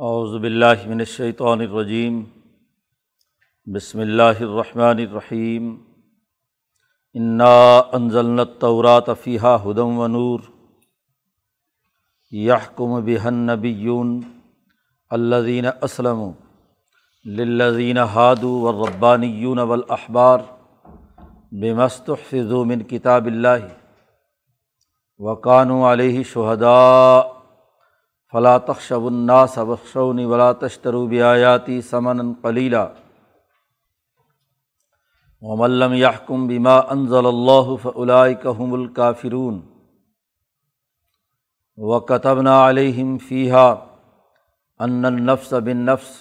باللہ 0.00 0.86
من 0.88 0.98
الشیطان 0.98 1.60
الرجیم، 1.60 2.22
بسم 3.66 3.98
اللہ 4.00 4.38
الرحمن 4.40 4.98
الرحیم، 4.98 5.64
انا 7.14 7.56
انزلنا 7.92 8.42
التورات 8.42 9.08
فیہا 9.24 9.54
ہدم 9.64 9.98
و 9.98 10.06
نور، 10.06 10.40
یحکم 12.32 12.94
بہن 13.04 13.34
نبیون 13.46 14.20
الذین 15.10 15.66
اسلموا 15.80 16.30
للذین 17.24 17.98
ہادوا 17.98 18.60
والربانیون 18.62 19.58
والاحبار 19.58 20.38
بما 21.52 21.84
استحفظوا 21.84 22.64
من 22.64 22.82
کتاب 22.82 23.26
اللہ 23.26 23.68
وقانوا 25.20 25.92
علیہ 25.92 26.22
شہداء۔ 26.32 27.39
فلا 28.32 28.58
تخشب 28.58 29.06
الناس 29.06 29.58
بخشونی 29.58 30.24
ولا 30.24 30.52
تشتروا 30.52 31.06
بیاتی 31.06 31.80
سمنا 31.80 32.32
قلیلا 32.42 32.86
وملم 35.42 35.92
یحکم 35.92 36.46
بما 36.48 36.78
انزل 36.94 37.26
اللہ 37.26 37.76
فاولئک 37.82 38.46
هم 38.46 38.72
الکافرون 38.74 39.60
وكتبنا 41.76 42.68
علیہم 42.68 43.16
فیہا 43.28 43.68
ان 44.78 45.04
النفس 45.04 45.52
بالنفس 45.52 46.12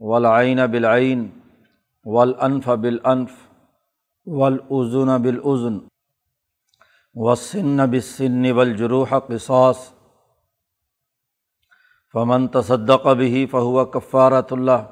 والعین 0.00 0.60
بالعین 0.72 1.26
والانف 2.04 2.68
بالانف 2.68 3.30
والاذن 4.26 5.16
بالاذن 5.22 5.78
والسن 7.14 7.86
بالسن 7.90 8.50
والجروح 8.52 9.18
قصاص 9.18 9.91
فمن 12.14 12.48
تصدق 12.48 13.06
بھی 13.16 13.46
فہو 13.46 13.84
کفارۃ 13.84 14.50
اللہ 14.50 14.82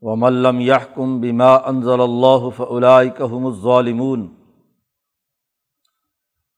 و 0.00 0.16
ملم 0.16 0.60
یحکم 0.60 1.20
بما 1.20 1.54
انضل 1.54 2.00
اللہ 2.00 2.48
فلاکم 2.56 3.46
الظالمون. 3.46 4.26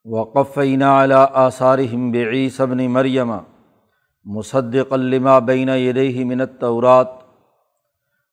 وقفینہ 0.06 0.84
علا 0.84 1.24
آثارہم 1.32 2.10
بعیسبن 2.12 2.90
مریم 2.92 3.32
مصدق 4.24 4.92
الما 4.92 5.38
بین 5.38 5.68
یدیہ 5.68 6.24
من 6.24 6.40
التورات 6.40 7.08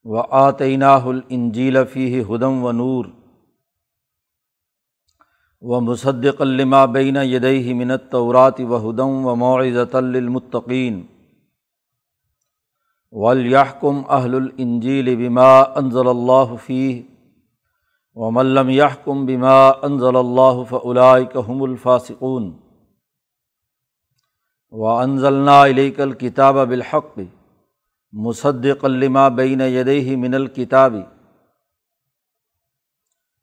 و 0.05 0.21
آتیناہ 0.31 1.05
الانجیل 1.05 1.77
فیہ 1.93 2.23
ہدم 2.29 2.63
و 2.63 2.71
نور 2.71 3.05
و 5.61 5.79
مصدق 5.81 6.41
الما 6.41 6.85
بین 6.85 7.17
یدیہ 7.23 7.73
من 7.73 7.91
التورات 7.91 8.61
و 8.61 8.89
ہدم 8.89 9.25
و 9.25 9.35
معزۃ 9.35 9.95
للمتقین 10.01 11.01
ولیحکم 13.11 14.01
اہل 14.09 14.35
الانجیل 14.35 15.15
بما 15.15 15.61
انضل 15.61 16.07
اللہ 16.07 16.55
فی 16.65 17.01
و 18.15 18.31
ملم 18.31 18.69
یحکم 18.69 19.25
بما 19.25 19.69
انضل 19.69 20.15
اللہ 20.15 20.63
فلاکم 20.69 21.63
الفاصقون 21.63 22.51
و 24.71 24.87
انضلنا 24.87 25.65
علیک 25.65 26.01
الکتاب 26.01 26.55
بالحق 26.55 27.19
مصدق 28.11 28.85
الما 28.85 29.27
بین 29.27 29.61
یدہ 29.61 30.15
من 30.17 30.33
الکتاب 30.33 30.95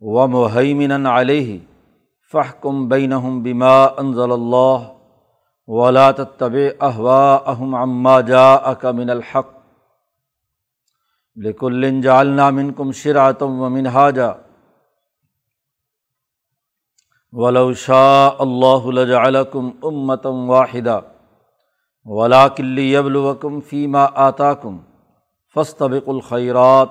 و 0.00 0.26
محیمن 0.26 1.06
علیہ 1.06 1.58
فحکم 2.32 2.88
بینہم 2.88 3.42
بما 3.42 3.84
انضل 3.84 4.32
اللہ 4.32 4.94
ولا 5.68 6.10
تب 6.12 6.56
احوا 6.80 7.34
اہم 7.52 7.74
عما 7.74 8.20
جا 8.20 8.90
من 8.92 9.10
الحق 9.10 9.52
لکل 11.36 12.00
جالنا 12.00 12.48
من 12.50 12.72
کم 12.72 12.90
شراۃم 12.92 13.60
و 13.60 13.68
منہاجا 13.68 14.30
ولو 17.32 17.72
شاء 17.74 18.30
اللہ 18.38 18.86
لجعلکم 18.91 19.70
امتم 19.82 20.50
واحدہ 20.50 21.00
ولا 22.06 22.47
کلی 22.48 22.92
یبلوکم 22.92 23.60
فیما 23.60 24.04
آتا 24.26 24.53
کم 24.54 24.78
فستبق 25.56 26.08
الخیرات 26.08 26.88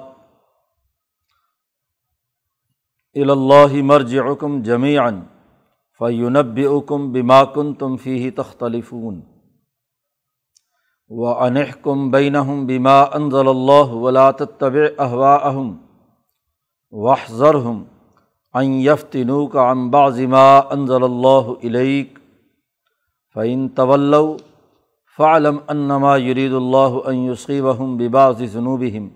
الا 3.15 3.65
مرجعکم 3.83 4.61
جمیعاً 4.61 5.19
فیونب 6.03 6.59
اکم 6.71 7.11
بما 7.11 7.43
کن 7.45 7.73
تم 7.73 7.95
فی 7.97 8.31
تختلفون 8.31 9.21
و 11.09 11.25
انح 11.25 11.71
کم 11.81 12.11
بین 12.11 12.33
بما 12.67 13.01
انضل 13.01 13.47
اللہ 13.47 13.93
ولا 13.95 14.31
طب 14.31 14.77
احوا 14.97 15.35
اہم 15.35 15.77
وحضر 16.91 17.55
ہم 17.55 17.83
ان 18.53 18.73
یفتنو 18.73 19.47
کا 19.47 19.69
امبا 19.69 20.09
ذما 20.09 20.57
انضل 20.57 21.03
اللہ 21.03 21.51
علیق 21.63 22.19
فعین 23.35 23.67
طول 23.67 24.13
فعلم 25.19 25.57
انما 25.67 26.17
یرید 26.17 26.53
اللہ 26.53 26.97
ان 27.05 27.15
یصیبہم 27.15 27.97
بباز 27.97 28.43
ذنوبہم 28.43 29.07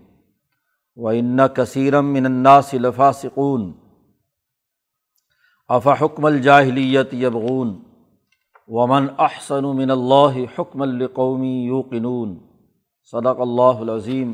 و 0.95 1.07
ان 1.07 1.39
کثیرم 1.55 2.13
من 2.13 2.25
الناس 2.25 2.73
لفاسقون 2.73 3.71
اف 5.69 5.87
حکم 6.01 6.25
الجاہلیت 6.25 7.13
یبغون 7.13 7.79
ومن 8.67 9.07
احسن 9.17 9.63
من 9.77 9.91
اللہ 9.91 10.35
حکم 10.59 10.81
القومی 10.81 11.65
یوقنون۔ 11.65 12.37
صدق 13.11 13.39
اللہ 13.39 13.81
العظیم۔ 13.81 14.33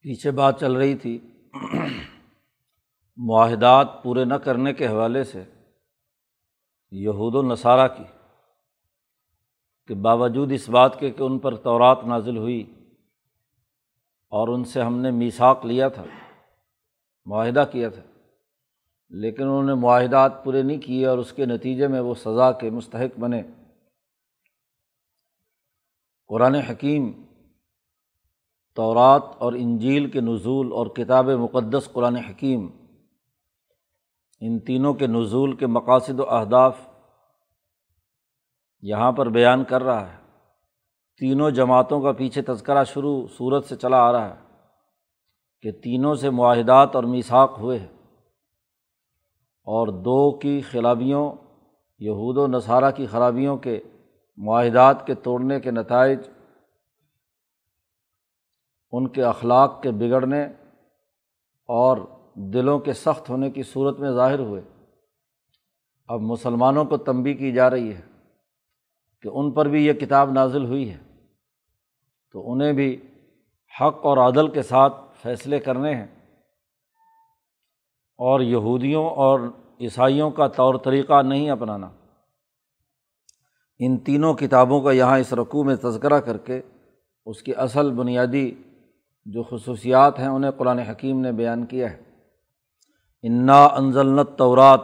پیچھے 0.00 0.30
بات 0.30 0.60
چل 0.60 0.72
رہی 0.72 0.94
تھی۔ 0.94 1.18
معاہدات 3.16 4.02
پورے 4.02 4.24
نہ 4.24 4.34
کرنے 4.34 4.72
کے 4.72 4.88
حوالے 4.88 5.24
سے 5.24 5.44
یہود 6.90 7.34
و 7.34 7.42
نصارہ 7.42 7.88
کی، 7.88 8.04
کہ 9.86 9.94
باوجود 9.94 10.52
اس 10.52 10.68
بات 10.68 11.00
کے 11.00 11.10
کہ 11.10 11.22
ان 11.22 11.38
پر 11.38 11.56
تورات 11.56 12.04
نازل 12.04 12.36
ہوئی 12.36 12.62
اور 14.32 14.48
ان 14.48 14.64
سے 14.64 14.82
ہم 14.82 14.98
نے 14.98 15.10
میساک 15.10 15.66
لیا 15.66 15.88
تھا، 15.88 16.04
معاہدہ 17.26 17.64
کیا 17.72 17.88
تھا۔ 17.88 18.02
لیکن 19.10 19.42
انہوں 19.42 19.62
نے 19.62 19.74
معاہدات 19.74 20.44
پورے 20.44 20.62
نہیں 20.62 20.78
کیے 20.78 21.06
اور 21.06 21.18
اس 21.18 21.32
کے 21.32 21.46
نتیجے 21.46 21.88
میں 21.88 22.00
وہ 22.00 22.14
سزا 22.14 22.52
کے 22.52 22.70
مستحق 22.70 23.18
بنے۔ 23.18 23.42
قرآن 26.28 26.54
حکیم، 26.54 27.12
تورات 28.76 29.22
اور 29.38 29.52
انجیل 29.52 30.10
کے 30.10 30.20
نزول 30.20 30.72
اور 30.72 30.86
کتاب 30.86 31.26
مقدس 31.26 31.88
قرآن 31.92 32.16
حکیم، 32.16 32.68
ان 34.40 34.58
تینوں 34.58 34.94
کے 34.94 35.06
نزول 35.06 35.56
کے 35.56 35.66
مقاصد 35.66 36.20
و 36.20 36.30
اہداف 36.30 36.78
یہاں 38.80 39.12
پر 39.12 39.28
بیان 39.28 39.64
کر 39.64 39.82
رہا 39.82 40.12
ہے۔ 40.12 40.16
تینوں 41.18 41.50
جماعتوں 41.50 42.00
کا 42.00 42.12
پیچھے 42.12 42.42
تذکرہ 42.42 42.84
شروع 42.84 43.26
صورت 43.36 43.64
سے 43.64 43.76
چلا 43.76 43.96
آ 43.96 44.12
رہا 44.12 44.34
ہے 44.34 44.40
کہ 45.62 45.72
تینوں 45.72 46.14
سے 46.14 46.30
معاہدات 46.30 46.96
اور 46.96 47.04
میساک 47.04 47.56
ہوئے 47.58 47.78
ہیں۔ 47.78 47.97
اور 49.68 49.88
دو 49.88 50.38
کی 50.38 50.60
خرابیوں 50.60 51.32
یہود 51.98 52.36
و 52.36 52.46
نصارہ 52.46 52.90
کی 52.90 53.06
خرابیوں 53.06 53.56
کے 53.56 53.80
معاہدات 54.36 55.06
کے 55.06 55.14
توڑنے 55.14 55.60
کے 55.60 55.70
نتائج، 55.70 56.18
ان 58.92 59.08
کے 59.08 59.22
اخلاق 59.22 59.82
کے 59.82 59.90
بگڑنے 59.90 60.44
اور 61.66 61.96
دلوں 62.34 62.78
کے 62.78 62.92
سخت 62.92 63.30
ہونے 63.30 63.50
کی 63.50 63.62
صورت 63.62 63.98
میں 63.98 64.10
ظاہر 64.10 64.38
ہوئے۔ 64.38 64.62
اب 66.08 66.20
مسلمانوں 66.20 66.84
کو 66.84 66.96
تنبی 66.96 67.34
کی 67.34 67.52
جا 67.52 67.70
رہی 67.70 67.94
ہے 67.94 68.02
کہ 69.22 69.28
ان 69.28 69.50
پر 69.50 69.68
بھی 69.68 69.86
یہ 69.86 69.92
کتاب 69.92 70.30
نازل 70.30 70.64
ہوئی 70.64 70.90
ہے۔ 70.90 70.98
تو 72.32 72.52
انہیں 72.52 72.72
بھی 72.72 73.00
حق 73.80 74.06
اور 74.06 74.18
عدل 74.18 74.48
کے 74.48 74.62
ساتھ 74.62 74.94
فیصلے 75.22 75.58
کرنے 75.58 75.94
ہیں۔ 75.94 76.17
اور 78.18 78.40
یہودیوں 78.40 79.10
اور 79.10 79.40
عیسائیوں 79.80 80.30
کا 80.30 80.48
طور 80.48 80.74
طریقہ 80.74 81.22
نہیں 81.22 81.50
اپنانا۔ 81.50 81.90
ان 83.78 83.98
تینوں 83.98 84.34
کتابوں 84.34 84.80
کا 84.80 84.92
یہاں 84.92 85.18
اس 85.18 85.32
رقوع 85.32 85.64
میں 85.64 85.76
تذکرہ 85.76 86.20
کر 86.20 86.38
کے 86.38 86.62
اس 87.26 87.42
کی 87.42 87.54
اصل 87.54 87.92
بنیادی 87.92 88.52
جو 89.26 89.42
خصوصیات 89.42 90.18
ہیں 90.18 90.26
انہیں 90.26 90.50
قرآن 90.50 90.78
حکیم 90.78 91.20
نے 91.20 91.32
بیان 91.32 91.66
کیا 91.66 91.90
ہے۔ 91.90 92.02
انا 93.22 93.64
انزلنت 93.64 94.28
تورات 94.36 94.80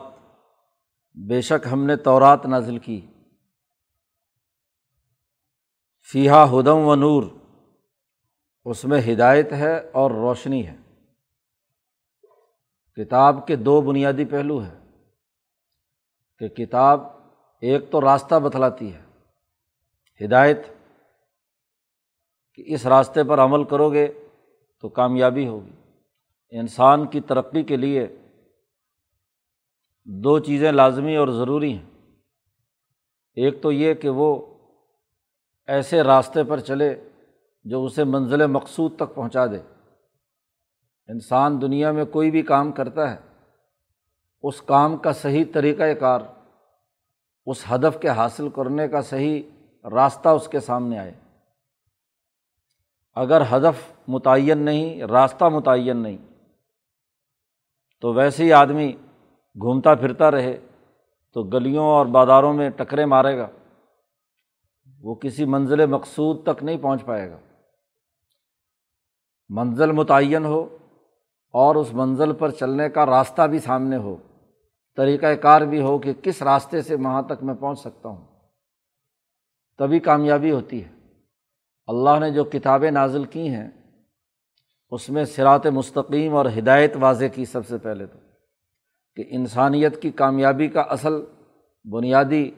بے 1.29 1.41
شک 1.41 1.69
ہم 1.73 1.85
نے 1.85 1.97
تورات 1.97 2.47
نازل 2.47 2.79
کی۔ 2.79 3.07
فیحا 6.13 6.45
ہدم 6.45 6.77
و 6.77 6.95
نور 6.95 7.23
اس 8.65 8.85
میں 8.85 9.01
ہدایت 9.13 9.53
ہے 9.53 9.91
اور 9.93 10.11
روشنی 10.11 10.67
ہے۔ 10.67 10.84
کتاب 12.97 13.47
کے 13.47 13.57
دو 13.57 13.81
بنیادی 13.81 14.25
پہلو 14.25 14.59
ہیں 14.59 14.93
کہ 16.39 16.49
کتاب 16.49 17.01
ایک 17.61 17.91
تو 17.91 18.01
راستہ 18.01 18.35
بتلاتی 18.35 18.95
ہے، 18.95 19.03
ہدایت، 20.25 20.59
کہ 22.55 22.65
اس 22.67 22.87
راستے 22.87 23.25
پر 23.25 23.39
عمل 23.39 23.65
کرو 23.65 23.93
گے 23.93 24.09
تو 24.81 24.89
کامیابی 24.89 25.47
ہوگی۔ 25.47 25.73
انسان 26.51 27.07
کی 27.07 27.21
ترقی 27.21 27.63
کے 27.63 27.77
لیے 27.77 28.07
دو 30.05 30.39
چیزیں 30.39 30.73
لازمی 30.73 31.17
اور 31.17 31.29
ضروری 31.29 31.73
ہیں۔ 31.73 31.91
ایک 33.35 33.63
تو 33.63 33.73
یہ 33.73 33.95
کہ 33.95 34.09
وہ 34.09 34.55
ایسے 35.67 36.03
راستے 36.03 36.45
پر 36.45 36.61
چلے 36.61 37.09
جو 37.65 37.85
اسے 37.85 38.05
منزل 38.05 38.47
مقصود 38.47 38.97
تک 38.97 39.15
پہنچا 39.15 39.47
دے۔ 39.47 39.74
انسان 41.09 41.63
دنیا 41.63 41.93
میں 41.93 42.05
کوئی 42.05 42.31
بھی 42.31 42.43
کام 42.43 42.73
کرتا 42.73 43.11
ہے، 43.11 43.17
اس 44.43 44.63
کام 44.63 44.97
کا 44.97 45.13
صحیح 45.13 45.45
طریقۂ 45.55 46.01
کار، 46.01 46.21
اس 47.47 47.65
ہدف 47.75 48.01
کے 48.01 48.09
حاصل 48.09 48.49
کرنے 48.49 48.89
کا 48.89 49.03
صحیح 49.03 49.43
راستہ 49.91 50.29
اس 50.29 50.49
کے 50.49 50.61
سامنے 50.61 50.99
آئے۔ 50.99 51.13
اگر 53.15 53.43
ہدف 53.51 53.93
متعین 54.09 54.59
نہیں، 54.59 55.03
راستہ 55.03 55.45
متعین 55.45 55.97
نہیں، 55.97 56.19
تو 58.01 58.15
ویسے 58.15 58.45
ہی 58.45 58.53
آدمی 58.53 58.93
گھومتا 59.61 59.95
پھرتا 59.95 60.31
رہے، 60.31 60.67
تو 61.33 61.43
گلیوں 61.43 61.85
اور 61.85 62.07
بازاروں 62.07 62.53
میں 62.53 62.71
ٹکرے 62.71 63.05
مارے 63.05 63.39
گا۔ 63.39 63.49
وہ 65.01 65.15
کسی 65.15 65.45
منزل 65.45 65.87
مقصود 65.87 66.45
تک 66.45 66.65
نہیں 66.65 66.79
پہنچ 66.79 67.05
پائے 67.05 67.31
گا۔ 67.31 67.39
منزل 69.49 69.93
متعین 69.93 70.45
ہو 70.45 70.79
اور 71.55 71.75
اس 71.75 71.95
منزل 71.95 72.33
پر 72.33 72.51
چلنے 72.51 72.89
کا 72.89 73.07
راستہ 73.07 73.43
بھی 73.43 73.59
سامنے 73.59 73.97
ہو 73.97 74.17
طریقۂ 74.97 75.27
کار 75.43 75.61
بھی 75.61 75.81
ہو 75.81 75.99
کہ 75.99 76.13
کس 76.13 76.43
راستے 76.43 76.83
سے 76.83 76.95
وہاں 76.95 77.23
تک 77.23 77.43
میں 77.43 77.55
پہنچ 77.55 77.81
سکتا 77.81 78.09
ہوں۔ 78.09 78.27
تبھی 79.79 79.99
کامیابی 79.99 80.51
ہوتی 80.51 80.85
ہے۔ 80.85 80.91
اللہ 81.87 82.19
نے 82.21 82.31
جو 82.31 82.45
کتابیں 82.45 82.91
نازل 82.91 83.25
کی 83.25 83.49
ہیں، 83.49 83.71
اس 84.91 85.11
میں 85.11 85.25
سرات 85.25 85.67
مستقیم 85.67 86.35
اور 86.35 86.47
ہدایت 86.59 86.93
واضح 87.01 87.25
کی 87.35 87.45
سب 87.45 87.67
سے 87.67 87.79
پہلے 87.79 88.07
تو، 88.07 88.19
کہ 89.17 89.25
انسانیت 89.29 90.03
کی 90.03 90.11
کامیابی 90.11 90.69
کا 90.69 90.81
اصل 90.81 91.25
بنیادی 91.85 92.51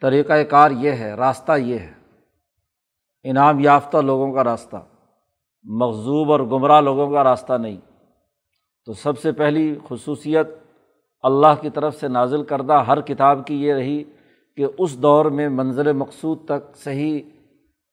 طریقۂ 0.00 0.34
کار 0.50 0.70
یہ 0.70 0.90
ہے، 0.90 1.14
راستہ 1.14 1.52
یہ 1.58 1.78
ہے۔ 1.78 1.92
انعام 3.24 3.60
یافتہ 3.60 3.96
لوگوں 3.96 4.32
کا 4.32 4.44
راستہ۔ 4.44 4.76
مغزوب 5.64 6.32
اور 6.32 6.40
گمراہ 6.40 6.80
لوگوں 6.80 7.10
کا 7.10 7.24
راستہ 7.24 7.52
نہیں۔ 7.52 7.76
تو 8.84 8.92
سب 8.92 9.18
سے 9.18 9.32
پہلی 9.32 9.78
خصوصیت 9.88 10.48
اللہ 11.22 11.60
کی 11.60 11.70
طرف 11.70 11.96
سے 11.96 12.08
نازل 12.08 12.44
کردہ 12.44 12.72
ہر 12.72 13.00
کتاب 13.00 13.46
کی 13.46 13.62
یہ 13.62 13.74
رہی 13.74 14.04
کہ 14.56 14.66
اس 14.78 15.02
دور 15.02 15.24
میں 15.24 15.48
منظر 15.48 15.92
مقصود 15.92 16.44
تک 16.44 16.76
صحیح 16.76 17.22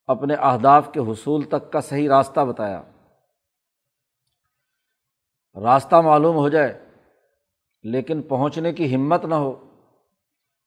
اپنے 0.08 0.34
اہداف 0.34 0.92
کے 0.92 1.00
حصول 1.00 1.44
تک 1.44 1.72
کا 1.72 1.82
صحیح 1.82 2.10
راستہ 2.10 2.40
بتایا۔ 2.40 2.82
راستہ 5.62 5.96
معلوم 5.96 6.36
ہو 6.36 6.50
جائے، 6.50 6.86
لیکن 7.84 8.22
پہنچنے 8.22 8.74
کی 8.74 8.96
ہمت 8.96 9.26
نہ 9.26 9.36
ہو 9.36 9.66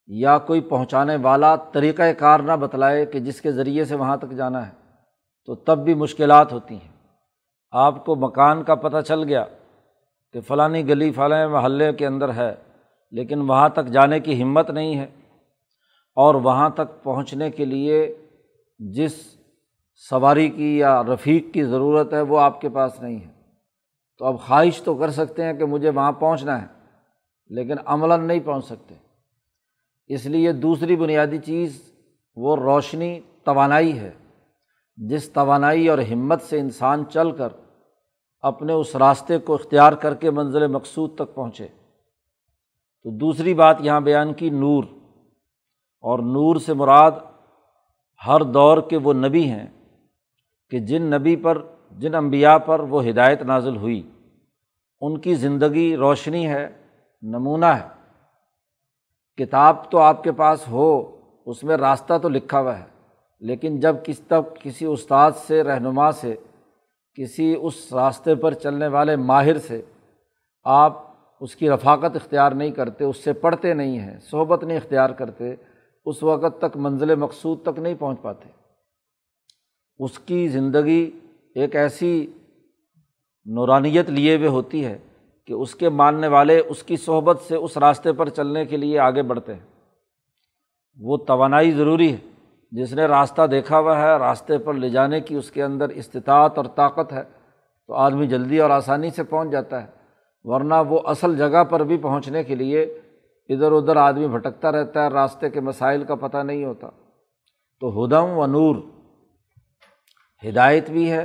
یا 0.07 0.37
کوئی 0.37 0.61
پہنچانے 0.61 1.17
والا 1.21 1.55
طریقۂ 1.55 2.03
کار 2.17 2.39
نہ 2.39 2.51
بتلائے 2.51 3.05
کہ 3.05 3.19
جس 3.19 3.41
کے 3.41 3.51
ذریعے 3.51 3.85
سے 3.85 3.95
وہاں 3.95 4.17
تک 4.17 4.31
جانا 4.31 4.67
ہے، 4.67 4.73
تو 5.45 5.55
تب 5.55 5.77
بھی 5.77 5.93
مشکلات 5.93 6.53
ہوتی 6.53 6.75
ہیں۔ 6.75 6.94
آپ 7.77 8.05
کو 8.05 8.15
مکان 8.15 8.63
کا 8.63 8.75
پتہ 8.75 9.01
چل 9.01 9.23
گیا 9.23 9.45
کہ 10.33 10.41
فلانی 10.41 10.87
گلی 10.87 11.11
فلاں 11.11 11.49
محلے 11.49 11.93
کے 11.93 12.07
اندر 12.07 12.33
ہے، 12.33 12.55
لیکن 13.11 13.41
وہاں 13.41 13.69
تک 13.69 13.85
جانے 13.85 14.19
کی 14.19 14.43
ہمت 14.43 14.69
نہیں 14.69 14.95
ہے۔ 14.95 15.07
اور 16.15 16.35
وہاں 16.35 16.69
تک 16.69 17.03
پہنچنے 17.03 17.51
کے 17.51 17.65
لیے 17.65 18.17
جس 18.79 19.11
سواری 20.09 20.49
کی 20.49 20.77
یا 20.77 21.03
رفیق 21.03 21.53
کی 21.53 21.63
ضرورت 21.63 22.13
ہے، 22.13 22.21
وہ 22.21 22.39
آپ 22.39 22.61
کے 22.61 22.69
پاس 22.69 23.01
نہیں 23.01 23.15
ہے۔ 23.15 23.31
تو 24.17 24.25
اب 24.25 24.39
خواہش 24.39 24.81
تو 24.81 24.95
کر 24.95 25.09
سکتے 25.09 25.43
ہیں 25.43 25.53
کہ 25.53 25.65
مجھے 25.65 25.89
وہاں 25.89 26.11
پہنچنا 26.11 26.61
ہے، 26.61 26.67
لیکن 27.47 27.75
عملاً 27.85 28.27
نہیں 28.27 28.39
پہنچ 28.45 28.65
سکتے۔ 28.65 28.95
اس 30.07 30.25
لیے 30.25 30.51
دوسری 30.51 30.95
بنیادی 30.95 31.37
چیز، 31.37 31.93
وہ 32.35 32.55
روشنی 32.55 33.19
توانائی 33.43 33.99
ہے۔ 33.99 34.11
جس 34.97 35.29
توانائی 35.29 35.87
اور 35.87 35.97
ہمت 35.97 36.41
سے 36.41 36.59
انسان 36.59 37.03
چل 37.09 37.31
کر 37.31 37.49
اپنے 38.41 38.73
اس 38.73 38.95
راستے 38.95 39.37
کو 39.37 39.53
اختیار 39.53 39.93
کر 39.93 40.15
کے 40.15 40.31
منزل 40.31 40.67
مقصود 40.67 41.15
تک 41.15 41.35
پہنچے۔ 41.35 41.67
تو 43.03 43.09
دوسری 43.09 43.53
بات 43.53 43.77
یہاں 43.79 44.01
بیان 44.01 44.33
کی، 44.33 44.49
نور۔ 44.49 44.83
اور 46.01 46.19
نور 46.19 46.55
سے 46.55 46.73
مراد 46.73 47.11
ہر 48.27 48.39
دور 48.39 48.77
کے 48.89 48.97
وہ 48.97 49.13
نبی 49.13 49.49
ہیں 49.49 49.67
کہ 50.69 50.79
جن 50.79 51.01
نبی 51.01 51.35
پر، 51.35 51.65
جن 51.91 52.15
انبیاء 52.15 52.57
پر 52.57 52.79
وہ 52.79 53.07
ہدایت 53.09 53.41
نازل 53.41 53.77
ہوئی۔ 53.77 54.11
ان 55.01 55.19
کی 55.19 55.35
زندگی 55.35 55.95
روشنی 55.95 56.47
ہے، 56.47 56.69
نمونہ 57.21 57.65
ہے۔ 57.65 57.87
کتاب 59.37 59.91
تو 59.91 59.97
آپ 59.97 60.23
کے 60.23 60.31
پاس 60.31 60.67
ہو، 60.67 61.19
اس 61.45 61.63
میں 61.63 61.77
راستہ 61.77 62.13
تو 62.21 62.29
لکھا 62.29 62.61
ہوا 62.61 62.79
ہے، 62.79 62.85
لیکن 63.39 63.79
جب 63.79 63.95
کس 64.03 64.19
تب 64.19 64.43
کسی 64.59 64.85
استاد 64.85 65.31
سے، 65.31 65.63
رہنما 65.63 66.11
سے 66.11 66.35
کسی 67.15 67.55
اس 67.61 67.93
راستے 67.93 68.35
پر 68.35 68.53
چلنے 68.53 68.87
والے 68.87 69.15
ماہر 69.15 69.57
سے 69.57 69.81
آپ 70.63 71.03
اس 71.41 71.55
کی 71.55 71.69
رفاقت 71.69 72.15
اختیار 72.15 72.51
نہیں 72.51 72.71
کرتے، 72.71 73.03
اس 73.03 73.17
سے 73.17 73.33
پڑھتے 73.33 73.73
نہیں 73.73 73.99
ہیں، 73.99 74.19
صحبت 74.19 74.63
نہیں 74.63 74.77
اختیار 74.77 75.09
کرتے، 75.09 75.55
اس 76.05 76.23
وقت 76.23 76.61
تک 76.61 76.77
منزل 76.77 77.15
مقصود 77.15 77.63
تک 77.63 77.79
نہیں 77.79 77.95
پہنچ 77.99 78.21
پاتے۔ 78.21 78.49
اس 79.99 80.19
کی 80.19 80.47
زندگی 80.47 81.11
ایک 81.55 81.75
ایسی 81.75 82.27
نورانیت 83.45 84.09
لیے 84.09 84.37
ہوئے 84.37 84.47
ہوتی 84.47 84.85
ہے 84.85 84.97
کہ 85.47 85.53
اس 85.53 85.75
کے 85.75 85.89
ماننے 85.89 86.27
والے 86.27 86.59
اس 86.59 86.83
کی 86.83 86.97
صحبت 86.97 87.41
سے 87.41 87.55
اس 87.55 87.77
راستے 87.77 88.13
پر 88.13 88.29
چلنے 88.29 88.65
کے 88.65 88.77
لیے 88.77 88.99
آگے 88.99 89.21
بڑھتے 89.21 89.53
ہیں۔ 89.53 89.65
وہ 90.99 91.17
توانائی 91.17 91.71
ضروری 91.71 92.13
ہے۔ 92.13 92.34
جس 92.75 92.93
نے 92.93 93.05
راستہ 93.05 93.41
دیکھا 93.47 93.79
ہوا 93.79 94.01
ہے، 94.01 94.17
راستے 94.17 94.57
پر 94.57 94.73
لے 94.73 94.89
جانے 94.89 95.21
کی 95.21 95.35
اس 95.35 95.51
کے 95.51 95.63
اندر 95.63 95.89
استطاعت 95.89 96.57
اور 96.57 96.65
طاقت 96.65 97.13
ہے، 97.13 97.23
تو 97.87 97.93
آدمی 97.93 98.27
جلدی 98.27 98.59
اور 98.59 98.69
آسانی 98.69 99.09
سے 99.09 99.23
پہنچ 99.23 99.51
جاتا 99.51 99.81
ہے۔ 99.81 99.87
ورنہ 100.43 100.73
وہ 100.89 100.99
اصل 101.05 101.37
جگہ 101.37 101.63
پر 101.63 101.79
بھی 101.79 101.97
پہنچنے 101.97 102.43
کے 102.43 102.55
لیے 102.55 102.81
ادھر 103.49 103.71
ادھر 103.71 103.95
آدمی 103.95 104.27
بھٹکتا 104.27 104.71
رہتا 104.71 105.03
ہے، 105.03 105.07
راستے 105.07 105.49
کے 105.49 105.59
مسائل 105.59 106.03
کا 106.03 106.15
پتہ 106.15 106.37
نہیں 106.37 106.65
ہوتا۔ 106.65 106.89
تو 107.79 108.05
ہدم 108.05 108.37
و 108.37 108.45
نور 108.45 108.75
ہدایت 110.49 110.89
بھی 110.89 111.11
ہے 111.11 111.21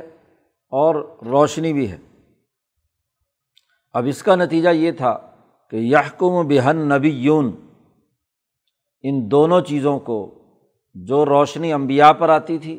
اور 0.69 1.17
روشنی 1.27 1.73
بھی 1.73 1.91
ہے۔ 1.91 1.99
اب 3.93 4.05
اس 4.07 4.23
کا 4.23 4.37
نتیجہ 4.37 4.69
یہ 4.69 4.93
تھا 4.93 5.19
کہ 5.71 5.77
یحکم 5.77 6.49
بہن 6.49 6.77
نبی 6.77 7.09
یون 7.09 7.51
ان 9.03 9.31
دونوں 9.31 9.61
چیزوں 9.61 9.99
کو 9.99 10.37
جو 10.95 11.25
روشنی 11.27 11.73
امبیا 11.73 12.13
پر 12.13 12.29
آتی 12.29 12.59
تھی 12.59 12.79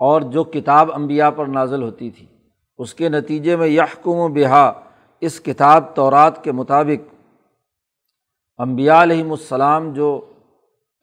اور 0.00 0.20
جو 0.20 0.44
کتاب 0.44 0.92
امبیا 0.92 1.30
پر 1.30 1.46
نازل 1.46 1.82
ہوتی 1.82 2.10
تھی، 2.10 2.26
اس 2.78 2.94
کے 2.94 3.08
نتیجے 3.08 3.56
میں 3.56 3.66
یحکم 3.66 4.16
و 4.16 4.28
بہا، 4.28 4.72
اس 5.22 5.40
کتاب 5.40 5.94
تورات 5.94 6.42
کے 6.44 6.52
مطابق۔ 6.52 7.14
امبیا 8.58 9.02
علیہم 9.02 9.30
السلام 9.30 9.92
جو 9.92 10.08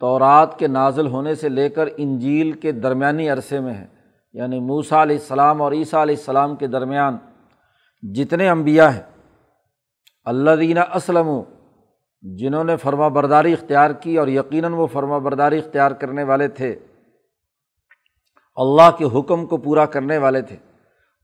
تورات 0.02 0.58
کے 0.60 0.68
نازل 0.68 1.08
ہونے 1.08 1.36
سے 1.36 1.50
لے 1.50 1.70
کر 1.70 1.90
انجیل 1.98 2.52
کے 2.52 2.72
درمیانی 2.72 3.30
عرصے 3.30 3.60
میں 3.60 3.74
ہے 3.74 3.86
یعنی 4.36 4.60
موسا 4.60 5.02
علیہ 5.04 5.18
السلام 5.18 5.62
اور 5.62 5.72
عیسیٰ 5.72 6.02
علیہ 6.02 6.16
السلام 6.16 6.56
کے 6.56 6.68
درمیان، 6.68 7.18
جتنے 8.04 8.50
امبیا 8.50 8.94
ہیں 8.96 9.02
اللہ 10.28 10.56
دینہ 10.60 10.80
اسلم 10.96 11.28
جنہوں 12.22 12.64
نے 12.64 12.78
فرما 12.78 13.08
برداری 13.08 13.54
اختیار 13.54 13.90
کی 13.92 14.18
اور 14.18 14.28
یقیناً 14.28 14.74
وہ 14.74 14.88
فرما 14.88 15.18
برداری 15.18 15.60
اختیار 15.60 15.92
کرنے 15.92 16.24
والے 16.24 16.48
تھے۔ 16.48 16.80
اللہ 18.56 18.92
کے 18.98 19.20
حکم 19.20 19.46
کو 19.46 19.58
پورا 19.58 19.86
کرنے 19.86 20.18
والے 20.18 20.42
تھے۔ 20.42 20.56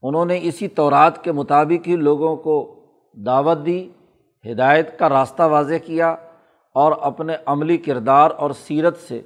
انہوں 0.02 0.26
نے 0.26 0.40
اسی 0.42 0.68
طورات 0.68 1.24
کے 1.24 1.32
مطابق 1.32 1.88
ہی 1.88 1.96
لوگوں 1.96 2.36
کو 2.36 2.76
دعوت 3.14 3.58
دی، 3.66 3.90
ہدایت 4.52 5.00
کا 5.00 5.10
راستہ 5.10 5.44
واضح 5.44 5.76
کیا 5.86 6.16
اور 6.74 6.92
اپنے 7.02 7.36
عملی 7.46 7.78
کردار 7.78 8.32
اور 8.32 8.52
سیرت 8.52 8.98
سے 8.98 9.22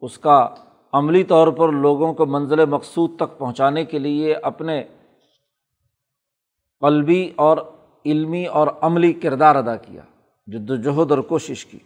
اس 0.00 0.18
کا 0.18 0.48
عملی 0.92 1.24
طور 1.24 1.48
پر 1.48 1.68
لوگوں 1.68 2.14
کو 2.14 2.26
منزل 2.26 2.66
مقصود 2.66 3.16
تک 3.16 3.38
پہنچانے 3.38 3.84
کے 3.84 3.98
لیے 3.98 4.34
اپنے 4.34 4.84
قلبی 6.80 7.32
اور 7.36 7.58
علمی 8.06 8.46
اور 8.46 8.68
عملی 8.80 9.12
کردار 9.12 9.56
ادا 9.56 9.76
کیا۔ 9.76 10.02
جد 10.46 10.70
وجہد 10.70 11.10
اور 11.10 11.18
کوشش 11.18 11.66
کی۔ 11.66 11.78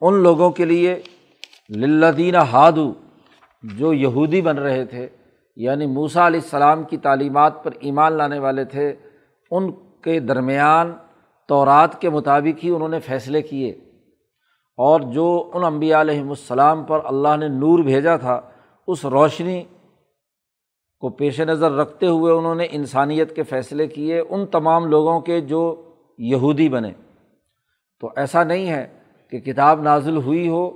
ان 0.00 0.14
لوگوں 0.14 0.50
کے 0.50 0.64
لیے 0.64 1.02
للدین 1.76 2.34
ہادو 2.34 2.92
جو 3.62 3.92
یہودی 3.92 4.40
بن 4.40 4.58
رہے 4.58 4.84
تھے 4.84 5.08
یعنی 5.56 5.86
موسا 5.86 6.26
علیہ 6.26 6.40
السلام 6.40 6.82
کی 6.82 6.96
تعلیمات 6.96 7.64
پر 7.64 7.70
ایمان 7.80 8.12
لانے 8.12 8.38
والے 8.38 8.64
تھے، 8.64 8.94
ان 9.50 9.72
کے 10.02 10.20
درمیان 10.20 10.92
تورات 11.48 12.00
کے 12.00 12.10
مطابق 12.10 12.64
ہی 12.64 12.70
انہوں 12.70 12.88
نے 12.88 13.00
فیصلے 13.00 13.42
کیے۔ 13.42 13.70
اور 14.76 15.00
جو 15.00 15.50
ان 15.54 15.64
امبیا 15.64 16.00
علیہم 16.00 16.28
السلام 16.28 16.84
پر 16.84 17.00
اللہ 17.04 17.36
نے 17.36 17.48
نور 17.48 17.78
بھیجا 17.78 18.16
تھا، 18.16 18.40
اس 18.86 19.04
روشنی 19.04 19.64
کو 21.00 21.08
پیش 21.08 21.40
نظر 21.40 21.72
رکھتے 21.72 22.06
ہوئے 22.06 22.32
انہوں 22.32 22.54
نے 22.54 22.66
انسانیت 22.70 23.36
کے 23.36 23.42
فیصلے 23.42 23.86
کیے۔ 23.86 24.22
ان 24.28 24.46
تمام 24.46 24.86
لوگوں 24.86 25.20
کے 25.20 25.40
جو 25.40 25.90
یہودی 26.18 26.68
بنے۔ 26.68 26.92
تو 28.02 28.10
ایسا 28.16 28.44
نہیں 28.44 28.70
ہے 28.70 28.86
کہ 29.30 29.40
کتاب 29.40 29.82
نازل 29.82 30.16
ہوئی 30.16 30.48
ہو 30.48 30.68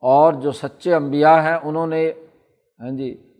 اور 0.00 0.32
جو 0.32 0.52
سچے 0.52 0.94
انبیاء 0.94 1.42
ہیں 1.42 1.58
انہوں 1.62 1.86
نے 1.86 2.12
ہاں 2.80 2.90
جی 2.90 3.32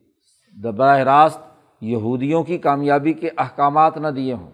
براہ 0.62 0.98
راست 0.98 1.40
یہودیوں 1.80 2.42
کی 2.42 2.58
کامیابی 2.58 3.12
کے 3.12 3.30
احکامات 3.38 3.96
نہ 3.96 4.08
دیے 4.08 4.34
ہوں۔ 4.34 4.50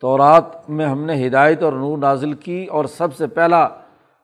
تو 0.00 0.18
رات 0.18 0.70
میں 0.70 0.86
ہم 0.86 1.04
نے 1.04 1.26
ہدایت 1.26 1.62
اور 1.62 1.72
نور 1.72 1.98
نازل 1.98 2.32
کی 2.32 2.64
اور 2.64 2.84
سب 2.84 3.16
سے 3.16 3.26
پہلا 3.26 3.68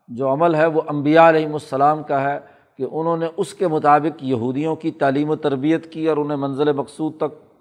جو 0.09 0.33
عمل 0.33 0.55
ہے 0.55 0.67
وہ 0.67 0.83
امبیا 0.87 1.29
علیہم 1.29 1.53
السلام 1.53 2.03
کا 2.03 2.23
ہے 2.23 2.39
کہ 2.79 2.83
انہوں 2.83 3.17
نے 3.17 3.27
اس 3.37 3.55
کے 3.55 3.69
مطابق 3.69 4.25
یہودیوں 4.25 4.77
کی 4.77 4.91
تعلیم 4.91 5.31
و 5.31 5.37
تربیت 5.37 5.93
کی 5.93 6.09
اور 6.09 6.17
انہیں 6.17 6.39
منزل 6.39 6.73
مقصود 6.73 7.17
تک 7.17 7.59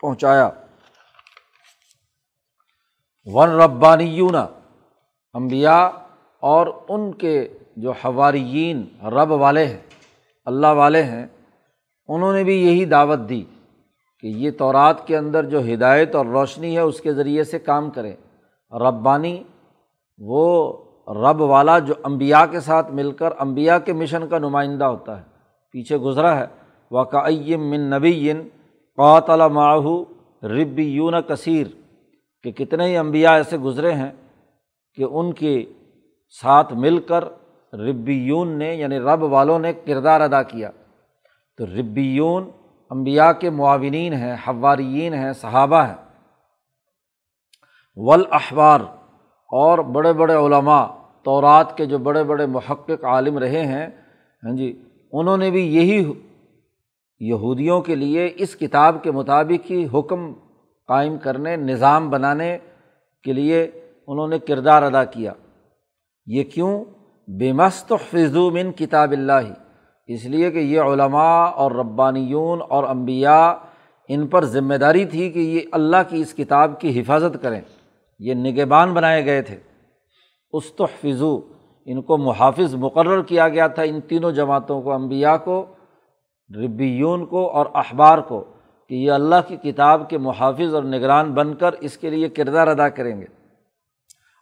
پہنچایا۔ 0.00 0.50
ون 3.24 3.50
ربانیون 3.50 4.34
امبیا 5.34 5.90
اور 6.42 6.66
ان 6.88 7.12
کے 7.12 7.48
جو 7.76 7.90
حواریین 7.90 8.84
رب 9.02 9.30
والے 9.30 9.66
ہیں، 9.66 9.80
اللہ 10.44 10.66
والے 10.66 11.02
ہیں، 11.02 11.26
انہوں 12.08 12.32
نے 12.32 12.44
بھی 12.44 12.66
یہی 12.66 12.84
دعوت 12.84 13.18
دی 13.28 13.44
کہ 14.20 14.26
یہ 14.26 14.50
تورات 14.50 15.06
کے 15.06 15.16
اندر 15.16 15.44
جو 15.44 15.60
ہدایت 15.72 16.14
اور 16.14 16.26
روشنی 16.26 16.74
ہے، 16.76 16.80
اس 16.80 17.00
کے 17.00 17.12
ذریعے 17.12 17.44
سے 17.44 17.58
کام 17.58 17.90
کریں۔ 17.90 18.14
ربانی 18.72 19.42
وہ 20.18 20.72
رب 21.08 21.40
والا 21.40 21.78
جو 21.78 21.94
امبیا 22.02 22.46
کے 22.46 22.60
ساتھ 22.60 22.90
مل 22.92 23.12
کر 23.12 23.30
امبیا 23.38 23.78
کے 23.78 23.92
مشن 23.92 24.28
کا 24.28 24.38
نمائندہ 24.38 24.84
ہوتا 24.84 25.18
ہے، 25.18 25.24
پیچھے 25.70 25.96
گزرا 25.96 26.36
ہے۔ 26.40 26.46
واقعیم 26.90 27.70
من 27.70 27.80
نبی 27.80 28.32
قاتل 28.98 29.40
ماہو 29.52 30.02
رب 30.42 30.78
یون 30.78 31.14
کثیر 31.28 31.66
کہ 32.42 32.50
کتنے 32.52 32.86
ہی 32.86 32.96
امبیا 32.96 33.34
ایسے 33.34 33.56
گزرے 33.58 33.92
ہیں 33.92 34.10
کہ 34.94 35.02
ان 35.02 35.32
کے 35.32 35.64
ساتھ 36.42 36.72
مل 36.72 36.98
کر 36.98 37.24
ربیون 37.72 38.58
نے 38.58 38.74
یعنی 38.74 38.98
رب 38.98 39.22
والوں 39.22 39.58
نے 39.58 39.72
کردار 39.72 40.20
ادا 40.20 40.42
کیا۔ 40.42 40.70
تو 41.58 41.66
ربیون 41.66 42.50
امبیا 42.90 43.32
کے 43.32 43.50
معاونین 43.50 44.12
ہیں، 44.12 44.36
حواریین 44.48 45.14
ہیں، 45.14 45.32
صحابہ 45.32 45.82
ہیں۔ 45.82 45.94
ولاحبار 47.96 48.80
اور 49.52 49.78
بڑے 49.78 50.12
بڑے 50.12 50.34
علماء، 50.34 50.86
تورات 51.22 51.76
کے 51.76 51.86
جو 51.86 51.98
بڑے 51.98 52.24
بڑے 52.24 52.46
محقق 52.46 53.04
عالم 53.04 53.38
رہے 53.38 53.66
ہیں 53.66 53.86
ہاں 54.44 54.56
جی 54.56 54.82
انہوں 55.12 55.36
نے 55.36 55.50
بھی 55.50 55.76
یہی 55.76 56.12
یہودیوں 57.20 57.80
کے 57.80 57.94
لیے 57.94 58.30
اس 58.36 58.56
کتاب 58.56 59.02
کے 59.02 59.10
مطابق 59.10 59.70
ہی 59.70 59.86
حکم 59.94 60.32
قائم 60.86 61.18
کرنے، 61.18 61.56
نظام 61.56 62.10
بنانے 62.10 62.58
کے 63.24 63.32
لیے 63.32 63.83
انہوں 64.06 64.28
نے 64.28 64.38
کردار 64.38 64.82
ادا 64.82 65.04
کیا۔ 65.04 65.32
یہ 66.26 66.44
کیوں؟ 66.44 66.84
بے 67.28 67.52
مست 67.52 67.92
من 68.36 68.72
کتاب 68.72 69.12
اللہ۔ 69.12 69.52
اس 70.06 70.24
لیے 70.24 70.50
کہ 70.50 70.58
یہ 70.58 70.80
علماء 70.80 71.44
اور 71.44 71.70
ربانیون 71.70 72.60
اور 72.68 72.84
امبیا 72.84 73.54
ان 74.08 74.26
پر 74.26 74.44
ذمہ 74.44 74.74
داری 74.74 75.04
تھی 75.04 75.30
کہ 75.30 75.38
یہ 75.38 75.60
اللہ 75.72 75.96
کی 76.08 76.20
اس 76.20 76.34
کتاب 76.34 76.80
کی 76.80 77.00
حفاظت 77.00 77.42
کریں۔ 77.42 77.60
یہ 78.18 78.34
نگہبان 78.34 78.94
بنائے 78.94 79.24
گئے 79.24 79.42
تھے۔ 79.42 79.56
استحفظو 80.52 81.40
ان 81.86 82.02
کو 82.02 82.18
محافظ 82.18 82.74
مقرر 82.74 83.22
کیا 83.22 83.48
گیا 83.48 83.66
تھا 83.66 83.82
ان 83.82 84.00
تینوں 84.00 84.32
جماعتوں 84.32 84.82
کو 84.82 84.92
امبیا 84.92 85.36
کو، 85.36 85.66
ربیون 86.64 87.26
کو 87.26 87.50
اور 87.50 87.66
اخبار 87.72 88.18
کو، 88.18 88.44
کہ 88.88 88.94
یہ 88.94 89.10
اللہ 89.10 89.36
کی 89.48 89.56
کتاب 89.56 90.10
کے 90.10 90.18
محافظ 90.18 90.74
اور 90.74 90.82
نگران 90.82 91.32
بن 91.32 91.54
کر 91.54 91.72
اس 91.72 91.98
کے 91.98 92.10
لیے 92.10 92.28
کردار 92.28 92.66
ادا 92.66 92.88
کریں 92.88 93.20
گے۔ 93.20 93.43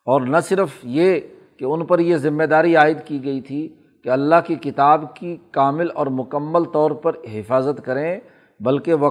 اور 0.06 0.20
نہ 0.20 0.36
صرف 0.44 0.68
یہ 0.82 1.20
کہ 1.58 1.64
ان 1.64 1.84
پر 1.86 1.98
یہ 1.98 2.16
ذمہ 2.16 2.44
داری 2.44 2.74
عائد 2.76 2.98
کی 3.04 3.22
گئی 3.24 3.40
تھی 3.40 3.68
کہ 4.04 4.08
اللہ 4.08 4.40
کی 4.46 4.54
کتاب 4.54 5.04
کی 5.16 5.36
کامل 5.50 5.88
اور 5.94 6.06
مکمل 6.06 6.64
طور 6.72 6.90
پر 6.90 7.16
حفاظت 7.32 7.84
کریں، 7.84 8.20
بلکہ 8.60 8.94
وہ 8.94 9.10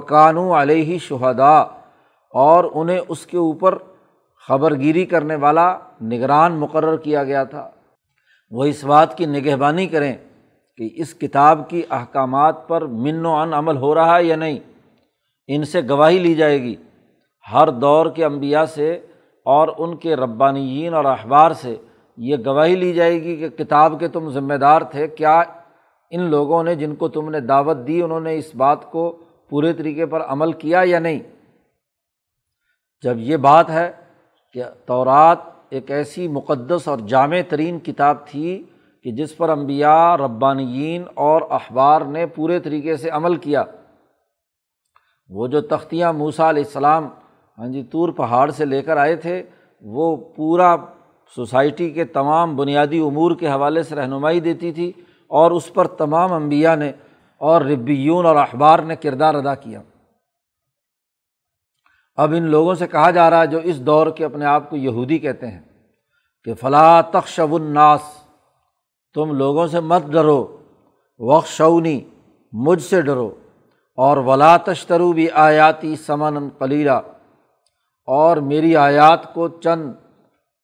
علیہ 0.54 0.98
شہدا 0.98 1.60
اور 2.34 2.64
انہیں 2.74 3.00
اس 3.08 3.26
کے 3.26 3.38
اوپر 3.38 3.78
خبر 4.48 4.76
گیری 4.80 5.06
کرنے 5.06 5.36
والا 5.36 5.68
نگران 6.02 6.60
مقرر 6.60 6.98
کیا 6.98 7.24
گیا 7.24 7.44
تھا۔ 7.44 7.70
وہ 8.52 8.66
اس 8.66 8.84
بات 8.84 9.18
کی 9.18 9.26
نگہبانی 9.26 9.86
کریں 9.88 10.14
کہ 10.80 10.90
اس 10.96 11.14
کتاب 11.14 11.70
کی 11.70 11.82
احکامات 11.90 12.68
پر 12.68 12.86
من 13.04 13.26
و 13.26 13.36
ان 13.36 13.54
عمل 13.54 13.78
ہو 13.78 13.94
رہا 13.96 14.18
ہے 14.18 14.24
یا 14.24 14.36
نہیں، 14.36 14.60
ان 15.50 15.64
سے 15.64 15.82
گواہی 15.90 16.20
لی 16.20 16.34
جائے 16.36 16.62
گی۔ 16.62 16.76
ہر 17.46 17.70
دور 17.82 18.06
کے 18.16 18.26
انبیاء 18.26 18.66
سے 18.66 18.88
اور 19.46 19.68
ان 19.78 19.98
کے 19.98 20.16
ربانیین 20.16 20.94
اور 20.94 21.06
اخبار 21.06 21.52
سے 21.52 21.76
یہ 22.18 22.36
گواہی 22.46 22.76
لی 22.76 22.94
جائے 22.94 23.24
گی 23.24 23.38
کہ 23.38 23.50
کتاب 23.50 24.00
کے 24.00 24.08
تم 24.08 24.30
ذمہ 24.30 24.54
دار 24.54 24.82
تھے۔ 24.82 25.08
کیا 25.08 25.44
ان 26.10 26.22
لوگوں 26.22 26.64
نے 26.64 26.76
جن 26.76 26.96
کو 26.96 27.08
تم 27.08 27.30
نے 27.30 27.40
دعوت 27.40 27.78
دی، 27.88 28.02
انہوں 28.02 28.20
نے 28.20 28.36
اس 28.38 28.56
بات 28.56 28.92
کو 28.92 29.18
پورے 29.50 29.74
طریقے 29.74 30.06
پر 30.06 30.22
عمل 30.22 30.52
کیا 30.54 30.82
یا 30.86 31.00
نہیں؟ 31.00 31.20
جب 33.04 33.18
یہ 33.18 33.38
بات 33.38 33.70
ہے 33.70 33.92
کہ 34.54 34.64
تورات 34.86 35.38
ایک 35.70 35.92
ایسی 35.92 36.28
مقدس 36.28 36.88
اور 36.88 36.98
جامع 36.98 37.38
ترین 37.50 37.80
کتاب 37.80 38.28
تھی 38.28 38.64
کہ 39.04 39.12
جس 39.12 39.38
پر 39.38 39.50
امبیا 39.50 40.18
ربانیین 40.18 41.04
اور 41.14 41.42
اخبار 41.50 42.02
نے 42.02 42.26
پورے 42.26 42.60
طریقے 42.60 42.96
سے 42.96 43.10
عمل 43.10 43.36
کیا، 43.36 43.64
وہ 45.30 45.48
جو 45.48 45.62
تختیاں 45.62 46.14
موسا 46.14 46.50
علیہ 46.50 46.64
السلام 46.64 47.10
ہاں 47.58 47.68
جی 47.68 47.84
طور 47.92 48.10
پہاڑ 48.18 48.50
سے 48.52 48.66
لے 48.66 48.82
کر 48.82 48.98
آئے 48.98 49.16
تھے، 49.16 49.42
وہ 49.84 50.16
پورا 50.36 50.76
سوسائٹی 51.34 51.90
کے 51.92 52.06
تمام 52.14 52.56
بنیادی 52.56 53.00
امور 53.00 53.32
کے 53.40 53.48
حوالے 53.48 53.84
سے 53.84 53.96
رہنمائی 53.96 54.40
دیتی 54.40 54.72
تھی 54.72 54.92
اور 55.32 55.52
اس 55.52 55.74
پر 55.74 55.88
تمام 55.98 56.34
انبیاء 56.34 56.76
نے 56.76 56.92
اور 57.42 57.62
ربیون 57.62 58.26
اور 58.26 58.36
اخبار 58.36 58.80
نے 58.80 58.96
کردار 58.96 59.36
ادا 59.36 59.54
کیا۔ 59.56 59.82
اب 62.18 62.34
ان 62.38 62.50
لوگوں 62.52 62.74
سے 62.76 62.88
کہا 62.88 63.12
جا 63.12 63.30
رہا 63.30 63.42
ہے 63.42 63.48
جو 63.48 63.60
اس 63.60 63.80
دور 63.86 64.08
کے 64.08 64.26
اپنے 64.26 64.46
آپ 64.46 64.70
کو 64.70 64.76
یہودی 64.78 65.18
کہتے 65.20 65.48
ہیں 65.48 65.62
کہ 66.48 66.54
فلاں 66.54 67.02
تخشب 67.12 67.54
الناس، 67.56 68.02
تم 69.16 69.34
لوگوں 69.36 69.68
سے 69.68 69.80
مت 69.82 70.12
ڈرو 70.12 70.42
وق 71.20 71.48
شونی 71.48 72.00
مجھ 72.54 72.82
سے 72.82 73.02
ڈرو، 73.02 73.30
اور 73.98 74.18
ولا 74.26 74.56
تشترو 74.66 75.12
بھی 75.14 75.30
آیاتی 75.40 75.96
سمن 75.96 76.50
کلیرہ 76.60 77.00
اور 78.06 78.38
میری 78.38 78.76
آیات 78.76 79.34
کو 79.34 79.48
چند 79.48 79.92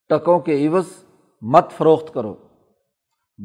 ٹکوں 0.09 0.39
کے 0.39 0.67
عوض 0.67 0.85
مت 1.41 1.71
فروخت 1.71 2.13
کرو۔ 2.13 2.35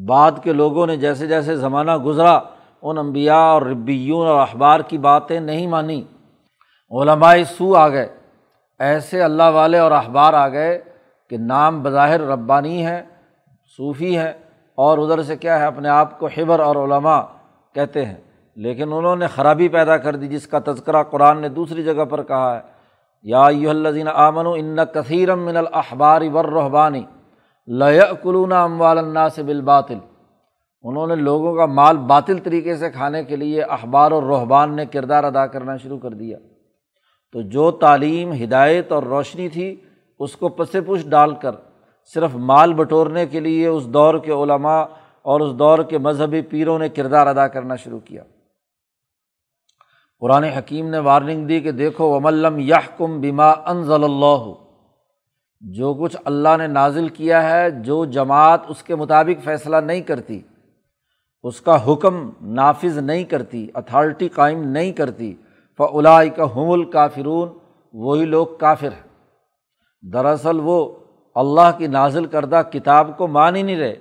بعد 0.07 0.31
کے 0.43 0.53
لوگوں 0.53 0.87
نے 0.87 0.97
جیسے 0.97 1.27
جیسے 1.27 1.55
زمانہ 1.55 1.97
گزرا، 1.97 2.39
ان 2.81 2.97
امبیا 2.97 3.37
اور 3.37 3.61
ربیون 3.61 4.27
اور 4.27 4.41
اخبار 4.41 4.79
کی 4.79 4.97
باتیں 4.97 5.39
نہیں 5.39 5.67
مانی۔ 5.67 6.03
علمائے 6.91 7.43
سو 7.43 7.75
آ 7.75 7.89
گئے۔ 7.89 8.09
ایسے 8.79 9.23
اللہ 9.23 9.43
والے 9.43 9.77
اور 9.77 9.91
اخبار 9.91 10.33
آ 10.33 10.47
گئے 10.47 10.81
کہ 11.29 11.37
نام 11.37 11.83
بظاہر 11.83 12.21
ربانی 12.21 12.85
ہے 12.85 13.03
صوفی 13.77 14.17
ہے 14.17 14.33
اور 14.75 14.97
ادھر 14.97 15.23
سے 15.23 15.37
کیا 15.37 15.59
ہے، 15.59 15.65
اپنے 15.65 15.89
آپ 15.89 16.19
کو 16.19 16.27
حبر 16.37 16.59
اور 16.59 16.75
علماء 16.75 17.21
کہتے 17.73 18.05
ہیں۔ 18.05 18.17
لیکن 18.55 18.93
انہوں 18.93 19.15
نے 19.15 19.27
خرابی 19.27 19.67
پیدا 19.67 19.97
کر 19.97 20.15
دی، 20.15 20.27
جس 20.27 20.47
کا 20.47 20.59
تذکرہ 20.65 21.03
قرآن 21.03 21.41
نے 21.41 21.49
دوسری 21.49 21.83
جگہ 21.83 22.05
پر 22.05 22.23
کہا 22.23 22.55
ہے۔ 22.55 22.72
یا 23.23 23.45
الزین 23.45 24.07
آمن 24.07 24.47
ان 24.47 24.85
کثیرم 24.85 25.39
من 25.39 25.57
الحبار 25.57 26.21
ور 26.33 26.45
رحبانی 26.45 27.05
قرآن 50.23 50.43
حکیم 50.43 50.89
نے 50.89 50.99
وارننگ 50.99 51.47
دی 51.47 51.59
کہ 51.59 51.71
دیکھو 51.71 52.09
وملم 52.09 52.59
یہ 52.59 52.97
کم 52.97 53.19
بیما 53.21 53.49
انضل 53.49 54.03
اللہ 54.03 54.51
جو 55.61 55.93
کچھ 55.93 56.17
اللہ 56.25 56.49
نے 56.57 56.67
نازل 56.67 57.09
کیا 57.09 57.49
ہے، 57.49 57.71
جو 57.71 58.05
جماعت 58.05 58.61
اس 58.67 58.83
کے 58.83 58.95
مطابق 58.95 59.43
فیصلہ 59.43 59.77
نہیں 59.77 60.01
کرتی، 60.01 60.41
اس 61.43 61.61
کا 61.61 61.93
حکم 61.93 62.29
نافذ 62.41 62.97
نہیں 62.97 63.23
کرتی 63.23 63.67
اتھارٹی 63.73 64.27
قائم 64.27 64.63
نہیں 64.63 64.91
کرتی 64.91 65.35
فلا 65.77 66.25
کا 66.25 66.43
حم 66.43 66.71
الکافرون 66.71 67.49
وہی 67.93 68.25
لوگ 68.25 68.47
کافر 68.59 68.91
ہیں۔ 68.91 69.07
دراصل 70.13 70.59
وہ 70.63 70.95
اللہ 71.35 71.77
کی 71.77 71.87
نازل 71.87 72.25
کردہ 72.25 72.61
کتاب 72.71 73.17
کو 73.17 73.27
مان 73.27 73.55
ہی 73.55 73.61
نہیں 73.61 73.79
رہے۔ 73.79 73.95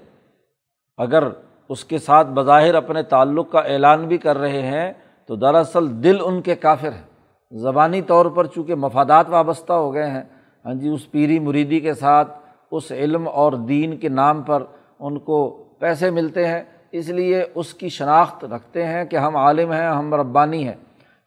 اگر 0.97 1.25
اس 1.69 1.85
کے 1.85 1.99
ساتھ 1.99 2.29
بظاہر 2.29 2.75
اپنے 2.75 3.03
تعلق 3.03 3.51
کا 3.51 3.59
اعلان 3.59 4.09
بھی 4.09 4.19
کر 4.19 4.39
رہے 4.39 4.63
ہیں 4.63 4.93
تو 5.27 5.37
دراصل 5.37 6.05
دل 6.05 6.17
ان 6.25 6.43
کے 6.43 6.55
کافر 6.55 6.93
ہیں۔ 6.93 7.13
زبانی 7.59 8.03
طور 8.03 8.27
پر 8.27 8.47
چونکہ 8.47 8.75
مفادات 8.75 9.29
وابستہ 9.29 9.73
ہو 9.73 9.95
گئے 9.95 10.11
ہیں 10.11 10.23
ہاں 10.65 10.75
جی 10.75 10.89
اس 10.89 11.11
پیری 11.11 11.39
مریدی 11.39 11.81
کے 11.81 11.95
ساتھ، 11.95 12.39
اس 12.71 12.93
علم 12.93 13.29
اور 13.29 13.53
دین 13.53 13.97
کے 13.97 14.09
نام 14.09 14.43
پر 14.43 14.63
ان 14.99 15.19
کو 15.19 15.65
پیسے 15.79 16.11
ملتے 16.11 16.47
ہیں۔ 16.47 16.63
اس 16.93 17.09
لیے 17.09 17.45
اس 17.55 17.75
کی 17.75 17.89
شناخت 17.89 18.45
رکھتے 18.45 18.87
ہیں 18.87 19.05
کہ 19.05 19.17
ہم 19.17 19.37
عالم 19.37 19.73
ہیں، 19.73 19.89
ہم 19.89 20.15
ربانی 20.15 20.69
ہیں، 20.69 20.75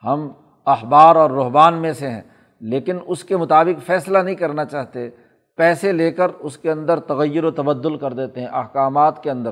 ہم 0.03 0.29
اخبار 0.65 1.15
اور 1.15 1.31
رحبان 1.31 1.73
میں 1.73 1.93
سے 1.93 2.09
ہیں۔ 2.09 2.21
لیکن 2.59 2.97
اس 3.07 3.23
کے 3.23 3.37
مطابق 3.37 3.85
فیصلہ 3.85 4.17
نہیں 4.17 4.35
کرنا 4.35 4.65
چاہتے۔ 4.65 5.09
پیسے 5.55 5.91
لے 5.91 6.11
کر 6.11 6.31
اس 6.39 6.57
کے 6.57 6.71
اندر 6.71 6.99
تغیر 6.99 7.43
و 7.43 7.51
تبدل 7.51 7.97
کر 7.97 8.13
دیتے 8.13 8.39
ہیں، 8.39 8.47
احکامات 8.47 9.23
کے 9.23 9.31
اندر۔ 9.31 9.51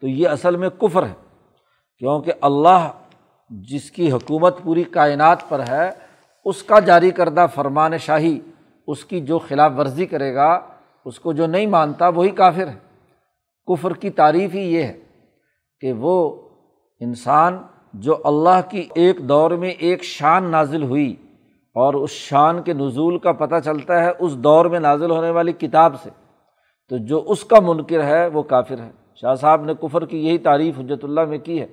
تو 0.00 0.08
یہ 0.08 0.28
اصل 0.28 0.56
میں 0.56 0.68
کفر 0.68 1.02
ہے۔ 1.02 1.14
کیونکہ 1.98 2.32
اللہ 2.40 2.88
جس 3.50 3.90
کی 3.90 4.12
حکومت 4.12 4.62
پوری 4.62 4.82
کائنات 4.82 5.48
پر 5.48 5.62
ہے، 5.68 5.90
اس 6.44 6.62
کا 6.62 6.80
جاری 6.80 7.10
کردہ 7.10 7.46
فرمان 7.54 7.98
شاہی، 7.98 8.40
اس 8.86 9.04
کی 9.04 9.20
جو 9.20 9.38
خلاف 9.38 9.72
ورزی 9.78 10.06
کرے 10.06 10.34
گا، 10.34 10.60
اس 11.04 11.20
کو 11.20 11.32
جو 11.32 11.46
نہیں 11.46 11.66
مانتا، 11.66 12.08
وہی 12.08 12.28
کافر 12.28 12.68
ہے۔ 12.68 12.88
کفر 13.66 13.92
کی 13.92 14.10
تعریف 14.10 14.54
ہی 14.54 14.74
یہ 14.74 14.82
ہے 14.82 14.98
کہ 15.80 15.92
وہ 15.92 16.48
انسان 17.00 17.58
جو 17.94 18.16
اللہ 18.24 18.60
کی 18.70 18.88
ایک 18.94 19.18
دور 19.18 19.50
میں 19.50 19.70
ایک 19.70 20.02
شان 20.02 20.50
نازل 20.50 20.82
ہوئی 20.82 21.16
اور 21.74 21.94
اس 21.94 22.10
شان 22.10 22.62
کے 22.62 22.72
نزول 22.72 23.18
کا 23.18 23.32
پتہ 23.32 23.54
چلتا 23.64 24.04
ہے، 24.04 24.10
اس 24.18 24.36
دور 24.36 24.66
میں 24.66 24.80
نازل 24.80 25.10
ہونے 25.10 25.30
والی 25.30 25.52
کتاب 25.52 26.02
سے۔ 26.02 26.10
تو 26.88 26.96
جو 26.96 27.24
اس 27.26 27.44
کا 27.44 27.60
منکر 27.60 28.04
ہے، 28.04 28.26
وہ 28.26 28.42
کافر 28.42 28.78
ہے۔ 28.78 28.90
شاہ 29.14 29.34
صاحب 29.34 29.64
نے 29.64 29.74
کفر 29.74 30.06
کی 30.06 30.26
یہی 30.26 30.38
تعریف 30.38 30.78
حجرت 30.78 31.04
اللہ 31.04 31.24
میں 31.24 31.38
کی 31.38 31.60
ہے۔ 31.60 31.66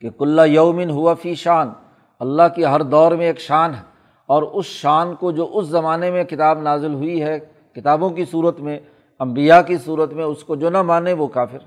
کہ 0.00 0.10
کلّہ 0.10 0.42
یومن 0.42 0.90
ہوا 0.90 1.14
فی 1.14 1.34
شان، 1.34 1.72
اللہ 2.20 2.42
کی 2.54 2.64
ہر 2.64 2.80
دور 2.80 3.12
میں 3.12 3.26
ایک 3.26 3.40
شان 3.40 3.74
ہے۔ 3.74 3.82
اور 4.26 4.42
اس 4.42 4.64
شان 4.64 5.14
کو 5.14 5.32
جو 5.32 5.50
اس 5.52 5.66
زمانے 5.66 6.10
میں 6.10 6.24
کتاب 6.24 6.60
نازل 6.60 6.94
ہوئی 6.94 7.22
ہے، 7.22 7.38
کتابوں 7.74 8.10
کی 8.10 8.24
صورت 8.24 8.60
میں 8.60 8.78
امبیا 9.18 9.62
کی 9.62 9.76
صورت 9.76 10.12
میں، 10.12 10.24
اس 10.24 10.44
کو 10.44 10.56
جو 10.56 10.70
نہ 10.70 10.82
مانے 10.82 11.12
وہ 11.12 11.26
کافر۔ 11.26 11.58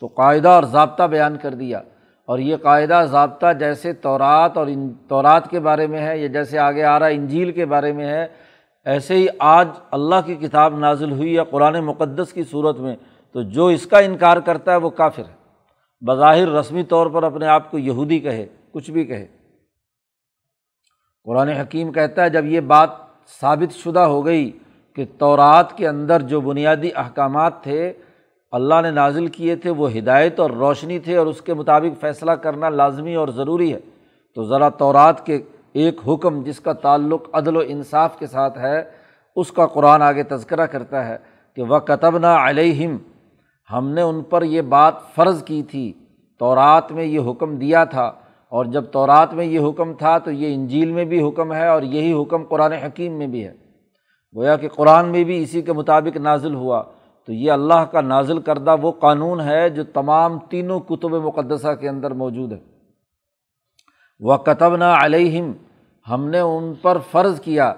تو 0.00 0.06
قاعدہ 0.06 0.48
اور 0.48 0.62
ضابطہ 0.62 1.02
بیان 1.02 1.36
کر 1.36 1.54
دیا۔ 1.54 1.80
اور 2.26 2.38
یہ 2.38 2.56
قاعدہ، 2.56 3.04
ضابطہ 3.10 3.46
جیسے 3.58 3.92
تورات 3.92 4.56
اور 4.56 4.66
ان، 4.66 4.92
تورات 5.08 5.50
کے 5.50 5.60
بارے 5.60 5.86
میں 5.86 6.06
ہے، 6.06 6.18
یا 6.18 6.26
جیسے 6.26 6.58
آگے 6.58 6.84
آ 6.84 6.98
رہا 6.98 7.06
انجیل 7.06 7.52
کے 7.52 7.66
بارے 7.66 7.92
میں 7.92 8.08
ہے، 8.08 8.26
ایسے 8.84 9.14
ہی 9.14 9.26
آج 9.38 9.68
اللہ 9.90 10.14
کی 10.26 10.34
کتاب 10.34 10.78
نازل 10.78 11.12
ہوئی 11.12 11.34
یا 11.34 11.44
قرآن 11.44 11.80
مقدس 11.80 12.32
کی 12.32 12.42
صورت 12.42 12.80
میں۔ 12.80 12.96
تو 13.32 13.42
جو 13.42 13.66
اس 13.66 13.86
کا 13.86 13.98
انکار 13.98 14.36
کرتا 14.36 14.72
ہے 14.72 14.76
وہ 14.76 14.90
کافر 14.90 15.22
ہے۔ 15.28 15.41
بظاہر 16.06 16.48
رسمی 16.48 16.82
طور 16.82 17.06
پر 17.06 17.22
اپنے 17.22 17.46
آپ 17.46 17.70
کو 17.70 17.78
یہودی 17.78 18.18
کہے، 18.18 18.46
کچھ 18.72 18.90
بھی 18.90 19.04
کہے۔ 19.04 19.26
قرآن 21.24 21.48
حکیم 21.48 21.92
کہتا 21.92 22.24
ہے، 22.24 22.30
جب 22.30 22.46
یہ 22.46 22.60
بات 22.60 22.90
ثابت 23.40 23.74
شدہ 23.74 24.00
ہو 24.00 24.26
گئی 24.26 24.58
کہ 24.96 25.04
تورات 25.18 25.76
کے 25.76 25.88
اندر 25.88 26.22
جو 26.22 26.40
بنیادی 26.40 26.90
احکامات 26.96 27.62
تھے، 27.62 27.92
اللہ 28.52 28.80
نے 28.82 28.90
نازل 28.90 29.26
کیے 29.26 29.56
تھے، 29.56 29.70
وہ 29.70 29.92
ہدایت 29.98 30.40
اور 30.40 30.50
روشنی 30.50 30.98
تھے 30.98 31.16
اور 31.16 31.26
اس 31.26 31.40
کے 31.40 31.54
مطابق 31.54 32.00
فیصلہ 32.00 32.30
کرنا 32.30 32.68
لازمی 32.68 33.14
اور 33.14 33.28
ضروری 33.28 33.72
ہے، 33.72 33.78
تو 34.34 34.44
ذرا 34.44 34.68
تورات 34.68 35.26
کے 35.26 35.42
ایک 35.72 36.00
حکم 36.08 36.42
جس 36.42 36.60
کا 36.60 36.72
تعلق 36.72 37.28
عدل 37.32 37.56
و 37.56 37.62
انصاف 37.66 38.18
کے 38.18 38.26
ساتھ 38.26 38.58
ہے، 38.58 38.82
اس 39.36 39.52
کا 39.52 39.66
قرآن 39.66 40.02
آگے 40.02 40.22
تذکرہ 40.22 40.66
کرتا 40.66 41.08
ہے 41.08 41.16
کہ 41.54 41.62
وہ 41.62 41.78
کتب 41.78 42.18
نہ 42.18 42.26
علیہم 42.26 42.96
ہم 43.72 43.88
نے 43.88 44.02
ان 44.02 44.22
پر 44.22 44.42
یہ 44.42 44.60
بات 44.60 44.94
فرض 45.14 45.44
کی 45.44 45.62
تھی، 45.62 45.92
تورات 46.38 46.92
میں 46.92 47.04
یہ 47.04 47.30
حکم 47.30 47.56
دیا 47.56 47.84
تھا، 47.84 48.12
اور 48.48 48.64
جب 48.64 48.84
تورات 48.84 49.34
میں 49.34 49.44
یہ 49.44 49.60
حکم 49.68 49.92
تھا 49.92 50.18
تو 50.18 50.30
یہ 50.30 50.54
انجیل 50.54 50.90
میں 50.90 51.04
بھی 51.04 51.28
حکم 51.28 51.52
ہے 51.52 51.68
اور 51.68 51.82
یہی 51.82 52.12
حکم 52.12 52.44
قرآن 52.44 52.72
حکیم 52.72 53.12
میں 53.12 53.26
بھی 53.26 53.44
ہے۔ 53.44 53.54
گویا 54.36 54.56
کہ 54.56 54.68
قرآن 54.68 55.08
میں 55.08 55.24
بھی 55.24 55.42
اسی 55.42 55.62
کے 55.62 55.72
مطابق 55.72 56.16
نازل 56.16 56.54
ہوا۔ 56.54 56.82
تو 57.28 57.32
یہ 57.32 57.52
اللہ 57.52 57.84
کا 57.90 58.00
نازل 58.00 58.40
کردہ 58.40 58.76
وہ 58.82 58.92
قانون 58.92 59.40
ہے 59.40 59.68
جو 59.70 59.84
تمام 59.84 60.38
تینوں 60.38 60.80
کتب 60.80 61.14
مقدسہ 61.14 61.74
کے 61.80 61.88
اندر 61.88 62.10
موجود 62.10 62.52
ہے۔ 62.52 62.58
وہ 64.20 64.36
کتب 64.36 64.76
نہ 64.76 64.84
علیہم 64.84 65.52
ہم 66.10 66.28
نے 66.28 66.38
ان 66.38 66.74
پر 66.74 66.98
فرض 67.10 67.40
کیا، 67.40 67.72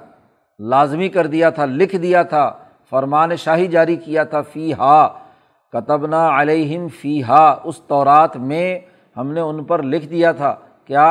لازمی 0.58 1.08
کر 1.08 1.26
دیا 1.26 1.50
تھا، 1.50 1.64
لکھ 1.64 1.96
دیا 1.96 2.22
تھا، 2.22 2.50
فرمان 2.90 3.36
شاہی 3.36 3.66
جاری 3.66 3.96
کیا 3.96 4.24
تھا 4.24 4.40
فی 4.42 4.72
ہا 4.72 5.23
کتبنا 5.74 6.28
علیہم 6.40 6.86
فی 7.00 7.22
ہا 7.22 7.44
اس 7.64 7.80
طورات 7.88 8.36
میں 8.36 8.78
ہم 9.16 9.32
نے 9.32 9.40
ان 9.40 9.62
پر 9.64 9.82
لکھ 9.82 10.06
دیا 10.06 10.32
تھا، 10.32 10.54
کیا؟ 10.86 11.06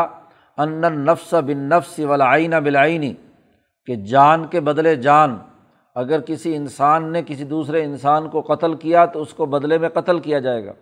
ان 0.58 0.82
نفس 1.06 1.34
بن 1.46 1.58
نفس 1.70 2.00
ولعین 2.00 2.54
بلعینی 2.64 3.14
کہ 3.88 3.96
جان 4.06 4.46
کے 4.48 4.60
بدلے 4.60 4.96
جان، 4.96 5.38
اگر 5.96 6.22
کسی 6.22 6.56
انسان 6.56 7.12
نے 7.12 7.22
کسی 7.26 7.44
دوسرے 7.44 7.84
انسان 7.84 8.30
کو 8.30 8.42
قتل 8.42 8.74
کیا 8.74 9.06
تو 9.06 9.22
اس 9.22 9.34
کو 9.34 9.46
بدلے 9.46 9.78
میں 9.78 9.90
قتل 9.90 10.20
کیا 10.20 10.40
جائے 10.40 10.66
گا۔ 10.66 10.74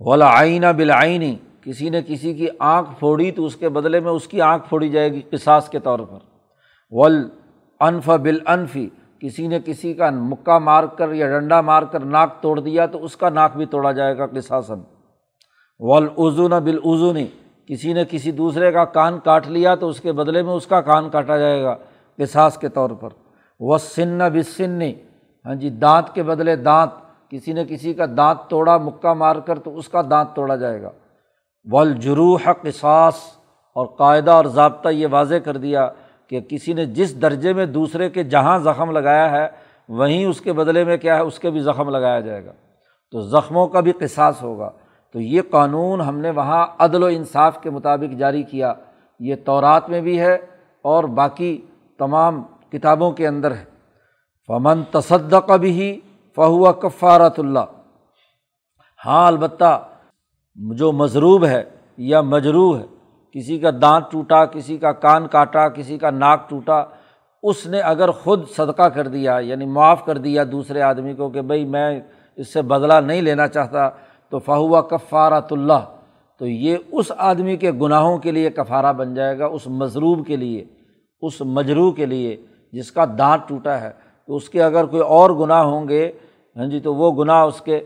ولعین 0.00 0.64
بلعینی 0.76 1.34
کسی 1.62 1.88
نے 1.90 2.00
کسی 2.06 2.34
کی 2.34 2.46
آنکھ 2.58 2.90
پھوڑی 2.98 3.30
تو 3.30 3.46
اس 3.46 3.56
کے 3.56 3.68
بدلے 3.68 4.00
میں 4.00 4.12
اس 4.12 4.28
کی 4.28 4.40
آنکھ 4.42 4.68
پھوڑی 4.68 4.88
جائے 4.88 5.12
گی 5.12 5.20
قصاص 5.30 5.68
کے 5.68 5.78
طور 5.78 5.98
پر۔ 5.98 6.18
ول 6.90 7.28
انف 7.80 8.08
بال 8.08 8.38
انفی 8.46 8.88
کسی 9.22 9.46
نے 9.46 9.58
کسی 9.64 9.92
کا 9.94 10.10
مکہ 10.10 10.58
مار 10.58 10.84
کر 10.84 11.12
یا 11.12 11.28
ڈنڈا 11.28 11.60
مار 11.60 11.82
کر 11.82 12.00
ناک 12.00 12.40
توڑ 12.40 12.58
دیا 12.60 12.86
تو 12.86 13.04
اس 13.04 13.16
کا 13.16 13.28
ناک 13.28 13.56
بھی 13.56 13.66
توڑا 13.66 13.92
جائے 13.92 14.16
گا 14.18 14.26
قصاصن 14.26 14.80
ولعزون 15.80 16.52
بالعزونی 16.64 17.26
کسی 17.66 17.92
نے 17.92 18.04
کسی 18.10 18.32
دوسرے 18.32 18.70
کا 18.72 18.84
کان 18.84 19.18
کاٹ 19.24 19.48
لیا 19.48 19.74
تو 19.74 19.88
اس 19.88 20.00
کے 20.00 20.12
بدلے 20.12 20.42
میں 20.42 20.52
اس 20.52 20.66
کا 20.66 20.80
کان 20.80 21.10
کاٹا 21.10 21.38
جائے 21.38 21.62
گا 21.62 21.74
قصاص 22.18 22.58
کے 22.58 22.68
طور 22.68 22.90
پر۔ 22.90 23.08
وہ 23.60 23.78
سن 23.78 24.18
بسنی 24.34 24.92
ہاں 25.44 25.54
جی 25.54 25.70
دانت 25.70 26.14
کے 26.14 26.22
بدلے 26.22 26.56
دانت، 26.56 26.92
کسی 27.30 27.52
نے 27.52 27.64
کسی 27.64 27.94
کا 27.94 28.06
دانت 28.16 28.48
توڑا، 28.50 28.76
مکہ 28.78 29.12
مار 29.14 29.36
کر 29.36 29.58
تو 29.58 29.76
اس 29.78 29.88
کا 29.88 30.02
دانت 30.10 30.34
توڑا 30.36 30.56
جائے 30.56 30.80
گا۔ 30.82 30.90
ولجروح 31.66 32.52
قصاص، 32.62 33.16
اور 33.76 33.86
قاعدہ 33.86 34.30
اور 34.30 34.44
ضابطہ 34.44 34.88
یہ 34.88 35.06
واضح 35.10 35.34
کر 35.44 35.56
دیا 35.56 35.88
کہ 36.28 36.40
کسی 36.40 36.72
نے 36.72 36.86
جس 36.86 37.22
درجے 37.22 37.52
میں 37.52 37.66
دوسرے 37.66 38.10
کے 38.10 38.24
جہاں 38.24 38.58
زخم 38.58 38.90
لگایا 38.90 39.30
ہے، 39.30 39.48
وہیں 39.88 40.24
اس 40.24 40.40
کے 40.40 40.52
بدلے 40.52 40.84
میں 40.84 40.96
کیا 40.96 41.16
ہے، 41.16 41.20
اس 41.20 41.38
کے 41.38 41.50
بھی 41.50 41.60
زخم 41.60 41.88
لگایا 41.88 42.20
جائے 42.20 42.44
گا۔ 42.44 42.52
تو 43.10 43.20
زخموں 43.20 43.68
کا 43.68 43.80
بھی 43.80 43.92
قصاص 43.92 44.42
ہوگا۔ 44.42 44.70
تو 45.12 45.20
یہ 45.20 45.42
قانون 45.50 46.00
ہم 46.00 46.18
نے 46.18 46.30
وہاں 46.30 46.66
عدل 46.78 47.02
و 47.02 47.06
انصاف 47.06 47.62
کے 47.62 47.70
مطابق 47.70 48.18
جاری 48.18 48.42
کیا۔ 48.42 48.72
یہ 49.20 49.34
تورات 49.44 49.90
میں 49.90 50.00
بھی 50.00 50.20
ہے 50.20 50.34
اور 50.82 51.04
باقی 51.04 51.60
تمام 51.98 52.42
کتابوں 52.72 53.12
کے 53.12 53.26
اندر 53.26 53.50
ہے۔ 53.50 53.64
فمن 54.46 54.82
تصدق 54.82 55.50
بھی 55.50 55.70
ہی 55.70 56.00
فہو 56.36 56.72
کفارت 56.72 57.38
اللہ 57.38 57.58
ہاں 59.06 59.26
البتہ 59.26 59.88
جو 60.56 60.92
مضروب 60.92 61.44
ہے 61.44 61.64
یا 61.96 62.20
مجروح 62.20 62.78
ہے 62.78 62.84
کسی 63.32 63.58
کا 63.58 63.70
دانت 63.82 64.10
ٹوٹا، 64.10 64.44
کسی 64.44 64.76
کا 64.78 64.92
کان 64.92 65.26
کاٹا، 65.26 65.68
کسی 65.68 65.98
کا 65.98 66.10
ناک 66.10 66.48
ٹوٹا، 66.50 66.84
اس 67.42 67.66
نے 67.66 67.80
اگر 67.80 68.10
خود 68.10 68.48
صدقہ 68.48 68.88
کر 68.88 69.08
دیا 69.08 69.38
یعنی 69.40 69.66
معاف 69.66 70.04
کر 70.04 70.18
دیا 70.18 70.44
دوسرے 70.52 70.82
آدمی 70.82 71.14
کو 71.14 71.28
کہ 71.28 71.40
بھائی 71.40 71.64
میں 71.64 72.00
اس 72.38 72.52
سے 72.52 72.62
بدلہ 72.62 73.00
نہیں 73.00 73.22
لینا 73.22 73.46
چاہتا، 73.48 73.88
تو 74.32 74.38
فہوا 74.38 74.80
کفارات 74.80 75.52
اللہ، 75.52 75.84
تو 76.40 76.46
یہ 76.46 76.76
اس 76.92 77.12
آدمی 77.16 77.56
کے 77.56 77.72
گناہوں 77.72 78.18
کے 78.18 78.30
لیے 78.30 78.50
کفارہ 78.50 78.92
بن 78.92 79.14
جائے 79.14 79.38
گا، 79.38 79.46
اس 79.46 79.66
مضروب 79.66 80.26
کے 80.26 80.36
لیے، 80.36 80.64
اس 81.22 81.40
مجروح 81.40 81.92
کے 81.92 82.06
لیے 82.06 82.36
جس 82.72 82.92
کا 82.92 83.04
دانت 83.18 83.48
ٹوٹا 83.48 83.80
ہے۔ 83.80 83.90
تو 84.28 84.36
اس 84.36 84.48
کے 84.48 84.62
اگر 84.62 84.84
کوئی 84.84 85.02
اور 85.02 85.30
گناہ 85.30 85.62
ہوں 85.62 85.88
گے 85.88 86.12
ہاں 86.56 86.66
جی 86.66 86.80
تو 86.80 86.94
وہ 86.94 87.10
گناہ 87.12 87.42
اس 87.44 87.60
کے 87.60 87.80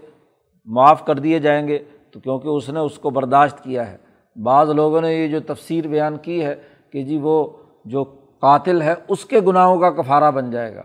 معاف 0.67 1.05
کر 1.05 1.19
دیے 1.19 1.39
جائیں 1.39 1.69
گے، 1.69 1.79
تو 2.11 2.21
کیونکہ 2.21 2.49
اس 2.49 2.69
نے 2.69 2.81
اس 2.81 2.99
کو 2.99 3.11
برداشت 3.11 3.63
کیا 3.63 3.91
ہے۔ 3.91 3.97
بعض 4.37 4.71
لوگوں 4.71 5.01
نے 5.01 5.15
یہ 5.15 5.29
جو 5.29 5.41
تفسیر 5.41 5.89
بیان 5.89 6.17
کی 6.17 6.45
ہے 6.45 6.55
کہ 6.93 7.03
جی 7.03 7.19
وہ 7.19 7.51
جو 7.85 8.05
قاتل 8.41 8.83
ہے 8.83 8.95
اس 9.09 9.25
کے 9.25 9.41
گناہوں 9.41 9.81
کا 9.81 9.91
کفارہ 9.91 10.31
بن 10.31 10.51
جائے 10.51 10.75
گا، 10.75 10.83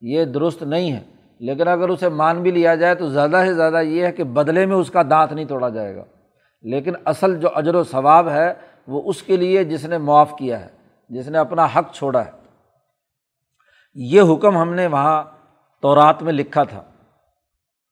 یہ 0.00 0.24
درست 0.24 0.62
نہیں 0.62 0.92
ہے۔ 0.92 1.00
لیکن 1.38 1.68
اگر 1.68 1.88
اسے 1.88 2.08
مان 2.08 2.42
بھی 2.42 2.50
لیا 2.50 2.74
جائے 2.74 2.94
تو 2.94 3.08
زیادہ 3.08 3.42
سے 3.46 3.54
زیادہ 3.54 3.82
یہ 3.82 4.06
ہے 4.06 4.12
کہ 4.12 4.24
بدلے 4.24 4.66
میں 4.66 4.76
اس 4.76 4.90
کا 4.90 5.02
دانت 5.10 5.32
نہیں 5.32 5.44
توڑا 5.44 5.68
جائے 5.68 5.96
گا۔ 5.96 6.04
لیکن 6.62 6.92
اصل 7.04 7.40
جو 7.40 7.48
اجر 7.54 7.74
و 7.74 7.84
ثواب 7.84 8.28
ہے 8.28 8.54
وہ 8.86 9.02
اس 9.04 9.22
کے 9.22 9.36
لیے 9.36 9.64
جس 9.64 9.84
نے 9.84 9.98
معاف 9.98 10.32
کیا 10.38 10.60
ہے، 10.60 10.66
جس 11.08 11.28
نے 11.28 11.38
اپنا 11.38 11.64
حق 11.64 11.92
چھوڑا 11.92 12.26
ہے۔ 12.26 12.30
یہ 13.94 14.22
حکم 14.32 14.56
ہم 14.56 14.74
نے 14.74 14.86
وہاں 14.86 15.24
تورات 15.82 16.22
میں 16.22 16.32
لکھا 16.32 16.62
تھا۔ 16.64 16.82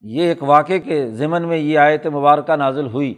یہ 0.00 0.22
ایک 0.22 0.42
واقعے 0.42 0.78
کے 0.78 1.10
ضمن 1.10 1.48
میں 1.48 1.56
یہ 1.56 1.78
آیت 1.78 2.06
مبارکہ 2.06 2.56
نازل 2.56 2.86
ہوئی۔ 2.86 3.14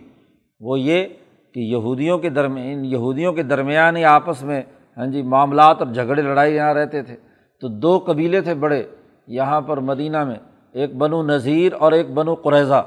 وہ 0.61 0.81
یہ 0.81 1.07
کہ 1.55 1.61
یہودیوں 1.61 2.19
کے 2.19 2.31
درمیان 2.31 2.85
یہودیوں 2.85 3.33
کے 3.33 3.43
درمیان 3.43 3.97
ہی 3.97 4.05
آپس 4.05 4.43
میں 4.43 4.63
ہاں 4.97 5.07
جی 5.07 5.23
معاملات 5.23 5.79
اور 5.79 5.87
جھگڑے، 5.87 6.23
لڑائی 6.23 6.55
یہاں 6.55 6.75
رہتے 6.75 7.03
تھے۔ 7.03 7.17
تو 7.61 7.69
دو 7.69 7.99
قبیلے 8.07 8.41
تھے 8.41 8.55
بڑے 8.55 8.83
یہاں 9.27 9.61
پر 9.61 9.77
مدینہ 9.77 10.25
میں، 10.25 10.39
ایک 10.73 10.97
بنو 10.97 11.23
نذیر 11.23 11.73
اور 11.73 11.93
ایک 11.93 12.11
بنو 12.11 12.35
قریضہ 12.35 12.83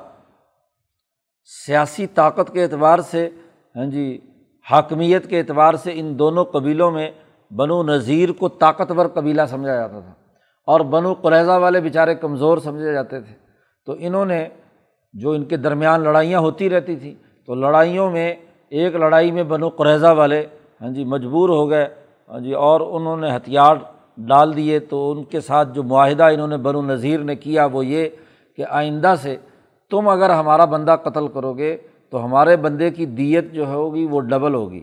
سیاسی 1.65 2.07
طاقت 2.07 2.53
کے 2.53 2.63
اعتبار 2.63 2.99
سے 2.99 3.29
ہاں 3.75 3.85
جی 3.85 4.19
حاکمیت 4.71 5.29
کے 5.29 5.39
اعتبار 5.39 5.73
سے 5.73 5.91
ان 5.93 6.19
دونوں 6.19 6.45
قبیلوں 6.45 6.91
میں 6.91 7.11
بنو 7.51 7.83
نذیر 7.83 8.31
کو 8.31 8.49
طاقتور 8.49 9.05
قبیلہ 9.05 9.41
سمجھا 9.49 9.75
جاتا 9.75 9.99
تھا 9.99 10.13
اور 10.65 10.79
بنو 10.79 11.13
قریضہ 11.13 11.51
والے 11.51 11.81
بیچارے 11.81 12.15
کمزور 12.15 12.57
سمجھے 12.57 12.93
جاتے 12.93 13.21
تھے۔ 13.21 13.35
تو 13.85 13.95
انہوں 13.99 14.25
نے، 14.25 14.47
جو 15.13 15.31
ان 15.31 15.45
کے 15.45 15.57
درمیان 15.57 16.01
لڑائیاں 16.01 16.39
ہوتی 16.39 16.69
رہتی 16.69 16.95
تھیں، 16.95 17.15
تو 17.45 17.55
لڑائیوں 17.55 18.11
میں 18.11 18.35
ایک 18.71 18.95
لڑائی 18.95 19.31
میں 19.31 19.43
بنو 19.43 19.69
قریضہ 19.69 20.13
والے 20.17 20.45
ہاں 20.81 20.89
جی 20.89 21.03
مجبور 21.03 21.49
ہو 21.49 21.69
گئے 21.69 21.87
ہاں 22.29 22.39
جی 22.39 22.53
اور 22.53 22.81
انہوں 22.81 23.17
نے 23.17 23.35
ہتھیار 23.35 23.75
ڈال 24.17 24.55
دیے 24.55 24.79
تو 24.79 25.11
ان 25.11 25.23
کے 25.23 25.39
ساتھ 25.41 25.73
جو 25.73 25.83
معاہدہ 25.83 26.23
انہوں 26.23 26.47
نے 26.47 26.57
بنو 26.57 26.81
نذیر 26.81 27.19
نے 27.19 27.35
کیا 27.35 27.65
وہ 27.73 27.85
یہ 27.85 28.07
کہ 28.57 28.65
آئندہ 28.69 29.13
سے 29.21 29.35
تم 29.91 30.07
اگر 30.07 30.29
ہمارا 30.29 30.65
بندہ 30.65 30.95
قتل 31.03 31.27
کرو 31.27 31.53
گے 31.53 31.77
تو 32.09 32.23
ہمارے 32.25 32.55
بندے 32.57 32.89
کی 32.89 33.05
دیت 33.05 33.51
جو 33.53 33.65
ہوگی 33.67 34.05
وہ 34.11 34.21
ڈبل 34.21 34.55
ہوگی۔ 34.55 34.81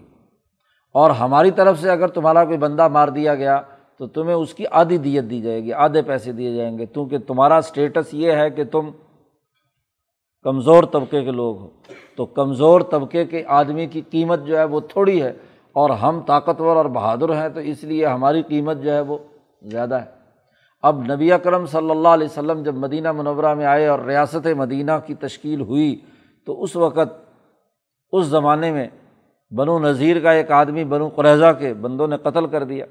اور 0.94 1.10
ہماری 1.10 1.50
طرف 1.50 1.80
سے 1.80 1.90
اگر 1.90 2.08
تمہارا 2.08 2.44
کوئی 2.44 2.58
بندہ 2.58 2.88
مار 2.88 3.08
دیا 3.08 3.34
گیا 3.34 3.60
تو 3.96 4.06
تمہیں 4.06 4.34
اس 4.34 4.54
کی 4.54 4.64
آدھی 4.70 4.98
دیت 4.98 5.24
دی 5.30 5.40
جائے 5.40 5.62
گی، 5.64 5.72
آدھے 5.72 6.02
پیسے 6.02 6.32
دیے 6.32 6.54
جائیں 6.56 6.78
گے، 6.78 6.86
کیونکہ 6.86 7.18
تمہارا 7.18 7.56
اسٹیٹس 7.56 8.14
یہ 8.14 8.32
ہے 8.32 8.50
کہ 8.50 8.64
تم 8.64 8.90
کمزور 10.48 10.84
طبقے 10.84 11.24
کے 11.24 11.30
لوگ 11.30 11.58
ہو 11.58 11.68
تو 12.16 12.26
کمزور 12.26 12.80
طبقے 12.80 13.24
کے 13.24 13.42
آدمی 13.46 13.86
کی 13.86 14.00
قیمت 14.10 14.44
جو 14.44 14.58
ہے 14.58 14.64
وہ 14.64 14.80
تھوڑی 14.80 15.22
ہے 15.22 15.32
اور 15.72 15.90
ہم 15.90 16.20
طاقتور 16.20 16.76
اور 16.76 16.84
بہادر 16.84 17.28
ہیں 17.28 17.48
تو 17.48 17.60
اس 17.60 17.84
لیے 17.84 18.06
ہماری 18.06 18.42
قیمت 18.42 18.76
جو 18.82 18.92
ہے 18.92 19.00
وہ 19.00 19.18
زیادہ 19.62 19.94
ہے۔ 19.94 20.04
اب 20.82 21.14
نبی 21.14 21.32
اکرم 21.32 21.66
صلی 21.66 21.90
اللہ 21.90 22.08
علیہ 22.08 22.26
وسلم 22.26 22.62
جب 22.62 22.74
مدینہ 22.74 23.12
منورہ 23.12 23.54
میں 23.54 23.66
آئے 23.66 23.86
اور 23.86 23.98
ریاست 23.98 24.46
مدینہ 24.56 24.92
کی 25.06 25.14
تشکیل 25.14 25.60
ہوئی 25.60 26.00
تو 26.46 26.62
اس 26.62 26.76
وقت 26.76 27.34
اس 28.12 28.26
زمانے 28.26 28.72
میں 28.72 28.88
بنو 29.50 29.78
نذیر 29.78 30.20
کا 30.20 30.30
ایک 30.30 30.50
آدمی 30.50 30.84
بنو 30.84 31.08
قریضہ 31.08 31.52
کے 31.58 31.74
بندوں 31.74 32.06
نے 32.06 32.16
قتل 32.16 32.46
کر 32.46 32.64
دیا۔ 32.64 32.86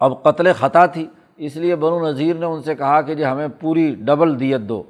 اب 0.00 0.22
قتل 0.22 0.52
خطا 0.52 0.86
تھی، 0.86 1.06
اس 1.36 1.56
لیے 1.56 1.76
بنو 1.76 2.08
نذیر 2.08 2.36
نے 2.36 2.46
ان 2.46 2.62
سے 2.62 2.74
کہا 2.74 3.00
کہ 3.00 3.14
جی 3.14 3.24
ہمیں 3.24 3.48
پوری 3.60 3.94
ڈبل 3.94 4.40
دیت 4.40 4.60
دو۔ 4.60 4.82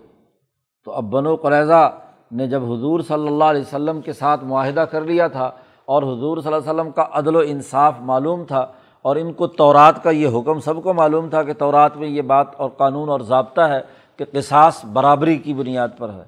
تو 0.84 0.92
اب 0.92 1.04
بنو 1.04 1.36
قریضہ 1.36 1.90
نے 2.32 2.46
جب 2.46 2.64
حضور 2.64 3.00
صلی 3.00 3.26
اللہ 3.26 3.44
علیہ 3.44 3.60
وسلم 3.60 4.00
کے 4.00 4.12
ساتھ 4.12 4.44
معاہدہ 4.44 4.80
کر 4.80 5.00
لیا 5.00 5.28
تھا 5.28 5.50
اور 5.84 6.02
حضور 6.02 6.38
صلی 6.38 6.52
اللہ 6.52 6.70
علیہ 6.70 6.80
وسلم 6.80 6.90
کا 6.90 7.04
عدل 7.12 7.36
و 7.36 7.42
انصاف 7.46 7.94
معلوم 8.00 8.44
تھا 8.44 8.66
اور 9.02 9.16
ان 9.16 9.32
کو 9.32 9.46
تورات 9.46 10.02
کا 10.02 10.10
یہ 10.10 10.28
حکم 10.28 10.60
سب 10.60 10.82
کو 10.82 10.94
معلوم 10.94 11.28
تھا 11.28 11.42
کہ 11.42 11.52
تورات 11.52 11.96
میں 11.96 12.08
یہ 12.08 12.22
بات 12.22 12.46
اور 12.56 12.70
قانون 12.70 13.08
اور 13.08 13.20
ضابطہ 13.20 13.60
ہے 13.60 13.80
کہ 14.16 14.24
قصاص 14.32 14.84
برابری 14.84 15.36
کی 15.36 15.54
بنیاد 15.54 15.88
پر 15.98 16.08
ہے، 16.08 16.22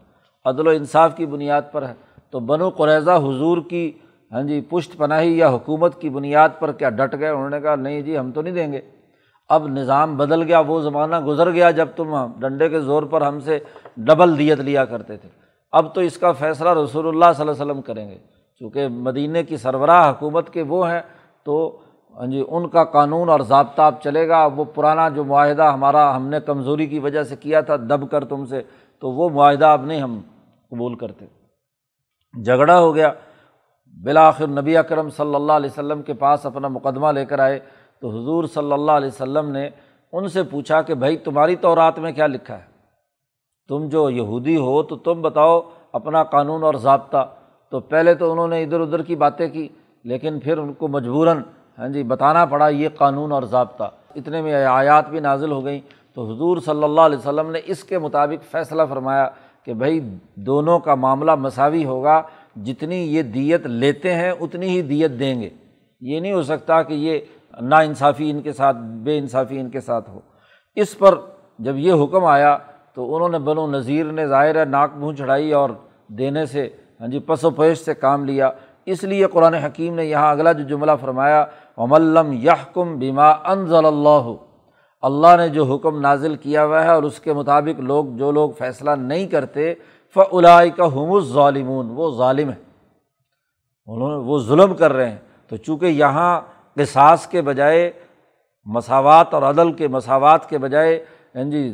عدل 0.44 0.66
و 0.66 0.70
انصاف 0.70 1.16
کی 1.16 1.26
بنیاد 1.26 1.62
پر 1.72 1.88
ہے۔ 1.88 1.94
تو 2.30 2.40
بنو 2.40 2.68
قریضہ 2.70 3.10
حضور 3.10 3.58
کی 3.68 3.92
ہاں 4.32 4.42
جی 4.42 4.60
پشت 4.60 4.96
پناہی 4.96 5.38
یا 5.38 5.48
حکومت 5.48 6.00
کی 6.00 6.08
بنیاد 6.08 6.48
پر 6.58 6.72
کیا 6.72 6.90
ڈٹ 6.90 7.18
گئے؟ 7.20 7.28
انہوں 7.28 7.50
نے 7.50 7.60
کہا، 7.60 7.74
نہیں 7.74 8.00
جی 8.00 8.18
ہم 8.18 8.30
تو 8.30 8.42
نہیں 8.42 8.54
دیں 8.54 8.72
گے۔ 8.72 8.80
اب 9.50 9.66
نظام 9.66 10.16
بدل 10.16 10.42
گیا، 10.42 10.60
وہ 10.60 10.80
زمانہ 10.80 11.20
گزر 11.20 11.50
گیا 11.50 11.70
جب 11.70 11.88
تم 11.96 12.26
ڈنڈے 12.38 12.68
کے 12.68 12.80
زور 12.80 13.02
پر 13.02 13.22
ہم 13.22 13.40
سے 13.40 13.58
ڈبل 13.96 14.38
دیت 14.38 14.58
لیا 14.58 14.84
کرتے 14.84 15.16
تھے۔ 15.16 15.28
اب 15.72 15.94
تو 15.94 16.00
اس 16.00 16.18
کا 16.18 16.32
فیصلہ 16.32 16.68
رسول 16.68 17.08
اللہ 17.08 17.24
صلی 17.36 17.48
اللہ 17.48 17.52
علیہ 17.52 17.72
وسلم 17.72 17.82
کریں 17.82 18.10
گے۔ 18.10 18.18
چونکہ 18.58 18.88
مدینہ 18.88 19.38
کی 19.48 19.56
سربراہ 19.56 20.10
حکومت 20.10 20.50
کے 20.50 20.62
وہ 20.62 20.90
ہیں، 20.90 21.00
تو 21.44 21.80
ہاں 22.16 22.26
جی 22.26 22.44
ان 22.48 22.68
کا 22.68 22.84
قانون 22.84 23.28
اور 23.28 23.40
ضابطہ 23.40 23.82
اب 23.82 23.94
چلے 24.02 24.28
گا۔ 24.28 24.46
وہ 24.46 24.64
پرانا 24.64 25.08
جو 25.08 25.24
معاہدہ 25.24 25.62
ہمارا 25.62 26.16
ہم 26.16 26.28
نے 26.28 26.40
کمزوری 26.40 26.86
کی 26.86 26.98
وجہ 26.98 27.22
سے 27.22 27.36
کیا 27.36 27.60
تھا، 27.60 27.76
دب 27.76 28.10
کر 28.10 28.24
تم 28.24 28.44
سے، 28.44 28.62
تو 28.98 29.10
وہ 29.10 29.28
معاہدہ 29.28 29.66
اب 29.66 29.84
نہیں 29.84 30.00
ہم 30.00 30.20
قبول 30.70 30.94
کرتے۔ 30.94 31.26
جھگڑا 32.44 32.78
ہو 32.78 32.94
گیا۔ 32.94 33.12
بالآخر 34.02 34.46
نبی 34.46 34.76
اکرم 34.76 35.10
صلی 35.10 35.34
اللہ 35.34 35.52
علیہ 35.52 35.70
وسلم 35.70 36.02
کے 36.02 36.12
پاس 36.12 36.46
اپنا 36.46 36.68
مقدمہ 36.68 37.12
لے 37.12 37.24
کر 37.24 37.38
آئے۔ 37.38 37.60
تو 38.00 38.08
حضور 38.08 38.44
صلی 38.44 38.72
اللہ 38.72 38.92
علیہ 38.92 39.08
وسلم 39.08 39.50
نے 39.50 39.68
ان 40.12 40.28
سے 40.28 40.42
پوچھا 40.42 40.82
کہ 40.82 40.94
بھائی، 40.94 41.16
تمہاری 41.16 41.56
تو 41.56 41.74
رات 41.74 41.98
میں 41.98 42.12
کیا 42.12 42.26
لکھا 42.26 42.58
ہے؟ 42.58 42.70
تم 43.68 43.88
جو 43.88 44.10
یہودی 44.10 44.56
ہو 44.56 44.82
تو 44.82 44.96
تم 44.96 45.22
بتاؤ 45.22 45.60
اپنا 45.92 46.24
قانون 46.24 46.62
اور 46.62 46.74
ضابطہ۔ 46.74 47.28
تو 47.70 47.80
پہلے 47.80 48.14
تو 48.14 48.32
انہوں 48.32 48.48
نے 48.48 48.62
ادھر 48.62 48.80
ادھر 48.80 49.02
کی 49.02 49.16
باتیں 49.16 49.48
کی، 49.48 49.68
لیکن 50.04 50.40
پھر 50.40 50.58
ان 50.58 50.72
کو 50.72 50.88
مجبوراً 50.88 51.42
ہاں 51.78 51.88
جی 51.88 52.02
بتانا 52.02 52.44
پڑا 52.46 52.68
یہ 52.68 52.88
قانون 52.88 53.32
اور 53.32 53.42
ضابطہ۔ 53.42 53.90
اتنے 54.14 54.42
میں 54.42 54.64
آیات 54.64 55.10
بھی 55.10 55.20
نازل 55.20 55.50
ہو 55.50 55.64
گئیں۔ 55.64 55.80
تو 56.14 56.34
حضور 56.34 56.56
صلی 56.56 56.84
اللہ 56.84 57.00
علیہ 57.00 57.18
وسلم 57.18 57.50
نے 57.50 57.60
اس 57.64 57.84
کے 57.84 57.98
مطابق 57.98 58.50
فیصلہ 58.50 58.82
فرمایا 58.88 59.28
کہ 59.64 59.74
بھائی، 59.74 60.00
دونوں 60.34 60.78
کا 60.78 60.94
معاملہ 60.94 61.34
مساوی 61.34 61.84
ہوگا۔ 61.84 62.22
جتنی 62.56 62.96
یہ 62.96 63.22
دیت 63.22 63.66
لیتے 63.66 64.14
ہیں، 64.14 64.30
اتنی 64.30 64.66
ہی 64.66 64.82
دیت 64.82 65.10
دیں 65.20 65.42
گے۔ 65.42 65.48
یہ 66.00 66.20
نہیں 66.20 66.32
ہو 66.32 66.42
سکتا 66.42 66.82
کہ 66.82 66.94
یہ 66.94 67.18
نا 67.60 67.78
انصافی 67.78 68.30
ان 68.30 68.42
کے 68.42 68.52
ساتھ، 68.52 68.76
بے 68.76 69.18
انصافی 69.18 69.60
ان 69.60 69.70
کے 69.70 69.80
ساتھ 69.80 70.10
ہو۔ 70.10 70.20
اس 70.76 70.98
پر 70.98 71.14
جب 71.58 71.76
یہ 71.76 71.92
حکم 71.92 72.24
آیا 72.24 72.58
تو 72.94 73.16
انہوں 73.16 73.28
نے 73.28 73.38
بن 73.38 73.58
و 73.58 73.66
نذیر 73.66 74.04
نے 74.04 74.26
ظاہر 74.26 74.60
ہے 74.60 74.64
ناک 74.64 74.90
منہ 74.96 75.16
چڑھائی 75.16 75.52
اور 75.52 75.70
دینے 76.06 76.46
سے 76.46 76.68
ہاں 77.00 77.08
جی 77.08 77.18
پس 77.18 77.44
و 77.44 77.50
پیش 77.50 77.78
سے 77.78 77.94
کام 77.94 78.24
لیا۔ 78.24 78.50
اس 78.86 79.04
لیے 79.04 79.26
قرآن 79.26 79.54
حکیم 79.54 79.94
نے 79.94 80.04
یہاں 80.04 80.30
اگلا 80.30 80.52
جو 80.52 80.64
جملہ 80.64 80.92
فرمایا 81.00 81.44
وملم 81.76 82.32
یہ 82.32 82.74
کم 82.74 82.98
بیما 82.98 83.30
انضل 83.30 83.84
اللہ 83.86 84.32
اللہ 85.02 85.36
نے 85.36 85.48
جو 85.48 85.64
حکم 85.64 86.00
نازل 86.00 86.36
کیا 86.36 86.64
ہوا 86.64 86.84
ہے 86.84 86.88
اور 86.88 87.02
اس 87.02 87.20
کے 87.20 87.32
مطابق 87.32 87.80
لوگ، 87.80 88.06
جو 88.06 88.32
لوگ 88.32 88.50
فیصلہ 88.50 88.90
نہیں 88.90 89.26
کرتے 89.26 89.74
فلائی 90.14 90.70
کا 90.70 90.86
ہم 90.86 91.20
ظالمون 91.20 91.88
وہ 91.90 92.16
ظالم 92.16 92.50
ہے 92.50 92.70
انہوں 93.86 94.08
نے، 94.10 94.16
وہ 94.16 94.38
ظلم 94.38 94.74
کر 94.74 94.92
رہے 94.92 95.10
ہیں۔ 95.10 95.18
تو 95.48 95.56
چونکہ 95.56 95.86
یہاں 95.86 96.40
قصاص 96.76 97.26
کے 97.26 97.42
بجائے، 97.42 97.90
مساوات 98.66 99.34
اور 99.34 99.42
عدل 99.42 99.72
کے 99.72 99.88
مساوات 99.88 100.48
کے 100.48 100.58
بجائے 100.58 100.94
یعنی 101.34 101.50
جی 101.50 101.72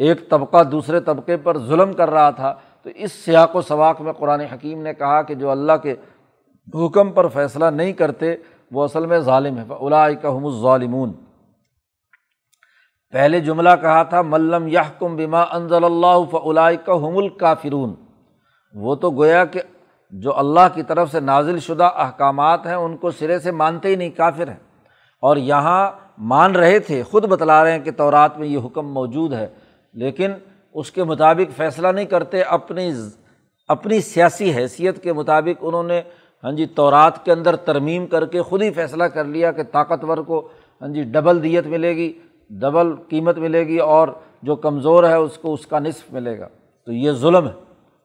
ایک 0.00 0.28
طبقہ 0.30 0.62
دوسرے 0.62 1.00
طبقے 1.00 1.36
پر 1.36 1.58
ظلم 1.58 1.92
کر 1.92 2.10
رہا 2.10 2.30
تھا، 2.30 2.54
تو 2.82 2.90
اس 2.94 3.12
سیاق 3.12 3.56
و 3.56 3.62
سواق 3.62 4.00
میں 4.00 4.12
قرآن 4.12 4.40
حکیم 4.40 4.82
نے 4.82 4.94
کہا 4.94 5.22
کہ 5.22 5.34
جو 5.34 5.50
اللہ 5.50 5.76
کے 5.82 5.94
حکم 6.74 7.12
پر 7.12 7.28
فیصلہ 7.28 7.64
نہیں 7.64 7.92
کرتے، 7.92 8.36
وہ 8.70 8.84
اصل 8.84 9.06
میں 9.06 9.18
ظالم 9.18 9.58
ہے 9.58 9.64
الائی 9.80 10.16
کا 10.16 10.36
ہم 10.36 10.48
ظالمون 10.60 11.12
پہلے 13.12 13.40
جملہ 13.40 13.68
کہا 13.80 14.02
تھا 14.02 14.22
ملم 14.22 14.68
یہ 14.68 14.90
کم 14.98 15.16
بیما 15.16 15.42
انضل 15.50 15.84
اللہ 15.84 16.18
فلائی 16.30 16.76
کا 16.76 16.94
حم 16.94 17.16
الکافرون۔ 17.16 17.94
وہ 18.74 18.94
تو 18.94 19.10
گویا 19.10 19.44
کہ 19.44 19.60
جو 20.10 20.38
اللہ 20.38 20.74
کی 20.74 20.82
طرف 20.82 21.12
سے 21.12 21.20
نازل 21.20 21.58
شدہ 21.58 21.84
احکامات 21.84 22.66
ہیں، 22.66 22.74
ان 22.74 22.96
کو 22.96 23.10
سرے 23.10 23.38
سے 23.38 23.50
مانتے 23.50 23.88
ہی 23.88 23.96
نہیں، 23.96 24.10
کافر 24.10 24.48
ہیں۔ 24.48 24.70
اور 25.20 25.36
یہاں 25.36 25.90
مان 26.18 26.56
رہے 26.56 26.78
تھے، 26.78 27.02
خود 27.02 27.24
بتلا 27.24 27.64
رہے 27.64 27.72
ہیں 27.72 27.78
کہ 27.78 27.90
تورات 27.90 28.38
میں 28.38 28.48
یہ 28.48 28.58
حکم 28.64 28.92
موجود 28.92 29.32
ہے، 29.32 29.48
لیکن 29.94 30.30
اس 30.74 30.90
کے 30.90 31.04
مطابق 31.04 31.56
فیصلہ 31.56 31.88
نہیں 31.88 32.04
کرتے۔ 32.04 32.42
اپنی 32.42 32.92
اپنی 33.68 34.00
سیاسی 34.00 34.52
حیثیت 34.52 35.02
کے 35.02 35.12
مطابق 35.12 35.64
انہوں 35.66 35.82
نے 35.82 36.02
ہاں 36.44 36.52
جی 36.52 36.66
تورات 36.66 37.24
کے 37.24 37.32
اندر 37.32 37.56
ترمیم 37.56 38.06
کر 38.06 38.26
کے 38.26 38.42
خود 38.42 38.62
ہی 38.62 38.70
فیصلہ 38.70 39.04
کر 39.04 39.24
لیا 39.24 39.52
کہ 39.52 39.62
طاقتور 39.62 40.18
کو 40.18 40.48
ہاں 40.82 40.88
جی 40.88 41.02
ڈبل 41.02 41.42
دیت 41.42 41.66
ملے 41.66 41.96
گی، 41.96 42.12
ڈبل 42.50 42.94
قیمت 43.08 43.38
ملے 43.38 43.66
گی 43.66 43.78
اور 43.78 44.08
جو 44.42 44.56
کمزور 44.56 45.04
ہے، 45.04 45.14
اس 45.14 45.38
کو 45.38 45.54
اس 45.54 45.66
کا 45.66 45.78
نصف 45.78 46.12
ملے 46.12 46.38
گا۔ 46.38 46.48
تو 46.86 46.92
یہ 46.92 47.12
ظلم 47.12 47.46
ہے، 47.46 47.52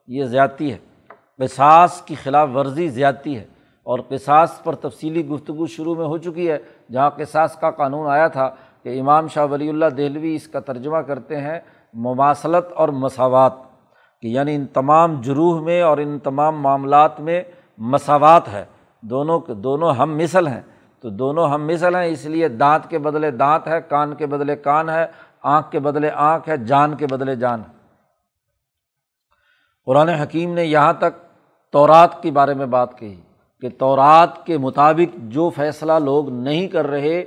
یہ 0.08 0.24
زیادتی 0.24 0.74
ہے۔ 0.74 0.78
قصاص 1.40 2.02
کی 2.02 2.16
خلاف 2.16 2.50
ورزی 2.56 2.88
زیادتی 2.88 3.38
ہے 3.38 3.44
اور 3.84 4.00
قصاص 4.10 4.64
پر 4.64 4.76
تفصیلی 4.76 5.28
گفتگو 5.28 5.66
شروع 5.66 5.96
میں 5.96 6.06
ہو 6.06 6.18
چکی 6.18 6.52
ہے، 6.52 6.58
جہاں 6.92 7.10
قصاص 7.10 7.60
کا 7.60 7.72
قانون 7.72 8.12
آیا 8.12 8.28
تھا 8.28 8.50
کہ 8.84 9.00
امام 9.00 9.28
شاہ 9.28 9.46
ولی 9.52 9.70
اللہ 9.70 9.86
دہلوی 9.86 10.36
اس 10.36 10.48
کا 10.48 10.60
ترجمہ 10.60 10.98
کرتے 10.98 11.42
ہیں 11.42 11.60
مواصلت 11.94 12.72
اور 12.72 12.90
مساوات، 12.90 13.54
کہ 14.22 14.28
یعنی 14.28 14.56
ان 14.56 14.66
تمام 14.66 15.22
جروح 15.22 15.62
میں 15.62 15.82
اور 15.82 15.98
ان 15.98 16.20
تمام 16.20 16.62
معاملات 16.62 17.20
میں 17.20 17.42
مساوات 17.78 18.48
ہے۔ 18.48 18.66
دونوں 19.02 19.40
دونوں 19.54 19.94
ہم 19.94 20.18
مثل 20.18 20.48
ہیں۔ 20.48 20.62
تو 21.00 21.10
دونوں 21.10 21.50
ہم 21.50 21.68
مثل 21.68 21.96
ہیں، 21.96 22.06
اس 22.06 22.26
لیے 22.26 22.48
دانت 22.48 22.90
کے 22.90 22.98
بدلے 22.98 23.32
دانت 23.32 23.68
ہے، 23.68 23.82
کان 23.82 24.16
کے 24.16 24.26
بدلے 24.26 24.56
کان 24.56 24.90
ہے، 24.90 25.06
آنکھ 25.42 25.72
کے 25.72 25.80
بدلے 25.80 26.10
آنکھ 26.12 26.50
ہے، 26.50 26.58
جان 26.58 26.96
کے 26.96 27.08
بدلے 27.08 27.36
جان 27.36 27.60
ہے۔ 27.60 27.76
قرآن 29.86 30.10
حکیم 30.10 30.54
نے 30.54 30.66
یہاں 30.66 30.94
تک 30.94 31.25
تورات 31.72 32.24
کے 32.24 32.32
بارے 32.32 32.54
میں 32.54 32.66
بات 32.66 33.00
کہی 33.00 33.16
کہ 33.62 33.70
تورات 33.70 34.46
کے 34.46 34.58
مطابق 34.58 35.18
جو 35.18 35.50
فیصلہ 35.50 35.94
لوگ 35.94 36.30
نہیں 36.30 36.68
کر 36.68 36.88
رہے 36.88 37.24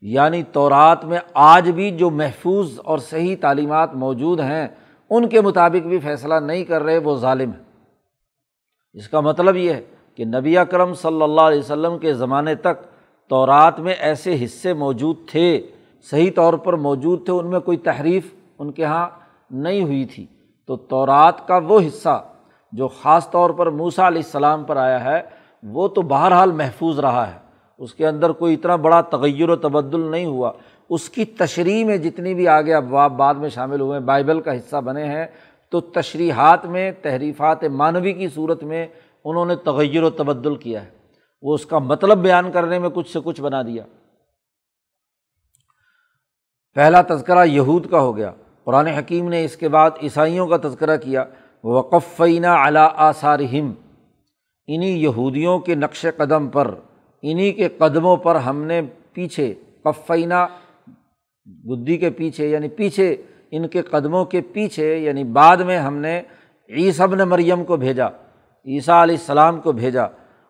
یعنی 0.00 0.42
تورات 0.42 1.04
میں 1.04 1.18
آج 1.34 1.70
بھی 1.70 1.90
جو 1.90 2.10
محفوظ 2.10 2.80
اور 2.84 2.98
صحیح 2.98 3.36
تعلیمات 3.40 3.94
موجود 3.94 4.40
ہیں، 4.40 4.68
ان 5.10 5.28
کے 5.28 5.40
مطابق 5.40 5.86
بھی 5.86 5.98
فیصلہ 5.98 6.34
نہیں 6.34 6.64
کر 6.64 6.82
رہے، 6.82 6.98
وہ 6.98 7.16
ظالم 7.16 7.50
ہے 7.50 7.62
اس 8.92 9.08
کا 9.08 9.20
مطلب 9.20 9.56
یہ 9.56 9.72
ہے 9.72 9.80
کہ 10.16 10.24
نبی 10.24 10.58
اکرم 10.58 10.94
صلی 10.94 11.22
اللہ 11.22 11.40
علیہ 11.40 11.58
وسلم 11.58 11.98
کے 11.98 12.14
زمانے 12.14 12.54
تک 12.54 12.84
تورات 13.28 13.80
میں 13.80 13.94
ایسے 13.98 14.44
حصے 14.44 14.72
موجود 14.72 15.16
تھے، 15.30 15.66
صحیح 16.10 16.30
طور 16.34 16.54
پر 16.54 16.72
موجود 16.72 17.24
تھے، 17.24 17.32
ان 17.32 17.46
میں 17.46 17.60
کوئی 17.60 17.76
تحریف 17.76 18.34
ان 18.58 18.72
کے 18.72 18.82
یہاں 18.82 19.08
نہیں 19.50 19.82
ہوئی 19.82 20.04
تھی۔ 20.04 20.26
تو 20.66 20.76
تورات 20.76 21.48
کا 21.48 21.60
وہ 21.68 21.80
حصہ 21.86 22.24
جو 22.72 22.88
خاص 22.88 23.30
طور 23.30 23.50
پر 23.50 23.70
موسا 23.70 24.08
علیہ 24.08 24.22
السلام 24.24 24.64
پر 24.64 24.76
آیا 24.76 25.04
ہے، 25.04 25.22
وہ 25.62 25.88
تو 25.88 26.02
بہرحال 26.02 26.52
محفوظ 26.52 26.98
رہا 26.98 27.34
ہے۔ 27.34 27.38
اس 27.78 27.94
کے 27.94 28.06
اندر 28.06 28.30
کوئی 28.30 28.54
اتنا 28.54 28.76
بڑا 28.76 29.00
تغیر 29.00 29.48
و 29.48 29.56
تبدل 29.56 30.00
نہیں 30.00 30.24
ہوا۔ 30.24 30.52
اس 30.90 31.10
کی 31.10 31.24
تشریح 31.24 31.84
میں 31.84 31.96
جتنی 31.96 32.34
بھی 32.34 32.48
آگے 32.48 32.74
ابواب 32.74 33.12
بعد 33.12 33.34
میں 33.34 33.48
شامل 33.48 33.80
ہوئے، 33.80 34.00
بائبل 34.00 34.40
کا 34.40 34.56
حصہ 34.56 34.76
بنے 34.76 35.04
ہیں، 35.04 35.26
تو 35.70 35.80
تشریحات 35.80 36.66
میں، 36.66 36.92
تحریفات 37.02 37.64
مانوی 37.64 38.12
کی 38.12 38.28
صورت 38.28 38.62
میں 38.62 38.86
انہوں 39.24 39.46
نے 39.46 39.56
تغیر 39.56 40.02
و 40.02 40.10
تبدل 40.10 40.56
کیا 40.56 40.82
ہے۔ 40.82 40.90
وہ 41.42 41.54
اس 41.54 41.66
کا 41.66 41.78
مطلب 41.78 42.18
بیان 42.18 42.50
کرنے 42.50 42.78
میں 42.78 42.90
کچھ 42.94 43.12
سے 43.12 43.18
کچھ 43.24 43.40
بنا 43.40 43.62
دیا۔ 43.62 43.82
پہلا 46.74 47.02
تذکرہ 47.02 47.44
یہود 47.44 47.90
کا 47.90 48.00
ہو 48.00 48.16
گیا۔ 48.16 48.32
قرآن 48.64 48.86
حکیم 48.86 49.28
نے 49.28 49.44
اس 49.44 49.56
کے 49.56 49.68
بعد 49.68 49.90
عیسائیوں 50.02 50.46
کا 50.46 50.56
تذکرہ 50.56 50.96
کیا۔ 50.96 51.24
وقفینہ 51.64 52.46
علا 52.46 52.88
آثارہم 52.96 53.72
انہیں 54.66 54.90
یہودیوں 54.90 55.58
کے 55.58 55.74
نقش 55.74 56.06
قدم 56.16 56.48
پر 56.48 56.74
انہیں 57.22 57.52
کے 57.52 57.68
قدموں 57.68 58.16
پر 58.16 58.36
ہم 58.36 58.64
نے 58.64 58.80
پیچھے 59.12 59.54
قفینہ 59.84 60.46
گدی 61.70 61.96
کے 61.96 62.10
پیچھے 62.10 62.48
یعنی 62.48 62.68
پیچھے 62.68 63.16
ان 63.50 63.68
کے 63.68 63.82
قدموں 63.82 64.24
کے 64.24 64.40
پیچھے 64.40 64.96
یعنی 64.96 65.24
بعد 65.24 65.56
میں 65.56 65.78
ہم 65.78 65.96
نے 65.96 66.22
عیسب 66.70 67.14
نے 67.14 67.24
مریم 67.24 67.64
کو 67.64 67.76
بھیجا، 67.76 68.06
عیسیٰ 68.66 69.02
علیہ 69.02 69.16
السلام 69.20 69.60
کو 69.60 69.72
بھیجا۔ 69.72 70.04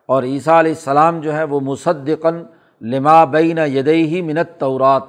اور 0.05 0.23
عیسیٰ 0.23 0.59
علیہ 0.59 0.71
السلام 0.71 1.19
جو 1.19 1.33
ہے 1.33 1.43
وہ 1.43 1.59
مصدقن 1.59 2.43
لما 2.81 3.25
بین 3.25 3.57
یدئی 3.57 4.07
ہی 4.07 4.21
منت 4.21 4.59
طورات 4.59 5.03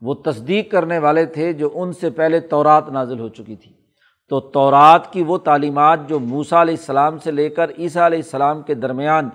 وہ 0.00 0.14
تصدیق 0.14 0.70
کرنے 0.70 0.98
والے 0.98 1.26
تھے 1.26 1.52
جو 1.52 1.70
ان 1.74 1.92
سے 1.92 2.10
پہلے 2.10 2.40
تورات 2.40 2.88
نازل 2.88 3.20
ہو 3.20 3.28
چکی 3.28 3.56
تھی۔ 3.56 3.81
تو 4.28 4.40
تورات 4.40 5.12
کی 5.12 5.22
وہ 5.22 5.38
تعلیمات 5.38 6.08
جو 6.08 6.20
موسا 6.20 6.62
علیہ 6.62 6.74
السلام 6.74 7.18
سے 7.18 7.30
لے 7.30 7.48
کر 7.48 7.70
عیسیٰ 7.78 8.02
علیہ 8.02 8.18
السلام 8.18 8.62
کے 8.62 8.74
درمیان 8.74 9.28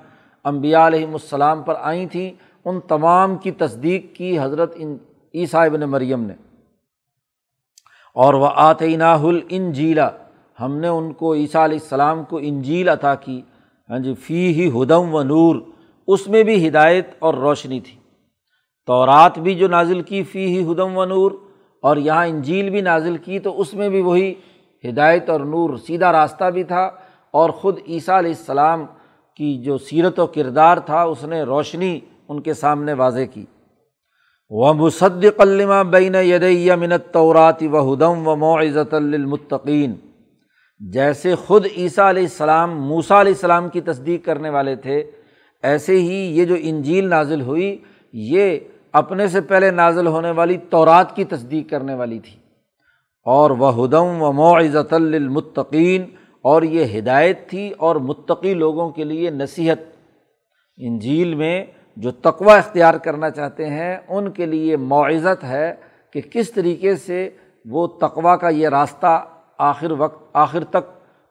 امبیا 0.43 0.87
علیہم 0.87 1.11
السلام 1.11 1.63
پر 1.63 1.73
آئی 1.79 2.05
تھیں، 2.05 2.31
ان 2.65 2.79
تمام 2.87 3.35
کی 3.35 3.51
تصدیق 3.51 4.15
کی 4.15 4.39
حضرت 4.39 4.73
ان 4.75 4.97
عیسیٰ 5.33 5.65
ابن 5.65 5.79
مریم 5.79 6.23
نے۔ 6.23 6.33
اور 8.13 8.33
وہ 8.33 8.49
آتعینہ 8.55 9.03
الانجیلا 9.03 10.09
ہم 10.61 10.77
نے 10.77 10.87
ان 10.87 11.13
کو 11.13 11.33
عیسیٰ 11.33 11.63
علیہ 11.63 11.77
السلام 11.81 12.23
کو 12.23 12.39
انجیل 12.41 12.89
عطا 12.89 13.15
کی۔ 13.15 13.41
ہاں 13.89 13.99
جی 13.99 14.13
فی 14.13 14.53
ہی 14.53 14.83
ہدم 14.83 15.15
و 15.15 15.23
نور، 15.23 15.55
اس 16.07 16.27
میں 16.27 16.43
بھی 16.43 16.67
ہدایت 16.67 17.07
اور 17.19 17.33
روشنی 17.33 17.79
تھی۔ 17.79 17.99
تو 18.85 19.05
رات 19.05 19.39
بھی 19.39 19.55
جو 19.55 19.67
نازل 19.67 20.01
کی 20.01 20.23
فی 20.23 20.45
ہی 20.45 20.71
ہدم 20.71 20.97
و 20.97 21.05
نور، 21.05 21.31
اور 21.81 21.97
یہاں 21.97 22.25
انجیل 22.25 22.69
بھی 22.69 22.81
نازل 22.81 23.17
کی، 23.17 23.39
تو 23.39 23.59
اس 23.61 23.73
میں 23.73 23.89
بھی 23.89 24.01
وہی 24.01 24.33
ہدایت 24.85 25.29
اور 25.29 25.39
نور 25.39 25.77
سیدھا 25.77 26.11
راستہ 26.11 26.49
بھی 26.49 26.63
تھا 26.63 26.91
اور 27.31 27.49
خود 27.49 27.79
عیسیٰ 27.87 28.17
علیہ 28.17 28.31
السلام 28.31 28.85
کی 29.35 29.63
جو 29.63 29.77
سیرت 29.77 30.19
و 30.19 30.27
کردار 30.27 30.77
تھا، 30.77 31.01
اس 31.01 31.23
نے 31.23 31.41
روشنی 31.41 31.99
ان 32.29 32.41
کے 32.41 32.53
سامنے 32.53 32.93
واضح 32.93 33.25
کی۔ 33.33 33.45
و 34.49 34.73
مصد 34.73 35.25
قلمہ 35.37 35.83
بین 35.83 36.15
یدیہ 36.15 36.73
منت 36.73 37.13
طوراتی 37.13 37.67
و 37.67 37.93
ہدم 37.93 38.27
و 38.27 38.35
معزت 38.35 38.93
المطقین 38.93 39.93
جیسے 40.79 41.35
خود 41.35 41.67
عیسیٰ 41.77 42.05
علیہ 42.05 42.23
السلام 42.23 42.81
موسا 42.81 43.21
علیہ 43.21 43.31
السلام 43.31 43.69
کی 43.69 43.81
تصدیق 43.81 44.25
کرنے 44.25 44.49
والے 44.49 44.75
تھے، 44.75 45.11
ایسے 45.63 45.95
ہی 45.95 46.39
یہ 46.39 46.45
جو 46.45 46.55
انجیل 46.59 47.09
نازل 47.09 47.41
ہوئی، 47.41 47.77
یہ 48.13 48.59
اپنے 48.91 49.27
سے 49.27 49.41
پہلے 49.41 49.71
نازل 49.71 50.07
ہونے 50.07 50.31
والی 50.31 50.57
تورات 50.57 51.15
کی 51.15 51.23
تصدیق 51.23 51.69
کرنے 51.69 51.93
والی 51.93 52.19
تھی۔ 52.19 52.46
اور 53.27 53.51
وہ 53.51 53.69
ہدم 53.75 54.21
و 54.21 54.31
معزت 54.31 54.93
المطقین 54.93 56.05
اور 56.41 56.61
یہ 56.61 56.99
ہدایت 56.99 57.49
تھی 57.49 57.71
اور 57.77 57.95
متقی 57.95 58.53
لوگوں 58.53 58.89
کے 58.89 59.03
لیے 59.03 59.29
نصیحت۔ 59.29 59.79
انجیل 60.77 61.35
میں 61.35 61.65
جو 61.97 62.11
تقوا 62.11 62.57
اختیار 62.57 62.93
کرنا 62.93 63.29
چاہتے 63.29 63.69
ہیں، 63.69 63.97
ان 64.07 64.31
کے 64.31 64.45
لیے 64.45 64.77
معزت 64.77 65.43
ہے 65.43 65.73
کہ 66.13 66.21
کس 66.21 66.51
طریقے 66.51 66.95
سے 66.95 67.29
وہ 67.65 67.87
تقوا 67.87 68.35
کا 68.35 68.49
یہ 68.49 68.69
راستہ 68.69 69.25
آخر 69.57 69.91
وقت، 69.91 70.29
آخر 70.33 70.63
تک 70.63 70.85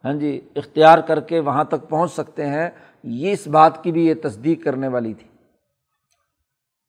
ہاں 0.04 0.14
جی 0.14 0.40
اختیار 0.56 0.98
کر 0.98 1.20
کے 1.20 1.40
وہاں 1.40 1.64
تک 1.64 1.88
پہنچ 1.88 2.12
سکتے 2.12 2.46
ہیں، 2.46 2.70
یہ 3.04 3.32
اس 3.32 3.46
بات 3.46 3.84
کی 3.84 3.92
بھی 3.92 4.06
یہ 4.06 4.14
تصدیق 4.22 4.64
کرنے 4.64 4.88
والی 4.88 5.14
تھی۔ 5.14 5.28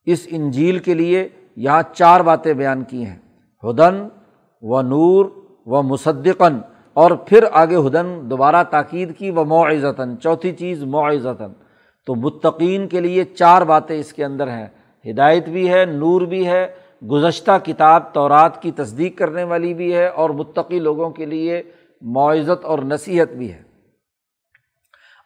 اس 0.06 0.28
انجیل 0.30 0.80
کے 0.80 0.94
لیے 0.94 1.30
یہاں 1.56 1.84
چار 1.94 2.20
باتیں 2.20 2.54
بیان 2.54 2.84
کی 2.84 3.06
ہیں۔ 3.06 3.20
ہدن 3.64 4.08
و 4.62 4.82
نور 4.82 5.26
و 5.66 5.82
مصدقن 5.84 6.60
اور 6.94 7.12
پھر 7.12 7.44
آگے 7.52 7.76
ہدن 7.76 8.08
دوبارہ 8.30 8.64
تاکید 8.64 9.18
کی 9.18 9.32
و 9.32 9.46
معزتاً 9.46 10.16
چوتھی 10.16 10.52
چیز 10.52 10.84
معزتاً 10.84 11.52
تو 12.08 12.16
متقین 12.16 12.88
کے 12.88 13.00
لیے 13.00 13.24
چار 13.24 13.62
باتیں 13.62 14.00
اس 14.00 14.14
کے 14.14 14.26
اندر 14.26 14.48
ہیں۔ 14.48 14.68
ہدایت 15.06 15.50
بھی 15.50 15.70
ہے، 15.70 15.86
نور 15.86 16.22
بھی 16.22 16.48
ہے، 16.48 16.68
گزشتہ 17.12 17.52
کتاب 17.64 18.14
تورات 18.14 18.62
کی 18.62 18.72
تصدیق 18.72 19.18
کرنے 19.18 19.44
والی 19.44 19.74
بھی 19.74 19.94
ہے، 19.94 20.08
اور 20.08 20.30
متقی 20.30 20.80
لوگوں 20.80 21.10
کے 21.10 21.26
لیے 21.26 21.62
معزت 22.02 22.66
اور 22.66 22.80
نصیحت 22.80 23.32
بھی 23.32 23.52
ہے۔ 23.52 23.62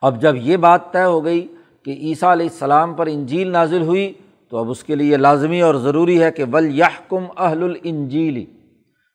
اب 0.02 0.22
جب 0.22 0.36
یہ 0.36 0.58
بات 0.58 0.92
طے 0.94 1.04
ہو 1.04 1.24
گئی 1.26 1.48
کہ 1.86 1.92
عیسیٰ 1.92 2.30
علیہ 2.30 2.48
السلام 2.48 2.94
پر 2.94 3.06
انجیل 3.06 3.52
نازل 3.52 3.82
ہوئی، 3.82 4.14
تو 4.50 4.58
اب 4.58 4.70
اس 4.70 4.84
کے 4.84 4.96
لیے 4.96 5.18
لازمی 5.18 5.62
اور 5.62 5.76
ضروری 5.76 6.22
ہے 6.24 6.32
کہ 6.32 6.44
ول 6.54 6.82
کم 7.08 7.26
اہل 7.38 7.64
الانجیل 7.64 8.44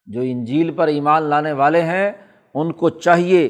جو 0.06 0.20
انجیل 0.20 0.70
پر 0.70 0.88
ایمان 0.88 1.22
لانے 1.22 1.52
والے 1.52 1.82
ہیں، 1.82 2.12
ان 2.54 2.72
کو 2.72 2.88
چاہیے 2.88 3.48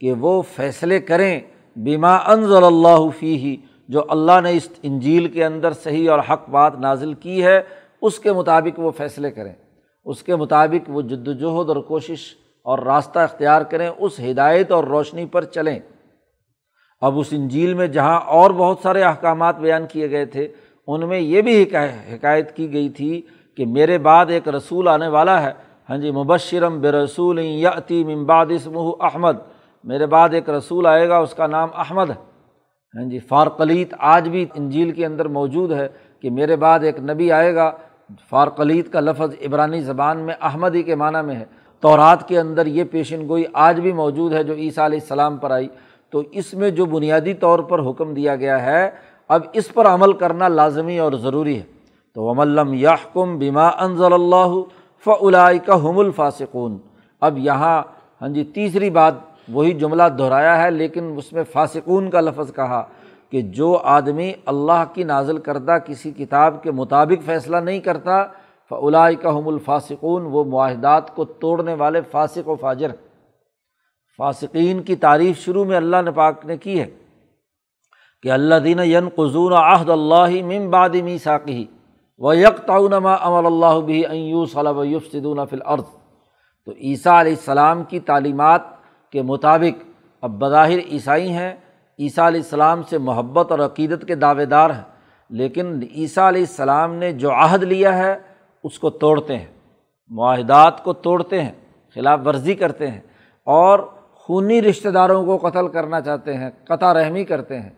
کہ 0.00 0.12
وہ 0.12 0.42
فیصلے 0.42 1.00
کریں 1.00 1.40
بیما 1.76 2.16
انضل 2.16 2.64
اللہ 2.64 3.08
فی 3.18 3.36
ہی 3.36 3.56
جو 3.88 4.04
اللہ 4.08 4.40
نے 4.42 4.52
اس 4.52 4.68
انجیل 4.82 5.28
کے 5.28 5.44
اندر 5.44 5.72
صحیح 5.72 6.10
اور 6.10 6.18
حق 6.30 6.48
بات 6.48 6.78
نازل 6.80 7.14
کی 7.14 7.44
ہے، 7.44 7.60
اس 8.02 8.18
کے 8.18 8.32
مطابق 8.32 8.78
وہ 8.78 8.90
فیصلے 8.90 9.30
کریں۔ 9.30 9.52
اس 10.04 10.22
کے 10.22 10.36
مطابق 10.36 10.90
وہ 10.90 11.02
جد 11.02 11.28
وجہد 11.28 11.68
اور 11.68 11.76
کوشش 11.76 12.18
اور 12.62 12.78
راستہ 12.78 13.18
اختیار 13.18 13.62
کریں، 13.62 13.88
اس 13.88 14.20
ہدایت 14.20 14.72
اور 14.72 14.84
روشنی 14.84 15.26
پر 15.26 15.44
چلیں۔ 15.44 15.78
اب 17.00 17.18
اس 17.18 17.26
انجیل 17.30 17.74
میں 17.74 17.86
جہاں 17.86 18.20
اور 18.20 18.50
بہت 18.50 18.78
سارے 18.82 19.02
احکامات 19.02 19.58
بیان 19.58 19.86
کیے 19.86 20.10
گئے 20.10 20.24
تھے، 20.24 20.48
ان 20.86 21.08
میں 21.08 21.20
یہ 21.20 21.42
بھی 21.42 21.62
حکایت 22.14 22.56
کی 22.56 22.72
گئی 22.72 22.88
تھی 22.88 23.22
کہ 23.56 23.66
میرے 23.66 23.98
بعد 23.98 24.26
ایک 24.28 24.48
رسول 24.48 24.88
آنے 24.88 25.08
والا 25.08 25.42
ہے 25.42 25.67
ہاں 25.90 25.96
جی 25.96 26.10
مبشرم 26.10 26.80
بے 26.80 26.92
رسول 26.92 27.38
یاتی 27.38 28.04
ممباد 28.04 28.46
اسمہ 28.48 28.78
احمد۔ 29.00 29.36
میرے 29.84 30.06
بعد 30.06 30.28
ایک 30.32 30.50
رسول 30.50 30.86
آئے 30.86 31.08
گا، 31.08 31.18
اس 31.18 31.34
کا 31.34 31.46
نام 31.46 31.68
احمد 31.74 32.10
ہے۔ 32.10 32.14
ہاں 32.94 33.10
جی 33.10 33.18
فارقلیت 33.18 33.94
آج 33.98 34.28
بھی 34.28 34.46
انجیل 34.54 34.90
کے 34.90 35.06
اندر 35.06 35.28
موجود 35.28 35.72
ہے 35.72 35.88
کہ 36.20 36.30
میرے 36.30 36.56
بعد 36.56 36.80
ایک 36.80 37.00
نبی 37.00 37.32
آئے 37.32 37.54
گا۔ 37.54 37.72
فارقلیت 38.30 38.92
کا 38.92 39.00
لفظ 39.00 39.34
عبرانی 39.46 39.80
زبان 39.80 40.18
میں 40.18 40.34
احمد 40.40 40.74
ہی 40.74 40.82
کے 40.82 40.94
معنیٰ 40.94 41.24
میں 41.24 41.34
ہے۔ 41.34 41.44
تورات 41.80 42.28
کے 42.28 42.38
اندر 42.38 42.66
یہ 42.66 42.84
پیشن 42.84 43.28
گوئی 43.28 43.44
آج 43.52 43.80
بھی 43.80 43.92
موجود 43.92 44.32
ہے 44.32 44.44
جو 44.44 44.54
عیسیٰ 44.54 44.84
علیہ 44.84 44.98
السلام 45.00 45.36
پر 45.36 45.50
آئی۔ 45.50 45.68
تو 46.10 46.22
اس 46.32 46.54
میں 46.54 46.70
جو 46.70 46.86
بنیادی 46.86 47.34
طور 47.34 47.58
پر 47.58 47.78
حکم 47.78 48.14
دیا 48.14 48.36
گیا 48.36 48.66
ہے، 48.66 48.90
اب 49.28 49.42
اس 49.52 49.74
پر 49.74 49.86
عمل 49.86 50.12
کرنا 50.12 50.48
لازمی 50.48 50.98
اور 50.98 51.12
ضروری 51.12 51.56
ہے۔ 51.56 51.62
تو 52.14 52.22
وملم 52.22 52.74
یاحکم 52.74 53.38
بیما 53.38 53.68
انضل 53.68 54.12
اللہ 54.12 54.60
فلائی 55.04 55.58
کا 55.58 55.74
حم 55.74 55.98
الفاسقون۔ 55.98 56.78
اب 57.20 57.38
یہاں 57.38 57.82
ہاں 58.20 58.28
جی 58.28 58.44
تیسری 58.44 58.90
بات 58.90 59.14
وہی 59.48 59.72
جملہ 59.72 60.02
دہرایا 60.18 60.62
ہے، 60.62 60.70
لیکن 60.70 61.14
اس 61.16 61.32
میں 61.32 61.42
فاسقون 61.52 62.10
کا 62.10 62.20
لفظ 62.20 62.52
کہا 62.54 62.82
کہ 63.32 63.40
جو 63.40 63.76
آدمی 63.84 64.32
اللہ 64.46 64.84
کی 64.92 65.04
نازل 65.04 65.38
کردہ 65.38 65.76
کسی 65.86 66.10
کتاب 66.10 66.62
کے 66.62 66.70
مطابق 66.70 67.24
فیصلہ 67.24 67.56
نہیں 67.56 67.80
کرتا 67.80 68.22
فلائی 68.70 69.16
کا 69.16 69.30
حم 69.30 69.48
الفاسقون۔ 69.48 70.26
وہ 70.26 70.44
معاہدات 70.44 71.14
کو 71.14 71.24
توڑنے 71.24 71.74
والے 71.74 72.00
فاسق 72.10 72.48
و 72.48 72.54
فاجر۔ 72.54 72.90
فاسقین 74.18 74.82
کی 74.82 74.96
تعریف 74.96 75.38
شروع 75.38 75.64
میں 75.64 75.76
اللہ 75.76 76.02
نے 76.04 76.10
پاک 76.10 76.46
نے 76.46 76.56
کی 76.56 76.80
ہے 76.80 76.86
کہ 78.22 78.30
اللہ 78.30 78.54
دین 78.54 78.80
ین 78.84 79.08
قزون 79.08 79.52
عہد 79.52 79.90
اللہ 79.90 80.42
مم 80.44 80.70
بادمی 80.70 81.18
ساقی 81.18 81.64
و 82.18 82.34
یک 82.34 82.58
تعونما 82.66 83.14
امر 83.14 83.44
اللہ 83.44 83.80
بھی 83.80 84.04
صلی 84.52 84.88
یوف 84.88 85.06
صدون 85.12 85.46
فل 85.50 85.58
تو 86.66 86.72
عیسیٰ 86.72 87.12
علیہ 87.12 87.32
السلام 87.32 87.84
کی 87.84 88.00
تعلیمات 88.00 88.60
کے 89.12 89.22
مطابق 89.22 89.84
اب 90.20 90.30
بظاہر 90.30 90.78
عیسائی 90.78 91.30
ہیں۔ 91.30 91.54
عیسیٰ 91.98 92.26
علیہ 92.26 92.40
السلام 92.40 92.82
سے 92.82 92.98
محبت 92.98 93.50
اور 93.50 93.58
عقیدت 93.58 94.06
کے 94.06 94.14
دعوے 94.14 94.44
دار 94.44 94.70
ہیں۔ 94.70 94.82
لیکن 95.30 95.80
عیسیٰ 95.94 96.28
علیہ 96.28 96.40
السلام 96.40 96.94
نے 96.94 97.12
جو 97.12 97.30
عہد 97.30 97.62
لیا 97.62 97.98
ہے، 97.98 98.18
اس 98.64 98.78
کو 98.78 98.90
توڑتے 98.90 99.36
ہیں۔ 99.36 99.46
معاہدات 100.08 100.84
کو 100.84 100.92
توڑتے 100.92 101.42
ہیں، 101.42 101.52
خلاف 101.94 102.20
ورزی 102.26 102.54
کرتے 102.54 102.90
ہیں۔ 102.90 103.00
اور 103.44 103.78
خونی 104.12 104.62
رشتہ 104.62 104.88
داروں 104.88 105.26
کو 105.26 105.48
قتل 105.48 105.68
کرنا 105.68 106.00
چاہتے 106.00 106.36
ہیں، 106.36 106.50
قطع 106.64 106.94
رحمی 106.94 107.24
کرتے 107.24 107.60
ہیں۔ 107.60 107.70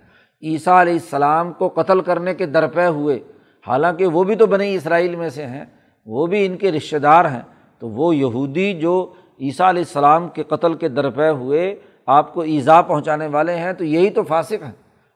عیسیٰ 0.42 0.80
علیہ 0.80 0.92
السلام 0.92 1.52
کو 1.52 1.68
قتل 1.68 2.00
کرنے 2.00 2.34
کے 2.34 2.46
درپے 2.46 2.86
ہوئے 2.86 3.18
حالانکہ 3.66 4.06
وہ 4.06 4.24
بھی 4.24 4.34
تو 4.34 4.46
بنی 4.46 4.74
اسرائیل 4.74 5.16
میں 5.16 5.28
سے 5.28 5.46
ہیں، 5.46 5.64
وہ 6.06 6.26
بھی 6.26 6.46
ان 6.46 6.56
کے 6.56 6.72
رشتہ 6.72 6.96
دار 6.96 7.24
ہیں۔ 7.24 7.40
تو 7.78 7.88
وہ 7.88 8.16
یہودی 8.16 8.72
جو 8.72 9.12
عیسیٰ 9.40 9.68
علیہ 9.68 9.80
السلام 9.80 10.28
کے 10.28 10.42
قتل 10.42 10.74
کے 10.74 10.88
درپے 10.88 11.28
ہوئے 11.28 11.74
آپ 12.06 12.34
کو 12.34 12.40
ایزا 12.40 12.82
پہنچانے 12.82 13.26
والے 13.26 13.56
ہیں، 13.56 13.72
تو 13.72 13.84
یہی 13.84 14.10
تو 14.10 14.22
فاسق 14.22 14.62
ہیں۔ 14.62 14.72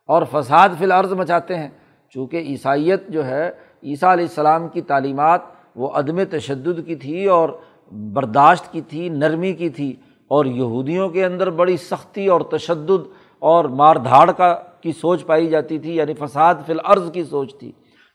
اور 0.07 0.23
فساد 0.31 0.69
فی 0.79 0.85
العرض 0.85 1.13
مچاتے 1.13 1.55
ہیں۔ 1.55 1.69
چونکہ 2.11 2.37
عیسائیت 2.37 3.09
جو 3.09 3.27
ہے، 3.27 3.51
عیسیٰ 3.83 4.13
علیہ 4.13 4.25
السلام 4.25 4.69
کی 4.69 4.81
تعلیمات 4.81 5.41
وہ 5.77 5.89
عدم 5.89 6.25
تشدد 6.31 6.87
کی 6.87 6.95
تھی 6.95 7.27
اور 7.27 7.49
برداشت 7.93 8.73
کی 8.73 8.81
تھی، 8.81 9.09
نرمی 9.09 9.53
کی 9.53 9.69
تھی۔ 9.69 9.97
اور 10.29 10.45
یہودیوں 10.45 11.09
کے 11.09 11.25
اندر 11.25 11.51
بڑی 11.51 11.77
سختی 11.77 12.27
اور 12.27 12.41
تشدد 12.41 13.09
اور 13.39 13.65
مار 13.65 13.97
دھاڑ 13.97 14.33
کا 14.33 14.55
کی 14.81 14.93
سوچ 14.93 15.27
پائی 15.27 15.49
جاتی 15.49 15.79
تھی 15.79 15.97
یعنی 15.97 16.15
فساد 16.15 16.55
فی 16.67 16.73
العرض 16.73 17.13
کی 17.13 17.25
سوچ 17.25 17.59
تھی۔ 17.59 17.73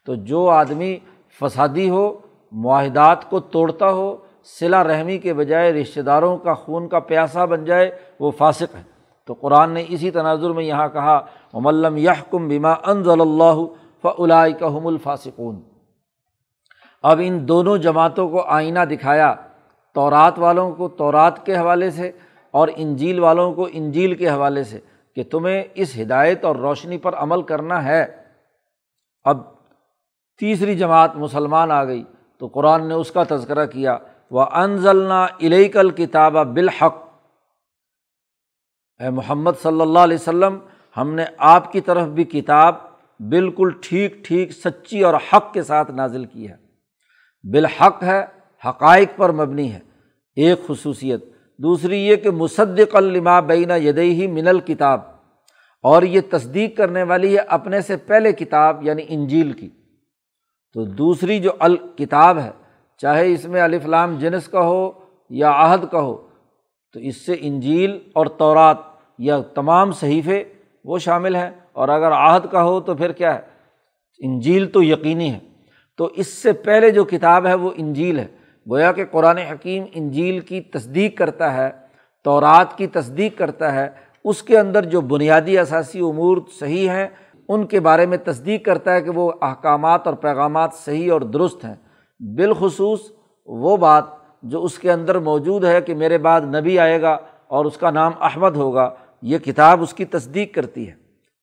تو 0.10 0.16
جو 0.16 0.50
آدمی 0.50 1.00
فسادی 1.40 1.90
ہو، 1.90 2.18
معاہدات 2.52 3.30
کو 3.30 3.40
توڑتا 3.40 3.90
ہو 3.90 4.18
صلا 4.60 4.84
رحمی 4.84 5.18
کے 5.18 5.34
بجائے 5.34 5.74
رشتہ 5.74 6.00
داروں 6.00 6.38
کا 6.38 6.54
خون 6.54 6.90
کا 6.90 7.00
پیاسا 7.00 7.46
بن 7.46 7.66
جائے، 7.66 7.92
وہ 8.20 8.32
فاسق 8.32 8.76
ہے۔ 8.76 8.82
تو 9.26 9.34
قرآن 9.34 9.72
نے 9.72 9.86
اسی 9.88 10.12
تناظر 10.12 10.50
میں 10.50 10.64
یہاں 10.64 10.88
کہا 10.88 11.26
ملم 11.54 11.98
یہ 11.98 12.10
کم 12.30 12.48
بیما 12.48 12.72
انضل 12.72 13.22
اللہ 13.22 13.54
فلائی 14.02 14.54
کا 14.54 14.68
حم 14.68 14.88
الفاسقون۔ 14.88 15.62
اب 17.04 17.22
ان 17.24 17.48
دونوں 17.48 17.78
جماعتوں 17.78 18.30
کو 18.30 18.42
آئینہ 18.42 18.80
دکھایا، 18.80 19.36
تورات 19.94 20.40
والوں 20.40 20.72
کو 20.72 20.88
تورات 20.88 21.46
کے 21.46 21.58
حوالے 21.58 21.90
سے 21.90 22.12
اور 22.52 22.68
انجیل 22.76 23.20
والوں 23.20 23.54
کو 23.54 23.68
انجیل 23.72 24.16
کے 24.16 24.30
حوالے 24.30 24.64
سے 24.64 24.80
کہ 25.16 25.24
تمہیں 25.32 25.64
اس 25.76 26.00
ہدایت 26.02 26.46
اور 26.46 26.56
روشنی 26.56 26.98
پر 26.98 27.16
عمل 27.16 27.42
کرنا 27.42 27.84
ہے۔ 27.84 28.06
اب 29.24 29.59
تیسری 30.40 30.76
جماعت 30.76 31.16
مسلمان 31.16 31.72
آ 31.72 31.84
گئی 31.86 32.04
تو 32.38 32.48
قرآن 32.48 32.88
نے 32.88 32.94
اس 32.94 33.12
کا 33.12 33.24
تذکرہ 33.30 33.66
کیا 33.66 33.98
وہ 34.32 34.42
انزلنا 34.42 35.24
الیکل 35.24 35.90
کتاب 35.90 36.34
بالحق۔ 36.34 36.98
اے 39.00 39.10
محمد 39.10 39.52
صلی 39.64 39.82
اللہ 39.82 40.00
علیہ 40.00 40.16
وسلم، 40.16 40.60
ہم 40.98 41.14
نے 41.14 41.26
آپ 41.38 41.72
کی 41.72 41.82
طرف 41.82 42.08
بھی 42.08 42.24
کتاب 42.24 42.76
بالکل 43.20 43.70
ٹھیک 43.82 44.26
ٹھیک 44.26 44.52
سچی 44.52 45.04
اور 45.04 45.14
حق 45.14 45.54
کے 45.54 45.64
ساتھ 45.64 45.92
نازل 45.92 46.26
کی 46.26 46.50
ہے۔ 46.50 46.56
بالحق 47.44 48.04
ہے، 48.04 48.26
حقائق 48.66 49.10
پر 49.18 49.32
مبنی 49.32 49.74
ہے، 49.74 49.80
ایک 50.36 50.68
خصوصیت۔ 50.68 51.26
دوسری 51.58 52.08
یہ 52.08 52.16
کہ 52.16 52.32
مصدق 52.32 52.96
الما 52.96 53.40
بینہ 53.40 53.74
یدئی 53.74 54.28
من 54.28 54.48
الکتاب۔ 54.48 55.02
اور 55.84 56.04
یہ 56.04 56.22
تصدیق 56.30 56.78
کرنے 56.78 57.04
والی 57.04 57.34
ہے 57.34 57.40
اپنے 57.40 57.82
سے 57.82 57.98
پہلے 57.98 58.34
کتاب 58.34 58.84
یعنی 58.84 59.04
انجیل 59.08 59.52
کی۔ 59.52 59.70
تو 60.74 60.84
دوسری 60.84 61.40
جو 61.40 61.52
الکتاب 61.60 62.40
ہے، 62.40 62.52
چاہے 62.98 63.34
اس 63.34 63.46
میں 63.46 63.62
الفلام 63.62 64.16
جنس 64.16 64.48
کا 64.48 64.62
ہو 64.62 64.92
یا 65.30 65.52
عہد 65.56 65.86
کا 65.92 66.02
ہو، 66.02 66.28
تو 66.94 67.00
اس 67.00 67.26
سے 67.26 67.36
انجیل 67.40 68.00
اور 68.14 68.26
تورات 68.26 68.78
یا 69.18 69.40
تمام 69.56 69.92
صحیفے 69.92 70.44
وہ 70.86 71.00
شامل 71.00 71.36
ہیں۔ 71.36 71.50
اور 71.72 71.90
اگر 71.90 72.12
عہد 72.12 72.46
کا 72.52 72.64
ہو 72.64 72.80
تو 72.80 72.96
پھر 72.96 73.12
کیا 73.12 73.36
ہے؟ 73.36 73.40
انجیل 74.20 74.68
تو 74.68 74.84
یقینی 74.84 75.34
ہے۔ 75.34 75.40
تو 75.98 76.06
اس 76.06 76.28
سے 76.28 76.54
پہلے 76.54 76.92
جو 76.92 77.04
کتاب 77.04 77.48
ہے 77.48 77.54
وہ 77.54 77.72
انجیل 77.76 78.20
ہے۔ 78.20 78.28
گویا 78.70 78.92
کہ 78.92 79.06
قرآن 79.06 79.38
حکیم 79.38 79.84
انجیل 79.94 80.40
کی 80.40 80.62
تصدیق 80.62 81.18
کرتا 81.18 81.54
ہے، 81.54 81.70
تورات 82.24 82.78
کی 82.78 82.88
تصدیق 82.88 83.38
کرتا 83.38 83.74
ہے۔ 83.74 83.90
اس 84.24 84.44
کے 84.44 84.60
اندر 84.60 84.86
جو 84.86 85.02
بنیادی 85.02 85.58
اثاثی 85.58 86.00
امور 86.00 86.38
صحیح 86.60 86.90
ہیں 86.90 87.08
ان 87.50 87.66
کے 87.66 87.80
بارے 87.80 88.06
میں 88.06 88.18
تصدیق 88.18 88.66
کرتا 88.66 88.94
ہے 88.94 89.02
کہ 89.02 89.10
وہ 89.10 89.32
احکامات 89.42 90.08
اور 90.08 90.14
پیغامات 90.14 90.74
صحیح 90.74 91.12
اور 91.12 91.22
درست 91.22 91.66
ہیں۔ 91.66 91.76
بالخصوص 92.20 93.12
وہ 93.46 93.78
بات 93.78 94.04
جو 94.44 94.64
اس 94.64 94.80
کے 94.80 94.92
اندر 94.92 95.20
موجود 95.20 95.64
ہے 95.64 95.82
کہ 95.82 95.96
میرے 95.96 96.18
بعد 96.18 96.42
نبی 96.42 96.80
آئے 96.80 97.02
گا 97.02 97.18
اور 97.48 97.66
اس 97.66 97.78
کا 97.78 97.92
نام 97.92 98.12
احمد 98.22 98.56
ہوگا، 98.56 98.94
یہ 99.22 99.38
کتاب 99.38 99.82
اس 99.82 99.94
کی 99.94 100.06
تصدیق 100.06 100.56
کرتی 100.56 100.88
ہے۔ 100.88 100.94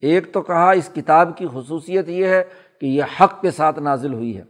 ایک 0.00 0.32
تو 0.32 0.42
کہا 0.42 0.70
اس 0.70 0.90
کتاب 0.94 1.36
کی 1.36 1.46
خصوصیت 1.52 2.08
یہ 2.08 2.26
ہے 2.26 2.44
کہ 2.80 2.86
یہ 2.86 3.02
حق 3.20 3.40
کے 3.40 3.50
ساتھ 3.50 3.78
نازل 3.78 4.14
ہوئی 4.14 4.36
ہے۔ 4.36 4.44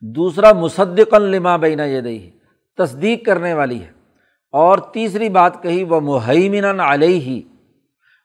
دوسرا 0.00 0.52
مصدق 0.52 1.14
لما 1.14 1.56
بینا 1.56 1.84
یہ 1.84 2.00
دئی 2.00 2.30
تصدیق 2.76 3.26
کرنے 3.26 3.54
والی 3.54 3.80
ہے۔ 3.80 3.90
اور 4.52 4.78
تیسری 4.78 5.28
بات 5.28 5.62
کہی 5.62 5.84
وہ 5.84 6.00
محیمن 6.00 6.80
علیہ 6.80 7.20
ہی 7.20 7.42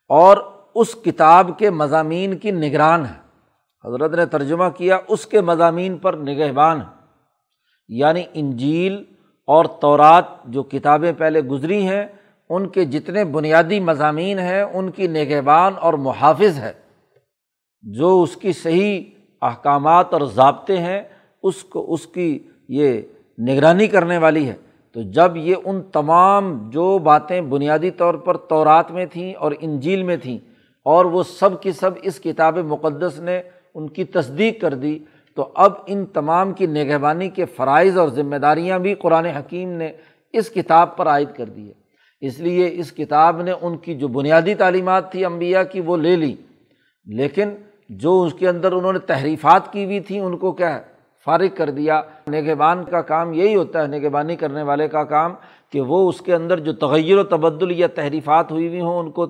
اور 0.09 0.37
اس 0.75 0.95
کتاب 0.95 1.59
کے 1.59 1.69
مضامین 1.69 2.37
کی 2.37 2.51
نگران 2.51 3.05
ہے۔ 3.05 3.21
حضرت 3.87 4.15
نے 4.15 4.25
ترجمہ 4.25 4.63
کیا، 4.77 4.97
اس 5.07 5.25
کے 5.25 5.41
مضامین 5.41 5.97
پر 5.97 6.13
نگہبان 6.13 6.81
ہے 6.81 7.01
یعنی 7.89 8.23
انجیل 8.33 9.03
اور 9.47 9.65
تورات 9.65 10.25
جو 10.45 10.63
کتابیں 10.63 11.13
پہلے 11.17 11.41
گزری 11.41 11.87
ہیں، 11.87 12.05
ان 12.49 12.67
کے 12.67 12.85
جتنے 12.85 13.25
بنیادی 13.25 13.79
مضامین 13.79 14.39
ہیں، 14.39 14.61
ان 14.61 14.91
کی 14.91 15.07
نگہبان 15.07 15.73
اور 15.79 15.93
محافظ 15.93 16.59
ہے۔ 16.59 16.73
جو 17.81 18.21
اس 18.21 18.35
کی 18.35 18.53
صحیح 18.53 19.03
احکامات 19.41 20.13
اور 20.13 20.21
ضابطے 20.21 20.77
ہیں، 20.77 21.01
اس 21.43 21.63
کو، 21.63 21.93
اس 21.93 22.07
کی 22.07 22.39
یہ 22.67 23.01
نگرانی 23.47 23.87
کرنے 23.87 24.17
والی 24.17 24.47
ہے۔ 24.49 24.53
تو 24.93 25.01
جب 25.01 25.37
یہ 25.37 25.55
ان 25.65 25.81
تمام 25.81 26.69
جو 26.69 26.97
باتیں 26.97 27.41
بنیادی 27.41 27.91
طور 27.91 28.13
پر 28.13 28.37
تورات 28.37 28.91
میں 28.91 29.05
تھیں 29.05 29.33
اور 29.33 29.51
انجیل 29.59 30.03
میں 30.03 30.17
تھیں 30.17 30.50
اور 30.85 31.05
وہ 31.05 31.23
سب 31.23 31.61
کی 31.61 31.71
سب 31.71 31.91
اس 32.01 32.19
کتاب 32.19 32.57
مقدس 32.57 33.19
نے 33.19 33.41
ان 33.75 33.89
کی 33.89 34.03
تصدیق 34.03 34.61
کر 34.61 34.73
دی۔ 34.73 34.99
تو 35.35 35.49
اب 35.55 35.73
ان 35.87 36.05
تمام 36.05 36.53
کی 36.53 36.65
نگہبانی 36.65 37.29
کے 37.29 37.45
فرائض 37.45 37.97
اور 37.97 38.09
ذمہ 38.09 38.35
داریاں 38.35 38.79
بھی 38.79 38.93
قرآن 38.93 39.25
حکیم 39.25 39.69
نے 39.69 39.91
اس 40.33 40.49
کتاب 40.49 40.97
پر 40.97 41.07
عائد 41.07 41.29
کر 41.37 41.45
دی 41.45 41.67
ہے 41.67 41.73
اس 42.21 42.39
لیے 42.39 42.69
اس 42.73 42.91
کتاب 42.91 43.41
نے 43.41 43.51
ان 43.61 43.77
کی 43.77 43.95
جو 43.95 44.07
بنیادی 44.07 44.55
تعلیمات 44.55 45.11
تھی 45.11 45.25
امبیا 45.25 45.63
کی 45.63 45.81
وہ 45.81 45.97
لے 45.97 46.15
لی۔ 46.15 46.35
لیکن 47.05 47.49
جو 47.89 48.23
اس 48.23 48.33
کے 48.33 48.49
اندر 48.49 48.71
انہوں 48.71 48.93
نے 48.93 48.99
تحریفات 48.99 49.73
کی 49.73 49.85
ہوئی 49.85 49.99
تھیں، 49.99 50.19
ان 50.19 50.37
کو 50.37 50.51
کیا 50.51 50.75
ہے؟ 50.75 50.81
فارغ 51.25 51.45
کر 51.55 51.69
دیا۔ 51.69 52.01
نگہبان 52.27 52.83
کا 52.83 53.01
کام 53.01 53.33
یہی 53.33 53.55
ہوتا 53.55 53.81
ہے، 53.81 53.87
نگہبانی 53.87 54.35
کرنے 54.35 54.63
والے 54.63 54.87
کا 54.87 55.03
کام 55.03 55.33
کہ 55.69 55.81
وہ 55.81 56.09
اس 56.09 56.21
کے 56.21 56.35
اندر 56.35 56.59
جو 56.59 56.73
تغیر 56.73 57.17
و 57.17 57.23
تبدل 57.23 57.71
یا 57.71 57.87
تحریفات 57.87 58.51
ہوئی 58.51 58.67
ہوئی 58.67 58.81
ہوں، 58.81 58.99
ان 58.99 59.11
کو 59.11 59.25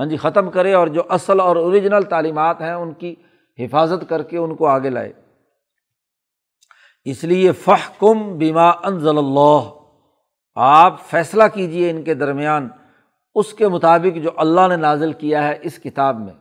ہاں 0.00 0.06
جی 0.06 0.16
ختم 0.16 0.50
کرے 0.50 0.74
اور 0.74 0.86
جو 0.86 1.02
اصل 1.08 1.40
اور 1.40 1.56
اوریجنل 1.56 2.02
تعلیمات 2.02 2.60
ہیں 2.60 2.72
ان 2.72 2.92
کی 2.92 3.14
حفاظت 3.58 4.08
کر 4.08 4.22
کے 4.22 4.38
ان 4.38 4.54
کو 4.54 4.66
آگے 4.66 4.90
لائے۔ 4.90 5.12
اس 7.04 7.24
لیے 7.24 7.52
فہ 7.52 8.00
کم 8.00 8.38
بیما 8.38 8.68
انضل 8.68 9.18
اللہ 9.18 9.60
آپ 10.54 11.00
فیصلہ 11.00 11.44
کیجیے 11.54 11.90
ان 11.90 12.02
کے 12.02 12.14
درمیان۔ 12.14 12.68
اس 13.34 13.54
کے 13.54 13.68
مطابق 13.68 14.16
جو 14.16 14.30
اللہ 14.36 14.60
نے 14.68 14.76
نازل 14.76 15.12
کیا 15.12 15.48
ہے 15.48 15.58
اس 15.62 15.78
کتاب 15.78 16.20
میں۔ 16.20 16.34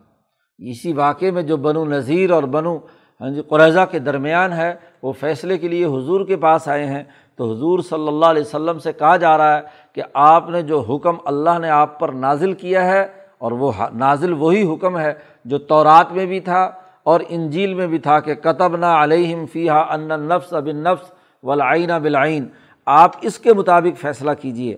اسی 0.57 0.93
واقعے 0.93 1.31
میں 1.31 1.43
جو 1.43 1.57
بنو 1.57 1.85
نذیر 1.85 2.31
اور 2.31 2.43
بنو 2.43 2.77
ہاں 3.21 3.29
جی 3.29 3.41
قریضہ 3.41 3.85
کے 3.91 3.99
درمیان 3.99 4.53
ہے، 4.53 4.75
وہ 5.03 5.13
فیصلے 5.13 5.57
کے 5.57 5.67
لیے 5.67 5.85
حضور 5.85 6.25
کے 6.25 6.37
پاس 6.37 6.67
آئے 6.67 6.85
ہیں۔ 6.85 7.03
تو 7.35 7.53
حضور 7.53 7.79
صلی 7.79 8.07
اللہ 8.07 8.25
علیہ 8.25 8.41
وسلم 8.41 8.79
سے 8.79 8.93
کہا 8.93 9.17
جا 9.17 9.37
رہا 9.37 9.55
ہے 9.57 9.61
کہ 9.93 10.01
آپ 10.13 10.49
نے 10.49 10.61
جو 10.61 10.79
حکم 10.79 11.15
اللہ 11.25 11.59
نے 11.59 11.69
آپ 11.69 11.99
پر 11.99 12.09
نازل 12.09 12.53
کیا 12.53 12.85
ہے 12.85 13.18
اور 13.39 13.51
وہ 13.51 13.71
نازل 13.93 14.33
وہی 14.33 14.73
حکم 14.73 14.99
ہے 14.99 15.13
جو 15.45 15.57
تورات 15.57 16.11
میں 16.11 16.25
بھی 16.25 16.39
تھا 16.39 16.71
اور 17.03 17.19
انجیل 17.29 17.73
میں 17.73 17.87
بھی 17.87 17.99
تھا 17.99 18.19
کہ 18.19 18.35
قطب 18.35 18.75
نہ 18.75 18.85
علیہم 18.85 19.45
فیحہ 19.45 19.73
ان 19.73 20.07
نفس 20.07 20.53
اب 20.53 20.67
نفس 20.67 21.11
ولعینہ 21.43 21.93
بلعین 22.01 22.47
آپ 22.85 23.11
اس 23.21 23.39
کے 23.39 23.53
مطابق 23.53 23.99
فیصلہ 23.99 24.31
کیجیے 24.41 24.75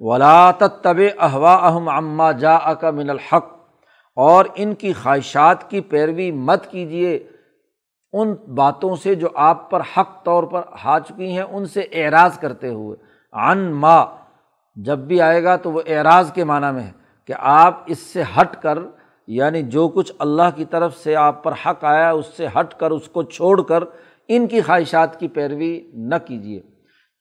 ولا 0.00 0.50
طب 0.50 1.00
احوا 1.18 1.54
اہم 1.54 1.88
عمہ 1.88 2.32
جا 2.32 2.58
من 2.82 3.10
الحق۔ 3.10 3.46
اور 4.16 4.44
ان 4.54 4.74
کی 4.74 4.92
خواہشات 4.92 5.70
کی 5.70 5.80
پیروی 5.80 6.30
مت 6.32 6.66
کیجیے 6.66 7.18
ان 8.12 8.34
باتوں 8.54 8.96
سے 8.96 9.14
جو 9.14 9.28
آپ 9.34 9.70
پر 9.70 9.80
حق 9.80 10.24
طور 10.24 10.44
پر 10.44 10.60
آ 10.84 10.98
چکی 10.98 11.32
ہیں، 11.32 11.42
ان 11.42 11.66
سے 11.66 11.80
اعراض 11.92 12.38
کرتے 12.38 12.68
ہوئے۔ 12.68 12.96
عن 13.32 13.58
ماں 13.58 14.06
جب 14.76 14.98
بھی 14.98 15.20
آئے 15.20 15.44
گا 15.44 15.56
تو 15.56 15.72
وہ 15.72 15.80
اعراض 15.86 16.32
کے 16.32 16.44
معنیٰ 16.44 16.72
میں 16.72 16.82
ہے۔ 16.82 16.92
کہ 17.28 17.34
آپ 17.38 17.82
اس 17.86 17.98
سے 17.98 18.22
ہٹ 18.22 18.62
کر 18.62 18.78
یعنی 19.26 19.62
جو 19.62 19.88
کچھ 19.88 20.12
اللہ 20.18 20.56
کی 20.56 20.64
طرف 20.64 20.96
سے 20.96 21.16
آپ 21.16 21.42
پر 21.44 21.52
حق 21.66 21.84
آیا، 21.84 22.10
اس 22.10 22.26
سے 22.36 22.46
ہٹ 22.46 22.74
کر، 22.74 22.90
اس 22.90 23.08
کو 23.08 23.22
چھوڑ 23.22 23.62
کر 23.62 23.82
ان 24.28 24.46
کی 24.46 24.60
خواہشات 24.60 25.20
کی 25.20 25.28
پیروی 25.28 25.90
نہ 25.94 26.14
کیجیے 26.26 26.60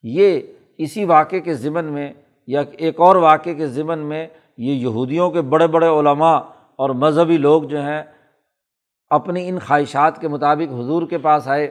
یہ 0.03 0.41
اسی 0.77 1.05
واقعے 1.05 1.39
کے 1.39 1.53
ضمن 1.53 1.85
میں، 1.85 2.13
یا 2.47 2.63
ایک 2.77 2.99
اور 2.99 3.15
واقعے 3.15 3.53
کے 3.53 3.67
ضمن 3.67 3.99
میں، 3.99 4.27
یہ 4.57 4.73
یہودیوں 4.73 5.31
کے 5.31 5.41
بڑے 5.41 5.67
بڑے 5.67 5.87
علماء 5.87 6.37
اور 6.75 6.89
مذہبی 6.89 7.37
لوگ 7.37 7.63
جو 7.63 7.81
ہیں، 7.81 8.03
اپنی 9.09 9.49
ان 9.49 9.59
خواہشات 9.59 10.21
کے 10.21 10.27
مطابق 10.27 10.73
حضور 10.73 11.07
کے 11.07 11.17
پاس 11.17 11.47
آئے۔ 11.47 11.65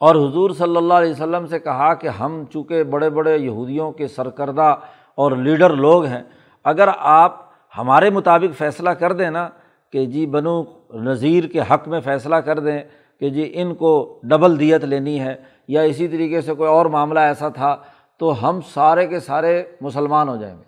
اور 0.00 0.14
حضور 0.14 0.50
صلی 0.50 0.76
اللہ 0.76 0.94
علیہ 0.94 1.10
وسلم 1.10 1.46
سے 1.46 1.58
کہا 1.58 1.94
کہ 1.94 2.08
ہم 2.08 2.44
چونکہ 2.52 2.82
بڑے 2.82 3.10
بڑے 3.10 3.36
یہودیوں 3.38 3.92
کے 3.92 4.08
سرکردہ 4.08 4.76
اور 5.14 5.32
لیڈر 5.32 5.70
لوگ 5.70 6.04
ہیں 6.04 6.22
اگر 6.64 6.88
آپ 6.98 7.36
ہمارے 7.78 8.10
مطابق 8.10 8.58
فیصلہ 8.58 8.90
کر 8.90 9.12
دیں 9.12 9.30
نا 9.30 9.48
کہ 9.92 10.06
جی 10.06 10.26
بنو 10.26 10.64
نذیر 10.94 11.44
کے 11.44 11.60
حق 11.60 11.88
میں 11.88 12.00
فیصلہ 12.00 12.36
کر 12.36 12.58
دیں 12.58 12.82
کہ 13.20 13.30
جی 13.30 13.50
ان 13.54 13.74
کو 13.74 14.20
ڈبل 14.22 14.60
دیت 14.60 14.84
لینی 14.84 15.20
ہے 15.20 15.36
یا 15.68 15.82
اسی 15.82 16.08
طریقے 16.08 16.40
سے 16.40 16.54
کوئی 16.54 16.70
اور 16.70 16.86
معاملہ 16.86 17.20
ایسا 17.20 17.48
تھا، 17.48 17.76
تو 18.18 18.48
ہم 18.48 18.60
سارے 18.74 19.06
کے 19.06 19.20
سارے 19.20 19.62
مسلمان 19.80 20.28
ہو 20.28 20.36
جائیں 20.36 20.56
گے۔ 20.56 20.62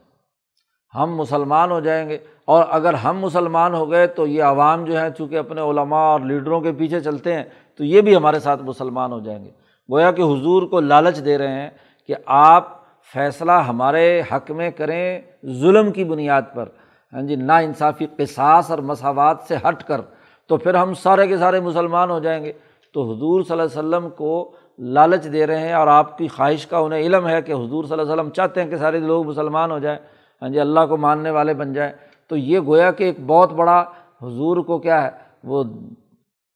ہم 0.95 1.16
مسلمان 1.16 1.70
ہو 1.70 1.80
جائیں 1.80 2.09
گے۔ 2.09 2.18
اور 2.45 2.64
اگر 2.70 2.95
ہم 2.95 3.18
مسلمان 3.18 3.74
ہو 3.74 3.90
گئے 3.90 4.07
تو 4.07 4.26
یہ 4.26 4.43
عوام 4.43 4.84
جو 4.84 5.01
ہے 5.01 5.11
چونکہ 5.18 5.38
اپنے 5.38 5.61
علماء 5.61 6.05
اور 6.05 6.20
لیڈروں 6.20 6.61
کے 6.61 6.72
پیچھے 6.72 7.01
چلتے 7.01 7.34
ہیں، 7.34 7.45
تو 7.76 7.84
یہ 7.84 8.01
بھی 8.01 8.16
ہمارے 8.16 8.38
ساتھ 8.38 8.62
مسلمان 8.62 9.12
ہو 9.12 9.20
جائیں 9.20 9.45
گے۔ 9.45 9.51
گویا 9.93 10.11
کہ 10.11 10.22
حضور 10.22 10.62
کو 10.62 10.80
لالچ 10.80 11.24
دے 11.24 11.38
رہے 11.38 11.62
ہیں 11.62 11.70
کہ 12.07 12.14
آپ 12.26 12.82
فیصلہ 13.15 13.53
ہمارے 13.53 14.23
حق 14.33 14.51
میں 14.51 14.71
کریں 14.71 15.21
ظلم 15.47 15.93
کی 15.93 16.05
بنیاد 16.05 16.43
پر۔ 16.55 16.69
ہاں 17.13 17.23
جی 17.23 17.37
نا 17.37 17.57
انصافی 17.57 18.07
قصاص 18.17 18.71
اور 18.71 18.79
مساوات 18.79 19.37
سے 19.49 19.57
ہٹ 19.57 19.83
کر 19.83 20.01
تو 20.47 20.57
پھر 20.57 20.75
ہم 20.75 20.95
سارے 20.95 21.27
کے 21.27 21.37
سارے 21.37 21.61
مسلمان 21.61 22.11
ہو 22.11 22.19
جائیں 22.19 22.45
گے۔ 22.45 22.53
تو 22.95 23.13
حضور 23.13 23.43
صلی 23.43 23.61
اللہ 23.61 23.81
علیہ 23.81 23.89
وسلم 23.89 24.11
کو 24.11 24.51
لالچ 24.79 25.33
دے 25.33 25.47
رہے 25.47 25.59
ہیں 25.59 25.73
اور 25.73 25.87
آپ 25.87 26.19
کی 26.19 26.29
خواہش 26.29 26.67
کا 26.67 26.79
انہیں 26.79 27.01
علم 27.01 27.29
ہے 27.29 27.43
کہ 27.43 27.53
حضور 27.53 27.85
صلی 27.85 27.93
اللہ 27.93 28.03
علیہ 28.03 28.13
وسلم 28.13 28.31
چاہتے 28.31 28.63
ہیں 28.63 28.71
کہ 28.71 28.77
سارے 28.77 28.99
لوگ 28.99 29.27
مسلمان 29.27 29.71
ہو 29.71 29.79
جائیں۔ 29.79 29.99
ہاں 30.43 30.49
جی 30.49 30.61
اللہ 30.61 30.81
کو 30.89 30.97
ماننے 30.97 31.31
والے 31.31 31.55
بن 31.55 31.73
جائیں۔ 31.73 31.93
تو 32.29 32.37
یہ 32.37 32.61
گویا 32.61 32.91
کہ 32.91 33.05
ایک 33.05 33.21
بہت 33.27 33.53
بڑا 33.53 33.81
حضور 34.23 34.57
کو 34.57 34.79
کیا 34.79 35.05
ہے، 35.05 35.11
وہ 35.45 35.65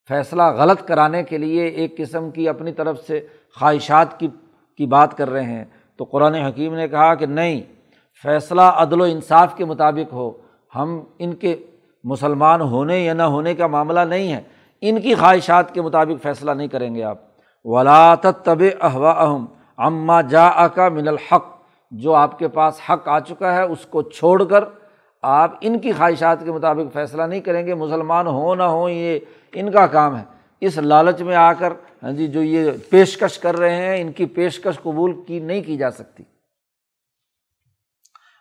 فیصلہ 0.09 0.43
غلط 0.43 0.85
کرانے 0.85 1.23
کے 1.23 1.39
لیے 1.39 1.65
ایک 1.65 1.97
قسم 1.97 2.31
کی 2.31 2.49
اپنی 2.49 2.73
طرف 2.73 3.01
سے 3.01 3.27
خواہشات 3.61 4.21
کی 4.21 4.29
کی 4.77 4.87
بات 4.87 5.17
کر 5.17 5.31
رہے 5.31 5.45
ہیں۔ 5.45 5.65
تو 5.99 6.05
قرآن 6.05 6.35
حکیم 6.35 6.75
نے 6.75 6.89
کہا 6.89 7.15
کہ 7.15 7.27
نہیں، 7.27 7.61
فیصلہ 8.23 8.61
عدل 8.61 9.01
و 9.01 9.05
انصاف 9.05 9.55
کے 9.55 9.65
مطابق 9.65 10.13
ہو۔ 10.13 10.33
ہم 10.75 11.01
ان 11.19 11.33
کے 11.33 11.57
مسلمان 12.05 12.61
ہونے 12.61 12.99
یا 12.99 13.13
نہ 13.13 13.23
ہونے 13.23 13.55
کا 13.55 13.67
معاملہ 13.67 14.01
نہیں 14.01 14.33
ہے۔ 14.33 14.43
ان 14.81 15.01
کی 15.01 15.15
خواہشات 15.15 15.75
کے 15.75 15.83
مطابق 15.83 16.23
فیصلہ 16.23 16.51
نہیں 16.51 16.69
کریں 16.69 16.95
گے 16.95 17.03
آپ۔ 17.03 17.19
ولاۃ 17.65 18.31
طب 18.45 18.63
احوا 18.81 19.11
اہم 19.11 19.47
اماں 19.77 20.23
جا 20.23 20.69
کا 20.69 20.89
من 20.89 21.09
الحق۔ 21.09 21.45
جو 21.91 22.15
آپ 22.15 22.39
کے 22.39 22.49
پاس 22.49 22.81
حق 22.91 23.09
آ 23.09 23.21
چکا 23.21 23.55
ہے، 23.55 23.63
اس 23.63 23.87
کو 23.87 24.03
چھوڑ 24.03 24.45
کر 24.45 24.65
آپ 25.23 25.55
ان 25.61 25.79
کی 25.79 25.93
خواہشات 25.93 26.45
کے 26.45 26.53
مطابق 26.53 26.93
فیصلہ 26.93 27.23
نہیں 27.23 27.41
کریں 27.41 27.67
گے۔ 27.67 27.75
مسلمان 27.75 28.27
ہوں 28.27 28.57
نہ 28.57 28.63
ہوں 28.63 28.91
یہ 28.91 29.19
ان 29.55 29.71
کا 29.71 29.87
کام 29.87 30.17
ہے۔ 30.17 30.36
اس 30.63 30.77
لالچ 30.79 31.21
میں 31.21 31.37
آ 31.37 31.53
کر 31.53 31.73
ہاں 32.03 32.13
جی 32.13 32.27
جو 32.27 32.43
یہ 32.43 32.71
پیشکش 32.91 33.39
کر 33.39 33.57
رہے 33.57 33.75
ہیں، 33.77 34.01
ان 34.01 34.13
کی 34.13 34.27
پیشکش 34.27 34.81
قبول 34.83 35.13
کی 35.27 35.39
نہیں 35.39 35.63
کی 35.63 35.77
جا 35.77 35.91
سکتی۔ 35.91 36.23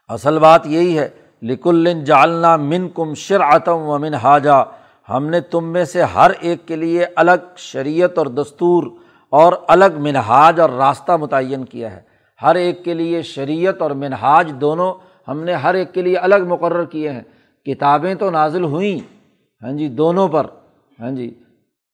اصل 0.09 0.39
بات 0.39 0.67
یہی 0.67 0.97
ہے 0.99 1.07
لکل 1.41 1.87
جالنا 2.05 2.55
من 2.55 2.87
کم 2.95 3.13
شر 3.13 3.41
آتم 3.41 3.87
و 3.89 3.97
من 3.99 4.13
حاجہ 4.13 4.63
ہم 5.09 5.27
نے 5.29 5.39
تم 5.41 5.71
میں 5.73 5.83
سے 5.85 6.03
ہر 6.15 6.31
ایک 6.39 6.67
کے 6.67 6.75
لیے 6.75 7.05
الگ 7.15 7.55
شریعت 7.57 8.17
اور 8.17 8.25
دستور 8.35 8.83
اور 9.33 9.53
الگ 9.67 9.97
منہاج 9.97 10.59
اور 10.59 10.69
راستہ 10.69 11.11
متعین 11.11 11.65
کیا 11.65 11.95
ہے۔ 11.95 12.01
ہر 12.41 12.55
ایک 12.55 12.83
کے 12.85 12.93
لیے 12.93 13.21
شریعت 13.21 13.81
اور 13.81 13.91
منہاج 13.91 14.51
دونوں 14.61 14.93
ہم 15.27 15.43
نے 15.43 15.53
ہر 15.53 15.73
ایک 15.73 15.93
کے 15.93 16.01
لیے 16.01 16.17
الگ 16.17 16.47
مقرر 16.47 16.85
کیے 16.85 17.11
ہیں۔ 17.11 17.21
کتابیں 17.65 18.13
تو 18.15 18.29
نازل 18.29 18.63
ہوئیں 18.63 18.99
ہاں 19.61 19.71
جی 19.71 19.87
دونوں 19.87 20.27
پر 20.27 20.45
ہاں 20.99 21.11
جی 21.11 21.29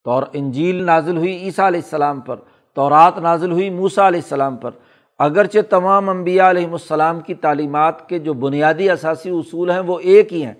تو 0.06 0.20
انجیل 0.34 0.84
نازل 0.84 1.18
ہوئی 1.18 1.36
عیسیٰ 1.38 1.66
علیہ 1.66 1.82
السلام 1.84 2.20
پر، 2.20 2.36
تورات 2.78 3.18
نازل 3.20 3.52
ہوئی 3.52 3.70
موسا 3.70 4.08
علیہ 4.08 4.20
السلام 4.24 4.56
پر۔ 4.58 4.72
اگرچہ 5.20 5.60
تمام 5.70 6.10
انبیاء 6.10 6.50
علیہم 6.50 6.72
السلام 6.72 7.20
کی 7.20 7.34
تعلیمات 7.36 8.08
کے 8.10 8.20
جو 8.20 8.34
بنیادی 8.34 8.90
اثاثی 8.90 9.30
اصول 9.30 9.72
ہیں 9.72 9.80
وہ 9.80 10.00
ایک 10.04 10.34
ہی 10.34 10.44
ہیں، 10.46 10.54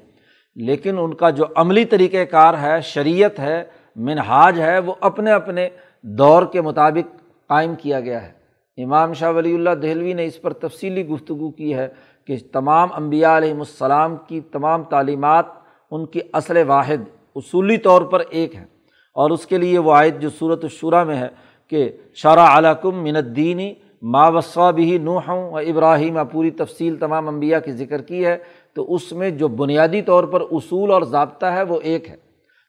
لیکن 0.56 0.98
ان 1.00 1.14
کا 1.14 1.30
جو 1.30 1.46
عملی 1.56 1.86
طریقۂ 1.86 2.30
کار 2.32 2.54
ہے، 2.62 2.80
شریعت 2.82 3.40
ہے، 3.40 3.64
منہاج 3.96 4.60
ہے، 4.62 4.78
وہ 4.80 4.94
اپنے 5.02 5.32
اپنے 5.32 5.68
دور 6.04 6.44
کے 6.44 6.62
مطابق 6.62 7.16
قائم 7.50 7.74
کیا 7.76 8.00
گیا 8.00 8.22
ہے۔ 8.22 8.32
امام 8.78 9.14
شاہ 9.14 9.32
ولی 9.32 9.54
اللہ 9.54 9.76
دہلوی 9.82 10.14
نے 10.14 10.26
اس 10.26 10.42
پر 10.42 10.54
تفصیلی 10.56 11.06
گفتگو 11.08 11.50
کی 11.52 11.74
ہے 11.74 11.88
کہ 12.28 12.38
تمام 12.54 12.90
انبیاء 12.94 13.36
علیہم 13.38 13.60
السلام 13.60 14.16
کی 14.28 14.40
تمام 14.52 14.84
تعلیمات 14.84 15.46
ان 15.92 16.06
کی 16.06 16.20
اصل 16.34 16.58
واحد، 16.68 17.04
اصولی 17.36 17.78
طور 17.78 18.02
پر 18.02 18.24
ایک 18.30 18.56
ہے 18.56 18.66
اور 19.14 19.30
اس 19.30 19.46
کے 19.46 19.58
لیے 19.58 19.80
وہ 19.80 19.94
آیت 19.94 20.20
جو 20.20 20.30
صورت 20.30 20.64
الشورہ 20.64 21.04
میں 21.04 21.16
ہے 21.16 21.28
کہ 21.68 21.92
شرح 22.14 22.58
علکم 22.58 23.04
من 23.04 23.16
الدینی 23.16 23.74
ما 24.02 24.28
وصا 24.28 24.72
بھی 24.72 24.98
نوح 24.98 25.30
و 25.30 25.58
ابراہیم، 25.58 26.26
پوری 26.32 26.52
تفصیل 26.52 26.96
تمام 26.96 27.28
انبیاء 27.28 27.60
کی 27.60 27.72
ذکر 27.72 28.02
کی 28.02 28.26
ہے، 28.26 28.38
تو 28.74 28.94
اس 28.94 29.12
میں 29.12 29.30
جو 29.30 29.48
بنیادی 29.48 30.02
طور 30.02 30.24
پر 30.24 30.42
اصول 30.52 30.92
اور 30.92 31.02
ضابطہ 31.02 31.46
ہے 31.46 31.64
وہ 31.64 31.80
ایک 31.84 32.10
ہے۔ 32.10 32.16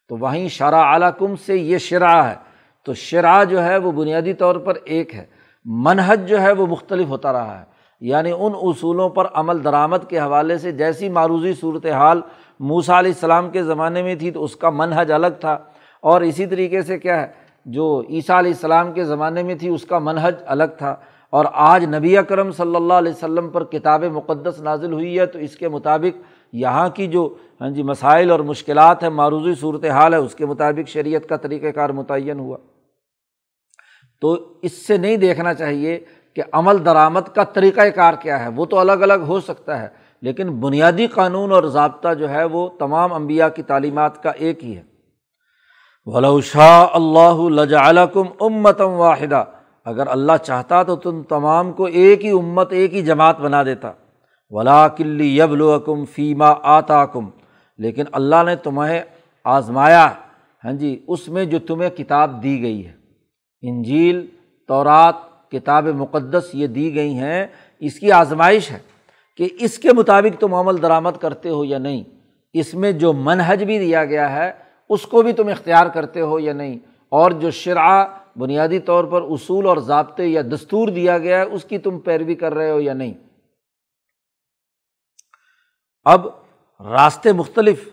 تو 0.08 0.16
وہیں 0.16 0.48
شرح 0.48 0.96
علکم 0.96 1.36
سے 1.36 1.56
یہ 1.56 1.78
شرح 1.78 2.22
ہے۔ 2.22 2.34
تو 2.84 2.94
شرح 2.94 3.44
جو 3.44 3.64
ہے 3.64 3.76
وہ 3.76 3.92
بنیادی 3.92 4.32
طور 4.32 4.56
پر 4.56 4.74
ایک 4.84 5.14
ہے۔ 5.14 5.24
منحج 5.64 6.28
جو 6.28 6.40
ہے 6.40 6.52
وہ 6.52 6.66
مختلف 6.66 7.08
ہوتا 7.08 7.32
رہا 7.32 7.58
ہے۔ 7.58 7.64
یعنی 8.00 8.30
ان 8.30 8.52
اصولوں 8.62 9.08
پر 9.08 9.26
عمل 9.34 9.64
درآمد 9.64 9.96
کے 10.08 10.18
حوالے 10.18 10.58
سے 10.58 10.72
جیسی 10.72 11.08
معروضی 11.08 11.52
صورت 11.54 11.86
حال 11.86 12.20
موسا 12.60 12.98
علیہ 12.98 13.10
السلام 13.10 13.50
کے 13.50 13.62
زمانے 13.62 14.02
میں 14.02 14.14
تھی، 14.14 14.30
تو 14.30 14.44
اس 14.44 14.56
کا 14.56 14.70
منحج 14.70 15.12
الگ 15.12 15.26
تھا۔ 15.40 15.58
اور 16.02 16.20
اسی 16.20 16.46
طریقے 16.46 16.82
سے 16.82 16.98
کیا 16.98 17.20
ہے، 17.22 17.26
جو 17.66 18.02
عیسیٰ 18.08 18.38
علیہ 18.38 18.52
السلام 18.52 18.92
کے 18.92 19.04
زمانے 19.04 19.42
میں 19.42 19.54
تھی، 19.54 19.68
اس 19.68 19.84
کا 19.84 19.98
منحج 19.98 20.34
الگ 20.46 20.76
تھا۔ 20.78 20.96
اور 21.30 21.44
آج 21.52 21.84
نبی 21.94 22.18
اکرم 22.18 22.50
صلی 22.50 22.76
اللہ 22.76 22.94
علیہ 22.94 23.12
وسلم 23.12 23.48
پر 23.48 23.64
کتاب 23.64 24.04
مقدس 24.04 24.60
نازل 24.60 24.92
ہوئی 24.92 25.18
ہے، 25.18 25.26
تو 25.26 25.38
اس 25.38 25.56
کے 25.56 25.68
مطابق 25.68 26.20
یہاں 26.52 26.88
کی 26.88 27.06
جو 27.06 27.34
ہاں 27.60 27.70
جی 27.70 27.82
مسائل 27.82 28.30
اور 28.30 28.40
مشکلات 28.40 29.02
ہیں، 29.02 29.10
معروضی 29.10 29.54
صورت 29.54 29.84
حال 29.84 30.14
ہے، 30.14 30.18
اس 30.18 30.34
کے 30.34 30.46
مطابق 30.46 30.88
شریعت 30.88 31.28
کا 31.28 31.36
طریقۂ 31.36 31.66
کار 31.74 31.90
متعین 31.90 32.38
ہوا۔ 32.38 32.56
تو 34.20 34.58
اس 34.62 34.86
سے 34.86 34.96
نہیں 34.96 35.16
دیکھنا 35.16 35.54
چاہیے 35.54 36.00
کہ 36.34 36.42
عمل 36.52 36.84
درآمد 36.84 37.34
کا 37.34 37.44
طریقۂ 37.44 37.86
کار 37.94 38.14
کیا 38.20 38.44
ہے، 38.44 38.48
وہ 38.48 38.66
تو 38.66 38.78
الگ 38.78 38.92
الگ 38.92 39.24
ہو 39.26 39.40
سکتا 39.40 39.82
ہے، 39.82 39.88
لیکن 40.22 40.50
بنیادی 40.50 41.06
قانون 41.06 41.52
اور 41.52 41.64
ضابطہ 41.64 42.14
جو 42.14 42.30
ہے، 42.30 42.44
وہ 42.44 42.68
تمام 42.68 43.12
انبیاء 43.12 43.48
کی 43.48 43.62
تعلیمات 43.62 44.22
کا 44.22 44.30
ایک 44.30 44.64
ہی 44.64 44.76
ہے۔ 44.76 44.91
شاہ 46.44 46.86
اللہ 46.92 47.48
لجعلکم 47.48 48.22
امتم 48.40 48.88
واحدہ 48.88 49.44
اگر 49.84 50.06
اللہ 50.06 50.32
چاہتا 50.42 50.82
تو 50.82 50.96
تم 50.96 51.22
تمام 51.22 51.72
کو 51.72 51.84
ایک 51.84 52.24
ہی 52.24 52.30
امت، 52.30 52.72
ایک 52.72 52.94
ہی 52.94 53.02
جماعت 53.02 53.40
بنا 53.40 53.62
دیتا۔ 53.62 53.92
ولا 54.50 54.88
کلی 54.88 55.38
یبلوکم 55.38 56.04
فیما 56.04 56.54
آتا 56.62 57.06
کم 57.06 57.30
لیکن 57.78 58.04
اللہ 58.12 58.42
نے 58.46 58.56
تمہیں 58.56 59.00
آزمایا 59.44 60.08
ہاں 60.64 60.72
جی 60.72 61.04
اس 61.08 61.28
میں 61.28 61.44
جو 61.44 61.58
تمہیں 61.58 61.90
کتاب 61.90 62.42
دی 62.42 62.62
گئی 62.62 62.86
ہے۔ 62.86 62.92
انجیل، 63.62 64.26
تورات، 64.68 65.50
کتاب 65.50 65.86
مقدس، 65.86 66.50
یہ 66.52 66.66
دی 66.66 66.94
گئی 66.94 67.14
ہیں۔ 67.14 67.46
اس 67.80 67.94
کی 67.94 68.12
آزمائش 68.12 68.70
ہے 68.70 68.78
کہ 69.36 69.48
اس 69.60 69.78
کے 69.78 69.92
مطابق 69.92 70.40
تم 70.40 70.54
عمل 70.54 70.82
درآمد 70.82 71.20
کرتے 71.20 71.48
ہو 71.48 71.64
یا 71.64 71.78
نہیں۔ 71.78 72.04
اس 72.52 72.74
میں 72.74 72.92
جو 72.92 73.12
منحج 73.12 73.64
بھی 73.64 73.78
دیا 73.78 74.04
گیا 74.04 74.36
ہے 74.36 74.71
اس 74.88 75.02
کو 75.02 75.22
بھی 75.22 75.32
تم 75.32 75.48
اختیار 75.48 75.86
کرتے 75.86 76.20
ہو 76.20 76.38
یا 76.38 76.52
نہیں؟ 76.52 76.78
اور 77.08 77.30
جو 77.30 77.50
شرع 77.50 78.04
بنیادی 78.38 78.78
طور 78.78 79.04
پر 79.04 79.22
اصول 79.22 79.66
اور 79.66 79.76
ضابطے 79.76 80.26
یا 80.26 80.42
دستور 80.42 80.88
دیا 80.88 81.18
گیا 81.18 81.38
ہے، 81.38 81.42
اس 81.42 81.64
کی 81.64 81.78
تم 81.78 81.98
پیروی 81.98 82.34
کر 82.34 82.54
رہے 82.54 82.70
ہو 82.70 82.80
یا 82.80 82.94
نہیں؟ 82.94 83.14
اب 86.04 86.26
راستے 86.80 87.32
مختلف۔ 87.32 87.88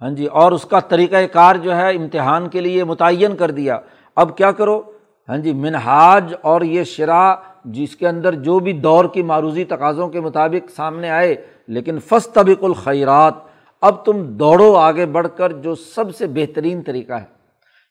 ہاں 0.00 0.10
جی 0.10 0.26
اور 0.26 0.52
اس 0.52 0.64
کا 0.64 0.80
طریقۂ 0.80 1.16
کار 1.32 1.56
جو 1.56 1.76
ہے، 1.76 1.96
امتحان 1.96 2.48
کے 2.48 2.60
لیے 2.60 2.84
متعین 2.84 3.36
کر 3.36 3.50
دیا۔ 3.50 3.78
اب 4.14 4.36
کیا 4.36 4.52
کرو؟ 4.52 4.82
ہاں 5.28 5.36
جی 5.36 5.52
منہاج 5.52 6.34
اور 6.42 6.60
یہ 6.60 6.84
شرح 6.84 7.34
جس 7.64 7.96
کے 7.96 8.08
اندر 8.08 8.34
جو 8.34 8.58
بھی 8.58 8.72
دور 8.72 9.04
کی 9.04 9.22
معروضی 9.22 9.64
تقاضوں 9.64 10.08
کے 10.08 10.20
مطابق 10.20 10.70
سامنے 10.70 11.10
آئے، 11.10 11.46
لیکن 11.68 11.98
فس 11.98 12.28
طبق 12.28 12.64
الخیرات 12.64 13.34
اب 13.80 14.04
تم 14.04 14.22
دوڑو 14.22 14.76
آگے 14.76 15.06
بڑھ 15.06 15.28
کر 15.36 15.52
جو 15.52 15.74
سب 15.74 16.16
سے 16.16 16.26
بہترین 16.26 16.82
طریقہ 16.82 17.12
ہے۔ 17.12 17.24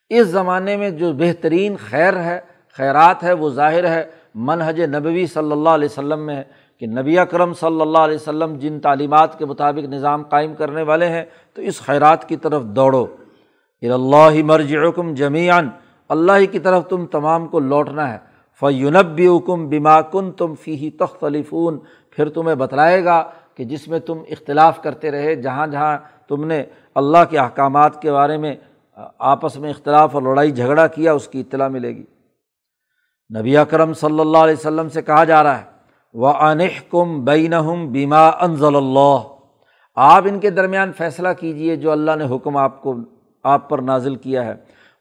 اس 0.10 0.28
زمانے 0.28 0.78
میں 0.78 0.90
جو 0.90 1.14
بہترین 1.14 1.76
خیر 1.90 2.18
ہے، 2.18 2.40
خیرات 2.78 3.24
ہے، 3.24 3.34
وہ 3.34 3.50
ظاہر 3.50 3.88
ہے۔ 3.88 4.04
منہج 4.36 4.82
نبوی 4.82 5.26
صلی 5.26 5.52
اللہ 5.52 5.70
علیہ 5.70 5.88
وسلم 5.92 6.26
میں 6.26 6.36
ہے 6.36 6.44
کہ 6.80 6.88
نبی 6.88 7.20
اکرم 7.20 7.54
صلی 7.54 7.82
اللہ 7.82 7.98
علیہ 7.98 8.16
وسلم 8.16 8.58
جن 8.58 8.80
تعلیمات 8.80 9.40
کے 9.40 9.46
مطابق 9.46 9.88
نظام 9.88 10.24
قائم 10.24 10.56
کرنے 10.56 10.82
والے 10.82 11.10
ہیں، 11.10 11.26
تو 11.54 11.62
اس 11.62 11.82
خیرات 11.82 12.30
کی 12.30 12.36
طرف 12.36 12.64
دوڑو۔ 12.64 13.06
اللہ 13.82 14.44
مرجعکم 14.44 15.14
جمیان 15.14 15.70
اللہ 16.10 16.32
ہی 16.38 16.46
کی 16.46 16.60
طرف 16.60 16.88
تم 16.88 17.06
تمام 17.06 17.48
کو 17.48 17.60
لوٹنا 17.60 18.14
ہے۔ 18.14 18.18
فیونبی 18.60 19.28
حکم 19.28 19.70
بیما 19.70 20.02
کن 20.02 20.32
تم 20.32 20.56
فی 20.56 20.90
تختلفون۔ 20.90 21.80
پھر 22.10 22.30
تمہیں 22.30 22.56
بتلائے 22.56 23.06
گا 23.06 23.30
کہ 23.56 23.64
جس 23.64 23.88
میں 23.88 24.00
تم 24.00 24.20
اختلاف 24.30 24.82
کرتے 24.82 25.12
رہے، 25.12 25.36
جہاں 25.36 25.68
جہاں 25.68 25.98
تم 26.28 26.46
نے 26.48 26.64
اللہ 26.96 27.24
کے 27.30 27.40
احکامات 27.40 28.02
کے 28.02 28.12
بارے 28.12 28.38
میں 28.38 28.56
آپس 29.20 29.58
میں 29.58 29.70
اختلاف 29.70 30.14
اور 30.14 30.22
لڑائی 30.22 30.52
جھگڑا 30.52 30.88
کیا، 30.88 31.14
اس 31.14 31.28
کی 31.28 31.40
اطلاع 31.40 31.68
ملے 31.68 31.96
گی۔ 31.96 32.04
نبی 33.40 33.58
اکرم 33.58 33.94
صلی 33.94 34.20
اللہ 34.20 34.38
علیہ 34.38 34.54
وسلم 34.54 34.90
سے 34.90 35.02
کہا 35.02 35.24
جا 35.24 35.44
رہا 35.44 35.58
ہے 35.60 35.64
وہ 36.14 36.28
انح 36.28 36.80
کم 36.90 37.26
بین 37.26 37.54
بیما 37.92 38.28
انضل 38.28 38.76
اللہ 38.76 39.18
آپ 39.96 40.24
ان 40.26 40.40
کے 40.40 40.50
درمیان 40.50 40.92
فیصلہ 40.94 41.28
کیجیے 41.40 41.76
جو 41.76 41.92
اللہ 41.92 42.12
نے 42.16 42.36
حکم 42.36 42.58
آپ 42.58 42.82
کو، 42.82 42.96
آپ 43.44 43.70
پر 43.70 43.80
نازل 43.80 44.16
کیا 44.16 44.46
ہے۔ 44.46 44.54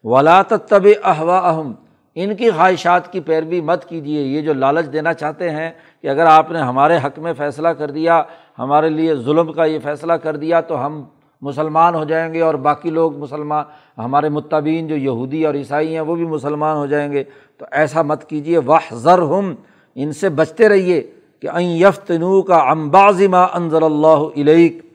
ولا 0.03 0.41
طب 0.41 0.87
احوا 1.03 1.49
اہم 1.49 1.73
ان 2.15 2.35
کی 2.35 2.49
خواہشات 2.51 3.11
کی 3.11 3.19
پیروی 3.19 3.61
مت 3.61 3.85
کیجیے 3.85 4.21
یہ 4.21 4.41
جو 4.41 4.53
لالچ 4.53 4.93
دینا 4.93 5.13
چاہتے 5.13 5.49
ہیں 5.49 5.71
کہ 6.01 6.07
اگر 6.07 6.25
آپ 6.25 6.51
نے 6.51 6.59
ہمارے 6.59 6.97
حق 6.97 7.19
میں 7.19 7.33
فیصلہ 7.33 7.67
کر 7.67 7.91
دیا 7.91 8.23
ہمارے 8.59 8.89
لیے 8.89 9.15
ظلم 9.15 9.51
کا 9.51 9.65
یہ 9.65 9.79
فیصلہ 9.83 10.13
کر 10.13 10.35
دیا 10.35 10.61
تو 10.61 10.85
ہم 10.85 11.03
مسلمان 11.41 11.95
ہو 11.95 12.03
جائیں 12.03 12.33
گے 12.33 12.41
اور 12.41 12.53
باقی 12.53 12.89
لوگ 12.89 13.17
مسلمان، 13.17 13.63
ہمارے 13.97 14.29
متبین 14.29 14.87
جو 14.87 14.95
یہودی 14.95 15.45
اور 15.45 15.53
عیسائی 15.53 15.93
ہیں 15.93 16.01
وہ 16.01 16.15
بھی 16.15 16.25
مسلمان 16.25 16.77
ہو 16.77 16.85
جائیں 16.85 17.11
گے۔ 17.11 17.23
تو 17.57 17.65
ایسا 17.71 18.01
مت 18.01 18.25
کیجیے 18.25 18.57
واہ 18.57 18.93
ذر 18.93 19.19
ہم 19.19 19.55
ان 19.95 20.11
سے 20.11 20.29
بچتے 20.29 20.69
رہیے 20.69 21.01
کہ 21.41 21.47
این 21.53 21.67
یفتنو 21.67 22.41
کا 22.41 22.57
امبازمہ 22.57 23.47
انضر 23.53 23.81
اللہ 23.81 24.23
علیق 24.37 24.85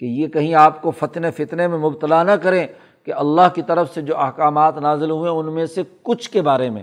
کہ 0.00 0.04
یہ 0.04 0.26
کہیں 0.26 0.54
آپ 0.54 0.82
کو 0.82 0.90
فتن 0.90 1.30
فتنے 1.30 1.68
میں 1.68 1.78
مبتلا 1.78 2.22
نہ 2.22 2.30
کریں 2.30 2.66
کہ 3.06 3.12
اللہ 3.12 3.54
کی 3.54 3.62
طرف 3.62 3.94
سے 3.94 4.02
جو 4.02 4.18
احکامات 4.18 4.78
نازل 4.78 5.10
ہوئے 5.10 5.30
ان 5.30 5.54
میں 5.54 5.66
سے 5.66 5.82
کچھ 6.02 6.30
کے 6.30 6.42
بارے 6.42 6.70
میں۔ 6.70 6.82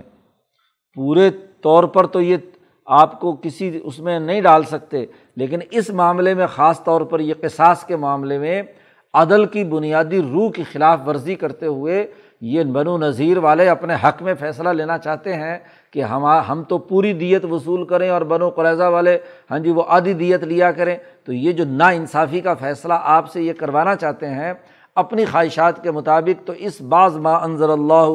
پورے 0.94 1.30
طور 1.62 1.84
پر 1.84 2.06
تو 2.06 2.20
یہ 2.20 2.36
آپ 2.86 3.20
کو 3.20 3.36
کسی 3.42 3.80
اس 3.84 3.98
میں 3.98 4.18
نہیں 4.18 4.40
ڈال 4.40 4.62
سکتے۔ 4.62 5.06
لیکن 5.38 5.58
اس 5.70 5.90
معاملے 5.90 6.34
میں 6.34 6.46
خاص 6.46 6.82
طور 6.84 7.00
پر 7.00 7.20
یہ 7.20 7.34
قصاص 7.40 7.84
کے 7.84 7.96
معاملے 7.96 8.38
میں 8.38 8.62
عدل 9.14 9.44
کی 9.44 9.64
بنیادی 9.64 10.20
روح 10.22 10.50
کی 10.50 10.62
خلاف 10.72 11.00
ورزی 11.06 11.34
کرتے 11.34 11.66
ہوئے 11.66 12.06
یہ 12.40 12.64
بن 12.64 12.86
و 12.86 12.98
نذیر 12.98 13.38
والے 13.38 13.68
اپنے 13.68 13.94
حق 14.04 14.22
میں 14.22 14.34
فیصلہ 14.34 14.68
لینا 14.68 14.98
چاہتے 14.98 15.34
ہیں 15.34 15.58
کہ 15.92 16.02
ہم 16.02 16.26
ہم 16.48 16.62
تو 16.62 16.78
پوری 16.78 17.12
دیت 17.12 17.44
وصول 17.44 17.86
کریں 17.86 18.08
اور 18.10 18.22
بن 18.22 18.42
و 18.42 18.50
قریضہ 18.50 18.82
والے 18.82 19.18
ہاں 19.50 19.58
جی 19.58 19.70
وہ 19.70 19.82
آدھی 19.88 20.12
دیت 20.12 20.44
لیا 20.44 20.70
کریں۔ 20.72 20.96
تو 21.24 21.32
یہ 21.32 21.52
جو 21.52 21.64
نا 21.68 21.88
انصافی 21.88 22.40
کا 22.40 22.54
فیصلہ 22.54 22.94
آپ 23.02 23.32
سے 23.32 23.42
یہ 23.42 23.52
کروانا 23.52 23.96
چاہتے 23.96 24.28
ہیں، 24.28 24.52
اپنی 24.94 25.24
خواہشات 25.24 25.82
کے 25.82 25.90
مطابق 25.90 26.46
تو 26.46 26.52
اس 26.56 26.80
بعض 26.80 27.16
ما 27.16 27.34
انضر 27.36 27.68
اللہ 27.68 28.08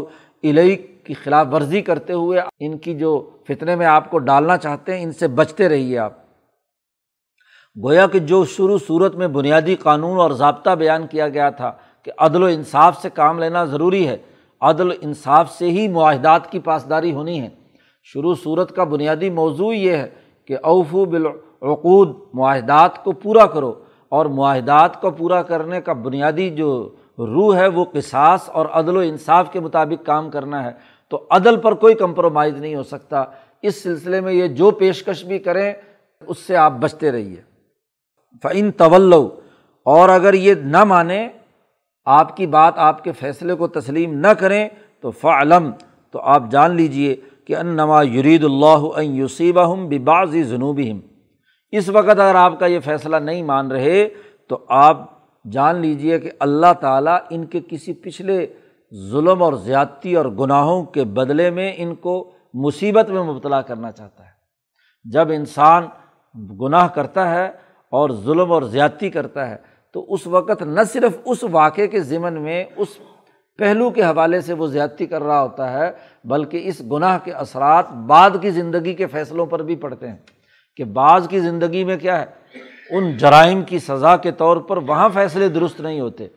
علیہ 0.44 0.76
کی 1.04 1.14
خلاف 1.14 1.48
ورزی 1.52 1.82
کرتے 1.82 2.14
ہوئے 2.14 2.42
ان 2.60 2.78
کی 2.78 2.94
جو 2.94 3.30
فتنے 3.48 3.76
میں 3.76 3.86
آپ 3.86 4.12
کو 4.12 4.18
ڈالنا 4.18 4.58
چاہتے 4.58 4.96
ہیں، 4.96 5.04
ان 5.04 5.12
سے 5.12 5.28
بچتے 5.28 5.70
رہیے 5.70 5.98
آپ۔ 5.98 6.23
گویا 7.78 8.08
کہ 8.08 8.20
جو 8.20 8.46
شروع 8.46 8.78
صورت 8.88 9.16
میں 9.16 9.28
بنیادی 9.28 9.76
قانون 9.76 10.20
اور 10.20 10.32
ضابطہ 10.32 10.70
بیان 10.70 11.08
کیا 11.08 11.30
گیا 11.30 11.50
تھا 11.50 11.72
کہ 12.04 12.12
عدل 12.18 12.44
و 12.44 12.46
انصاف 12.46 13.02
سے 13.02 13.10
کام 13.10 13.40
لینا 13.40 13.66
ضروری 13.66 14.08
ہے، 14.08 14.18
عدل 14.62 14.92
و 14.92 14.94
انصاف 15.02 15.52
سے 15.52 15.70
ہی 15.70 15.88
معاہدات 15.88 16.52
کی 16.52 16.60
پاسداری 16.60 17.14
ہونی 17.14 17.42
ہے۔ 17.42 17.50
شروع 18.04 18.34
صورت 18.44 18.76
کا 18.76 18.84
بنیادی 18.84 19.30
موضوع 19.30 19.74
یہ 19.74 19.92
ہے 19.92 20.10
کہ 20.48 20.58
اوفو 20.64 21.06
بالعقود، 21.06 22.16
معاہدات 22.34 23.04
کو 23.04 23.12
پورا 23.12 23.46
کرو 23.46 23.74
اور 24.10 24.26
معاہدات 24.26 25.02
کو 25.02 25.12
پورا 25.12 25.42
کرنے 25.42 25.82
کا 25.82 25.94
بنیادی 25.94 26.50
جو 26.50 26.90
روح 27.20 27.56
ہے 27.56 27.68
وہ 27.68 27.86
قصاص 27.94 28.50
اور 28.50 28.66
عدل 28.66 28.98
و 28.98 29.00
انصاف 29.00 29.52
کے 29.52 29.60
مطابق 29.60 30.06
کام 30.06 30.30
کرنا 30.30 30.64
ہے۔ 30.64 30.72
تو 31.10 31.26
عدل 31.30 31.58
پر 31.58 31.74
کوئی 31.74 31.96
کمپرومائز 31.96 32.54
نہیں 32.54 32.76
ہو 32.76 32.84
سکتا۔ 32.84 33.24
اس 33.62 33.84
سلسلے 33.84 34.22
میں 34.22 34.34
یہ 34.34 34.48
جو 34.48 34.72
پیشکش 34.72 35.26
بھی 35.26 35.40
کریں، 35.40 35.74
اس 36.28 36.38
سے 36.38 36.56
آپ 36.56 36.74
بچتے 36.80 37.12
رہیے۔ 37.12 37.53
فعن 38.42 38.72
طول 38.72 39.14
اور 39.86 40.10
اگر 40.10 40.34
یہ 40.34 40.54
نہ 40.54 40.84
مانیں 40.84 41.30
آپ 42.06 42.38
کی 42.38 42.48
بات 42.48 42.74
آپ 42.78 43.04
کے 43.04 43.12
فیصلے 43.12 43.54
کو 43.54 43.68
تسلیم 43.68 44.14
نہ 44.14 44.28
کریں، 44.28 44.70
تو 45.02 45.12
فعلم 45.12 45.72
تو 46.12 46.20
آپ 46.20 46.44
جان 46.52 46.76
لیجیے 46.76 47.16
کہ 47.48 47.56
ان 47.56 47.80
یرید 48.14 48.44
اللہ 48.44 49.02
یوسیبہ 49.02 49.72
ہم 49.72 49.88
بباضی 49.90 50.44
جنوبی 50.44 50.92
ہم 50.92 51.00
اس 51.72 51.90
وقت 51.90 52.10
اگر 52.10 52.36
آپ 52.36 52.60
کا 52.60 52.66
یہ 52.66 52.80
فیصلہ 52.80 53.16
نہیں 53.16 53.44
مان 53.44 53.72
رہے، 53.72 54.10
تو 54.50 54.66
آپ 54.70 54.98
جان 55.52 55.76
لیجیے 55.76 56.20
کہ 56.20 56.32
اللہ 56.40 56.74
تعالیٰ 56.74 57.18
ان 57.30 57.46
کے 57.46 57.60
کسی 57.70 57.94
پچھلے 57.94 58.46
ظلم 59.12 59.44
اور 59.44 59.54
زیادتی 59.54 60.16
اور 60.16 60.26
گناہوں 60.26 60.84
کے 60.84 61.04
بدلے 61.04 61.50
میں 61.50 61.74
ان 61.78 61.96
کو 61.96 62.32
مصیبت 62.54 63.10
میں 63.10 63.24
مبتلا 63.24 63.62
کرنا 63.62 63.92
چاہتا 63.92 64.26
ہے۔ 64.26 64.32
جب 65.04 65.30
انسان 65.30 65.84
گناہ 66.62 66.88
کرتا 66.88 67.30
ہے 67.30 67.50
اور 67.94 68.10
ظلم 68.10 68.52
اور 68.52 68.62
زیادتی 68.62 69.10
کرتا 69.10 69.50
ہے، 69.50 69.56
تو 69.94 70.14
اس 70.14 70.28
وقت 70.28 70.62
نہ 70.62 70.82
صرف 70.94 71.18
اس 71.26 71.44
واقعے 71.52 71.88
کے 71.88 72.00
ذمن 72.00 72.41
میں، 72.41 72.64
اس 72.76 72.88
پہلو 73.58 73.89
کے 73.89 74.04
حوالے 74.04 74.41
سے 74.41 74.54
وہ 74.54 74.68
زیادتی 74.68 75.06
کر 75.06 75.24
رہا 75.24 75.41
ہوتا 75.41 75.74
ہے، 75.74 75.91
بلکہ 76.24 76.62
اس 76.64 76.82
گناہ 76.91 77.18
کے 77.24 77.32
اثرات 77.32 77.91
بعد 77.91 78.30
کی 78.41 78.50
زندگی 78.50 78.94
کے 78.94 79.06
فیصلوں 79.06 79.46
پر 79.46 79.64
بھی 79.64 79.76
پڑتے 79.76 80.08
ہیں۔ 80.08 80.18
کہ 80.76 80.84
بعض 80.84 81.28
کی 81.28 81.39
زندگی 81.39 81.84
میں 81.84 81.98
کیا 81.98 82.22
ہے، 82.22 82.26
ان 82.89 83.18
جرائم 83.18 83.62
کی 83.62 83.80
سزا 83.80 84.18
کے 84.18 84.32
طور 84.32 84.58
پر 84.58 84.78
وہاں 84.78 85.10
فیصلے 85.14 85.50
درست 85.50 85.82
نہیں 85.82 86.00
ہوتے۔ 86.00 86.28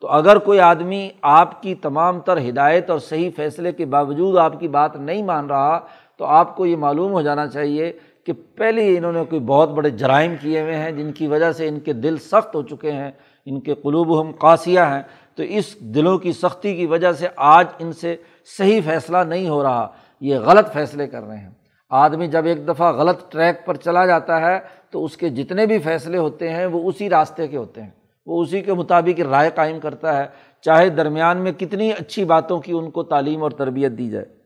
تو 0.00 0.08
اگر 0.08 0.38
کوئی 0.38 0.60
آدمی 0.60 1.10
آپ 1.22 1.62
کی 1.62 1.74
تمام 1.74 2.20
تر 2.20 2.38
ہدایت 2.38 2.90
اور 2.90 2.98
صحیح 2.98 3.30
فیصلے 3.36 3.72
کے 3.72 3.84
باوجود 3.84 4.36
آپ 4.36 4.60
کی 4.60 4.68
بات 4.68 4.96
نہیں 4.96 5.22
مان 5.22 5.46
رہا، 5.46 5.80
تو 6.18 6.24
آپ 6.24 6.56
کو 6.56 6.66
یہ 6.66 6.76
معلوم 6.76 7.12
ہو 7.12 7.22
جانا 7.22 7.46
چاہیے 7.46 7.92
کہ 8.26 8.32
پہلے 8.32 8.82
ہی 8.82 8.96
انہوں 8.96 9.12
نے 9.12 9.24
کوئی 9.24 9.40
بہت 9.40 9.70
بڑے 9.70 9.90
جرائم 9.90 10.34
کیے 10.40 10.60
ہوئے 10.60 10.76
ہیں 10.76 10.92
جن 10.92 11.12
کی 11.12 11.26
وجہ 11.26 11.52
سے 11.52 11.68
ان 11.68 11.80
کے 11.80 11.92
دل 11.92 12.16
سخت 12.16 12.54
ہو 12.54 12.62
چکے 12.62 12.92
ہیں، 12.92 13.10
ان 13.46 13.60
کے 13.60 13.74
قلوب 13.74 14.20
ہم 14.20 14.32
قاسیہ 14.32 14.80
ہیں۔ 14.80 15.02
تو 15.34 15.42
اس 15.42 15.80
دلوں 15.80 16.18
کی 16.18 16.32
سختی 16.32 16.76
کی 16.76 16.86
وجہ 16.86 17.12
سے 17.12 17.26
آج 17.36 17.66
ان 17.78 17.92
سے 17.92 18.16
صحیح 18.58 18.80
فیصلہ 18.84 19.18
نہیں 19.18 19.48
ہو 19.48 19.62
رہا، 19.62 19.88
یہ 20.20 20.38
غلط 20.38 20.72
فیصلے 20.72 21.06
کر 21.06 21.22
رہے 21.22 21.36
ہیں۔ 21.36 21.50
آدمی 21.90 22.26
جب 22.26 22.44
ایک 22.44 22.68
دفعہ 22.68 22.92
غلط 22.92 23.32
ٹریک 23.32 23.66
پر 23.66 23.76
چلا 23.76 24.06
جاتا 24.06 24.40
ہے 24.40 24.58
تو 24.90 25.04
اس 25.04 25.16
کے 25.16 25.28
جتنے 25.28 25.66
بھی 25.66 25.78
فیصلے 25.78 26.18
ہوتے 26.18 26.48
ہیں 26.48 26.66
وہ 26.66 26.88
اسی 26.88 27.10
راستے 27.10 27.48
کے 27.48 27.56
ہوتے 27.56 27.82
ہیں، 27.82 27.90
وہ 28.26 28.42
اسی 28.42 28.60
کے 28.60 28.74
مطابق 28.74 29.20
رائے 29.20 29.50
قائم 29.54 29.80
کرتا 29.80 30.18
ہے، 30.18 30.26
چاہے 30.60 30.88
درمیان 30.88 31.38
میں 31.38 31.52
کتنی 31.52 31.92
اچھی 31.92 32.24
باتوں 32.24 32.60
کی 32.60 32.72
ان 32.72 32.90
کو 32.90 33.02
تعلیم 33.02 33.42
اور 33.42 33.50
تربیت 33.50 33.92
دی 33.92 34.10
جائے۔ 34.10 34.43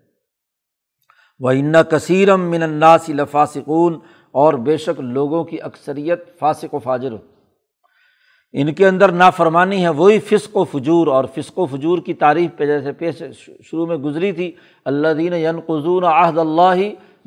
وہ 1.40 1.50
ان 1.50 1.74
کثیرم 1.90 2.48
من 2.50 2.62
الناس 2.62 3.08
لفاسقون 3.08 3.98
اور 4.34 4.54
بے 4.66 4.76
شک 4.76 5.00
لوگوں 5.00 5.42
کی 5.44 5.60
اکثریت 5.62 6.24
فاسق 6.38 6.74
و 6.74 6.78
فاجر 6.78 7.12
ہو۔ 7.12 7.18
ان 8.54 8.72
کے 8.74 8.86
اندر 8.86 9.12
نافرمانی 9.12 9.82
ہے، 9.82 9.88
وہی 9.88 10.18
فسق 10.18 10.56
و 10.56 10.64
فجور، 10.64 11.06
اور 11.06 11.24
فسق 11.34 11.58
و 11.58 11.66
فجور 11.66 11.98
کی 12.06 12.14
تعریف 12.14 12.50
پہ 12.56 12.66
جیسے 12.66 12.92
پیش 12.98 13.22
شروع 13.62 13.86
میں 13.86 13.96
گزری 14.04 14.32
تھی 14.32 14.50
اللہ 14.86 15.12
دین 15.18 15.32
ین 15.34 15.60
قزون 15.66 16.04
عہد 16.04 16.38
اللہ 16.38 16.80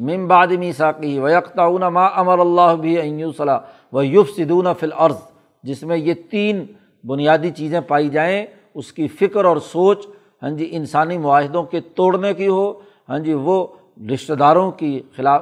ممبادمی 0.09 0.71
ساقی 0.73 1.17
و 1.19 1.29
یکتاون 1.29 1.81
ما 1.93 2.05
امر 2.21 2.39
اللہ 2.39 2.75
بھی 2.81 2.97
صلاح 3.37 3.59
و 3.93 4.03
یوف 4.03 4.29
سدون 4.37 4.67
فل 4.79 4.93
عرض 4.95 5.19
جس 5.63 5.83
میں 5.83 5.97
یہ 5.97 6.13
تین 6.31 6.65
بنیادی 7.03 7.51
چیزیں 7.57 7.79
پائی 7.87 8.09
جائیں، 8.09 8.45
اس 8.75 8.91
کی 8.93 9.07
فکر 9.19 9.45
اور 9.45 9.57
سوچ 9.71 10.05
ہاں 10.43 10.49
جی 10.49 10.67
انسانی 10.71 11.17
معاہدوں 11.17 11.63
کے 11.63 11.79
توڑنے 11.95 12.33
کی 12.33 12.47
ہو 12.47 12.71
ہاں 13.09 13.19
جی 13.19 13.33
وہ 13.33 13.65
رشتہ 14.13 14.33
داروں 14.33 14.71
کی 14.71 15.01
خلاف 15.15 15.41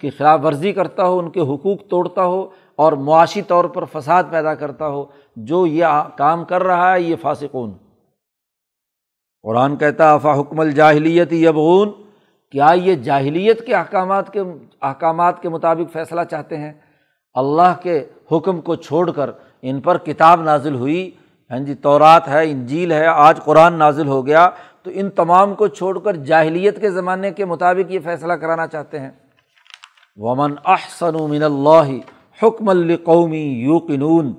کی 0.00 0.10
خلاف 0.10 0.40
ورزی 0.44 0.72
کرتا 0.72 1.06
ہو، 1.06 1.18
ان 1.18 1.30
کے 1.30 1.40
حقوق 1.40 1.78
توڑتا 1.88 2.24
ہو 2.24 2.48
اور 2.76 2.92
معاشی 2.92 3.42
طور 3.42 3.64
پر 3.64 3.84
فساد 3.84 4.24
پیدا 4.30 4.54
کرتا 4.54 4.88
ہو، 4.88 5.04
جو 5.36 5.66
یہ 5.66 5.86
کام 6.16 6.44
کر 6.44 6.62
رہا 6.62 6.92
ہے، 6.92 7.00
یہ 7.00 7.16
فاسقون۔ 7.20 7.72
قرآن 9.42 9.76
کہتا 9.76 10.12
افا 10.12 10.40
حکم 10.40 10.60
الجاہلیت 10.60 11.32
یبغون 11.32 11.90
کیا 12.52 12.68
یہ 12.74 12.94
جاہلیت 12.94 13.66
کے 13.66 13.74
احکامات 13.74 14.32
کے 14.32 14.40
احکامات 14.82 15.42
کے 15.42 15.48
مطابق 15.48 15.92
فیصلہ 15.92 16.20
چاہتے 16.30 16.56
ہیں؟ 16.56 16.72
اللہ 17.34 17.74
کے 17.82 18.04
حکم 18.32 18.60
کو 18.60 18.74
چھوڑ 18.74 19.10
کر 19.10 19.30
ان 19.62 19.80
پر 19.80 19.98
کتاب 19.98 20.42
نازل 20.42 20.74
ہوئی۔ 20.74 21.10
ہاں 21.50 21.58
جی 21.58 21.74
تورات 21.74 22.28
ہے، 22.28 22.50
انجیل 22.50 22.92
ہے، 22.92 23.06
آج 23.06 23.40
قرآن 23.44 23.74
نازل 23.74 24.06
ہو 24.06 24.26
گیا۔ 24.26 24.50
تو 24.84 24.90
ان 24.94 25.10
تمام 25.10 25.54
کو 25.54 25.66
چھوڑ 25.66 25.98
کر 25.98 26.16
جاہلیت 26.16 26.80
کے 26.80 26.90
زمانے 26.90 27.30
کے 27.30 27.44
مطابق 27.44 27.90
یہ 27.92 27.98
فیصلہ 28.04 28.32
کرانا 28.32 28.66
چاہتے 28.66 29.00
ہیں۔ 29.00 29.10
ومن 30.16 30.54
احسن 30.64 31.14
من 31.28 31.42
اللہ 31.42 31.90
حکم 32.42 32.68
القومی 32.68 33.42
یوقنون 33.42 34.32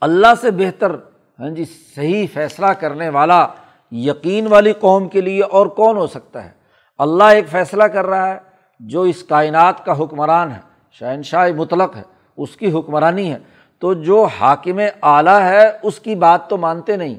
اللہ 0.00 0.34
سے 0.40 0.50
بہتر 0.50 0.94
ہاں 1.38 1.48
جی 1.48 1.64
صحیح 1.96 2.26
فیصلہ 2.32 2.66
کرنے 2.66 3.08
والا 3.08 3.46
یقین 3.90 4.46
والی 4.46 4.72
قوم 4.72 5.08
کے 5.08 5.20
لیے 5.20 5.42
اور 5.42 5.66
کون 5.66 5.96
ہو 5.96 6.06
سکتا 6.06 6.44
ہے؟ 6.44 6.50
اللہ 6.98 7.24
ایک 7.24 7.48
فیصلہ 7.48 7.84
کر 7.84 8.06
رہا 8.06 8.34
ہے، 8.34 8.38
جو 8.80 9.02
اس 9.02 9.22
کائنات 9.22 9.84
کا 9.84 10.02
حکمران 10.02 10.50
ہے، 10.50 10.60
شہنشاہ 10.92 11.48
مطلق 11.56 11.96
ہے، 11.96 12.02
اس 12.36 12.56
کی 12.56 12.72
حکمرانی 12.72 13.32
ہے۔ 13.32 13.38
تو 13.78 13.94
جو 13.94 14.24
حاکم 14.40 14.80
اعلیٰ 15.02 15.40
ہے، 15.40 15.68
اس 15.82 16.00
کی 16.00 16.14
بات 16.14 16.48
تو 16.48 16.56
مانتے 16.56 16.96
نہیں 16.96 17.18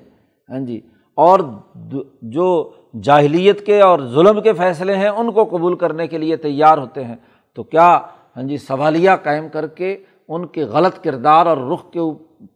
ہاں 0.49 0.59
جی۔ 0.59 0.81
اور 1.19 1.39
جو 2.21 2.71
جاہلیت 3.03 3.65
کے 3.65 3.81
اور 3.81 3.99
ظلم 3.99 4.41
کے 4.41 4.53
فیصلے 4.53 4.95
ہیں 4.95 5.07
ان 5.07 5.31
کو 5.31 5.45
قبول 5.45 5.75
کرنے 5.75 6.07
کے 6.07 6.17
لیے 6.17 6.35
تیار 6.37 6.77
ہوتے 6.77 7.03
ہیں۔ 7.03 7.15
تو 7.53 7.63
کیا 7.63 7.99
ہاں 8.35 8.43
جی 8.43 8.57
سوالیہ 8.57 9.09
قائم 9.23 9.49
کر 9.49 9.67
کے 9.67 9.97
ان 10.27 10.47
کے 10.47 10.63
غلط 10.63 11.03
کردار 11.03 11.45
اور 11.45 11.57
رخ 11.57 11.91
کے 11.91 11.99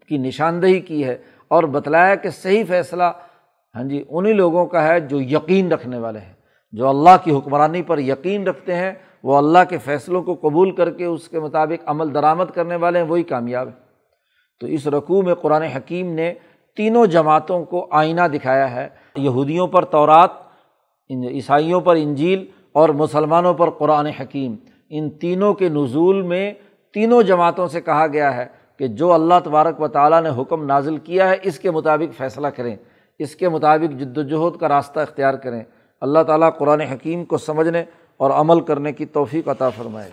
کی 0.07 0.18
نشاندہی 0.18 0.80
کی 0.80 1.05
ہے 1.05 1.18
اور 1.47 1.64
بتلایا 1.64 2.16
کہ 2.16 2.30
صحیح 2.30 2.64
فیصلہ 2.68 3.03
ہاں 3.76 3.84
جی 3.84 4.03
انہیں 4.09 4.34
لوگوں 4.34 4.66
کا 4.66 4.88
ہے 4.88 4.99
جو 4.99 5.22
یقین 5.22 5.72
رکھنے 5.72 5.97
والے 5.97 6.20
ہیں۔ 6.20 6.34
جو 6.72 6.88
اللہ 6.88 7.16
کی 7.24 7.32
حکمرانی 7.32 7.82
پر 7.82 7.99
یقین 7.99 8.47
رکھتے 8.47 8.76
ہیں، 8.76 8.93
وہ 9.24 9.38
اللہ 9.38 9.59
کے 9.70 9.78
فیصلوں 9.78 10.24
کو 10.24 10.36
قبول 10.41 10.72
کر 10.72 10.91
کے 10.91 11.05
اس 11.05 11.30
کے 11.30 11.39
مطابق 11.39 11.84
عمل 11.86 12.14
درآمد 12.14 12.45
کرنے 12.53 12.76
والے 12.76 12.99
ہیں، 12.99 13.05
وہی 13.05 13.24
کامیاب 13.24 13.68
ہیں۔ 13.68 13.84
تو 14.59 14.68
اس 14.68 14.88
رقوع 14.88 15.22
میں 15.22 15.36
قرآن 15.36 15.61
حکیم 15.61 16.14
نے 16.14 16.34
تینوں 16.76 17.05
جماعتوں 17.05 17.65
کو 17.65 17.88
آئینہ 17.91 18.21
دکھایا 18.21 18.71
ہے۔ 18.71 18.89
یہودیوں 19.15 19.67
پر 19.67 19.86
تورات 19.86 20.30
عیسائیوں 21.30 21.82
پر 21.82 21.95
انجیل 21.95 22.45
اور 22.71 22.89
مسلمانوں 22.89 23.53
پر 23.53 23.69
قرآن 23.69 24.05
حکیم۔ 24.05 24.55
ان 24.89 25.09
تینوں 25.09 25.53
کے 25.53 25.69
نزول 25.69 26.21
میں 26.21 26.53
تینوں 26.93 27.24
جماعتوں 27.24 27.67
سے 27.67 27.82
کہا 27.82 28.07
گیا 28.07 28.36
ہے 28.36 28.45
کہ 28.78 28.88
جو 28.88 29.13
اللہ 29.13 29.34
تبارک 29.43 29.82
و 29.82 29.88
تعالیٰ 29.88 30.21
نے 30.21 30.41
حکم 30.41 30.65
نازل 30.65 30.97
کیا 30.97 31.30
ہے، 31.30 31.36
اس 31.43 31.59
کے 31.59 31.71
مطابق 31.71 32.17
فیصلہ 32.17 32.47
کریں۔ 32.47 32.76
اس 33.19 33.36
کے 33.36 33.49
مطابق 33.49 33.99
جد 33.99 34.17
وجہد 34.17 34.59
کا 34.59 34.67
راستہ 34.67 34.99
اختیار 34.99 35.34
کریں۔ 35.34 35.63
اللہ 36.01 36.24
تعالیٰ 36.24 36.49
قرآن 36.57 36.82
حکیم 36.82 37.26
کو 37.26 37.38
سمجھنے 37.38 37.84
اور 38.17 38.32
عمل 38.32 38.61
کرنے 38.61 38.91
کی 38.91 39.05
توفیق 39.05 39.47
عطا 39.47 39.69
فرمائے۔ 39.69 40.11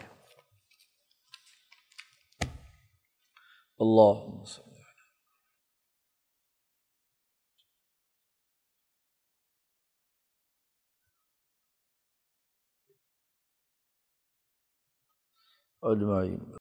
اللہ 3.78 4.44
اجمعین۔ 15.82 16.52